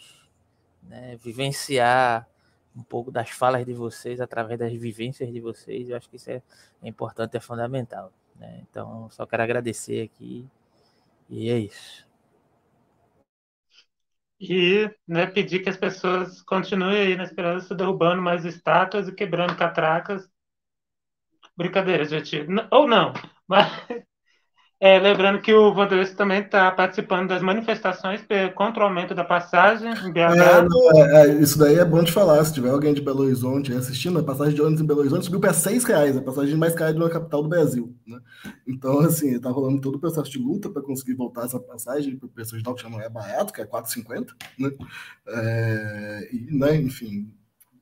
[0.84, 2.28] né, vivenciar
[2.76, 5.90] um pouco das falas de vocês através das vivências de vocês.
[5.90, 6.42] Eu acho que isso é,
[6.82, 8.12] é importante, é fundamental.
[8.36, 8.62] Né?
[8.70, 10.48] Então, só quero agradecer aqui
[11.30, 12.08] e é isso.
[14.40, 19.56] E né, pedir que as pessoas continuem aí na esperança, derrubando mais estátuas e quebrando
[19.56, 20.28] catracas.
[21.56, 22.48] Brincadeira, gente.
[22.72, 23.14] Ou não,
[23.48, 23.68] mas
[24.82, 28.20] é, lembrando que o Vanderlei também está participando das manifestações
[28.56, 30.20] contra o aumento da passagem em BH.
[30.20, 32.44] É, não, é, é, isso daí é bom de falar.
[32.44, 35.40] Se tiver alguém de Belo Horizonte assistindo, a passagem de ônibus em Belo Horizonte subiu
[35.40, 37.96] para seis reais, a passagem mais cara de uma capital do Brasil.
[38.08, 38.20] Né?
[38.68, 42.26] Então, assim, está rolando todo o processo de luta para conseguir voltar essa passagem para
[42.26, 44.30] o preço que já não é barato, que é 4,50.
[44.58, 44.72] Né?
[45.28, 47.32] É, e, né, enfim,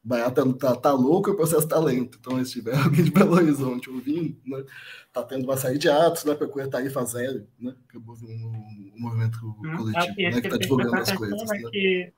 [0.04, 2.18] Baiata tá, tá louco, o processo tá lento.
[2.20, 4.64] Então, se tiver alguém de Belo Horizonte ouvindo, né,
[5.12, 8.94] tá tendo uma saída de atos, né, para tarifa zero, né, que é um, um
[8.98, 11.50] movimento hum, coletivo, né, que está divulgando as coisas.
[11.50, 11.70] Né?
[11.72, 12.14] Que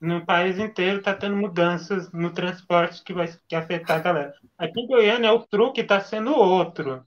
[0.00, 4.34] no país inteiro está tendo mudanças no transporte que vai que afetar a galera.
[4.58, 7.04] Aqui em Goiânia, o truque está sendo outro.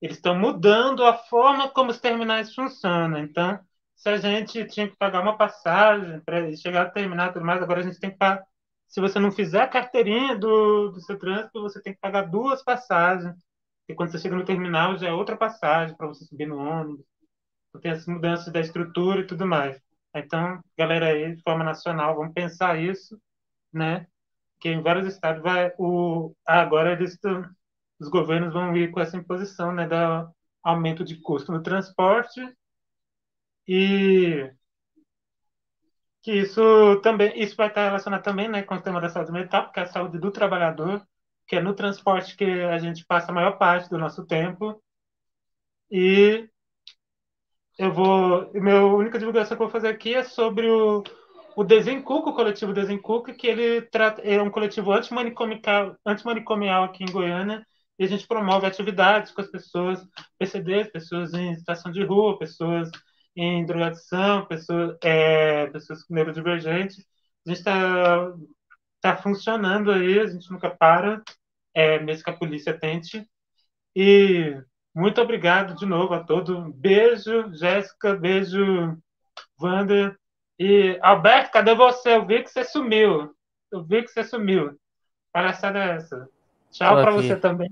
[0.00, 3.18] Eles estão mudando a forma como os terminais funcionam.
[3.18, 3.58] Então,
[3.94, 7.80] se a gente tinha que pagar uma passagem para chegar a terminar tudo mais, agora
[7.80, 8.44] a gente tem que pagar
[8.86, 12.62] se você não fizer a carteirinha do, do seu trânsito, você tem que pagar duas
[12.62, 13.34] passagens.
[13.88, 17.04] E quando você chega no terminal, já é outra passagem para você subir no ônibus.
[17.68, 19.80] Então, tem as mudanças da estrutura e tudo mais.
[20.14, 23.20] Então, galera aí, de forma nacional, vamos pensar isso,
[23.72, 24.06] né?
[24.58, 27.18] Que em vários estados vai o agora eles
[27.98, 30.30] os governos vão ir com essa imposição, né, da
[30.62, 32.40] aumento de custo no transporte
[33.66, 34.50] e
[36.26, 39.62] que isso também isso vai estar relacionado também né, com o tema da saúde mental,
[39.66, 41.06] porque é a saúde do trabalhador,
[41.46, 44.82] que é no transporte que a gente passa a maior parte do nosso tempo.
[45.88, 46.48] E
[47.78, 48.50] eu vou.
[48.54, 51.04] Minha única divulgação que eu vou fazer aqui é sobre o,
[51.54, 57.64] o Desencuco, o coletivo Desencuco, que ele trata, é um coletivo antimanicomial aqui em Goiânia,
[58.00, 60.04] e a gente promove atividades com as pessoas
[60.40, 62.90] PCDs, pessoas em situação de rua, pessoas
[63.36, 67.06] em drogadição, pessoas, é, pessoas neurodivergentes.
[67.46, 68.32] A gente está
[69.00, 71.22] tá funcionando aí, a gente nunca para,
[71.74, 73.28] é, mesmo que a polícia tente.
[73.94, 74.58] E
[74.94, 76.74] muito obrigado de novo a todos.
[76.74, 78.96] Beijo, Jéssica, beijo,
[79.60, 80.18] Wander.
[80.58, 82.16] E Alberto, cadê você?
[82.16, 83.34] Eu vi que você sumiu.
[83.70, 84.78] Eu vi que você sumiu.
[85.30, 86.28] Palhaçada é essa.
[86.70, 87.70] Tchau para você também.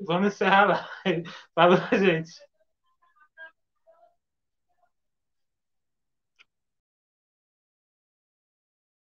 [0.00, 0.88] Vamos encerrar lá.
[1.54, 2.32] Falou, gente.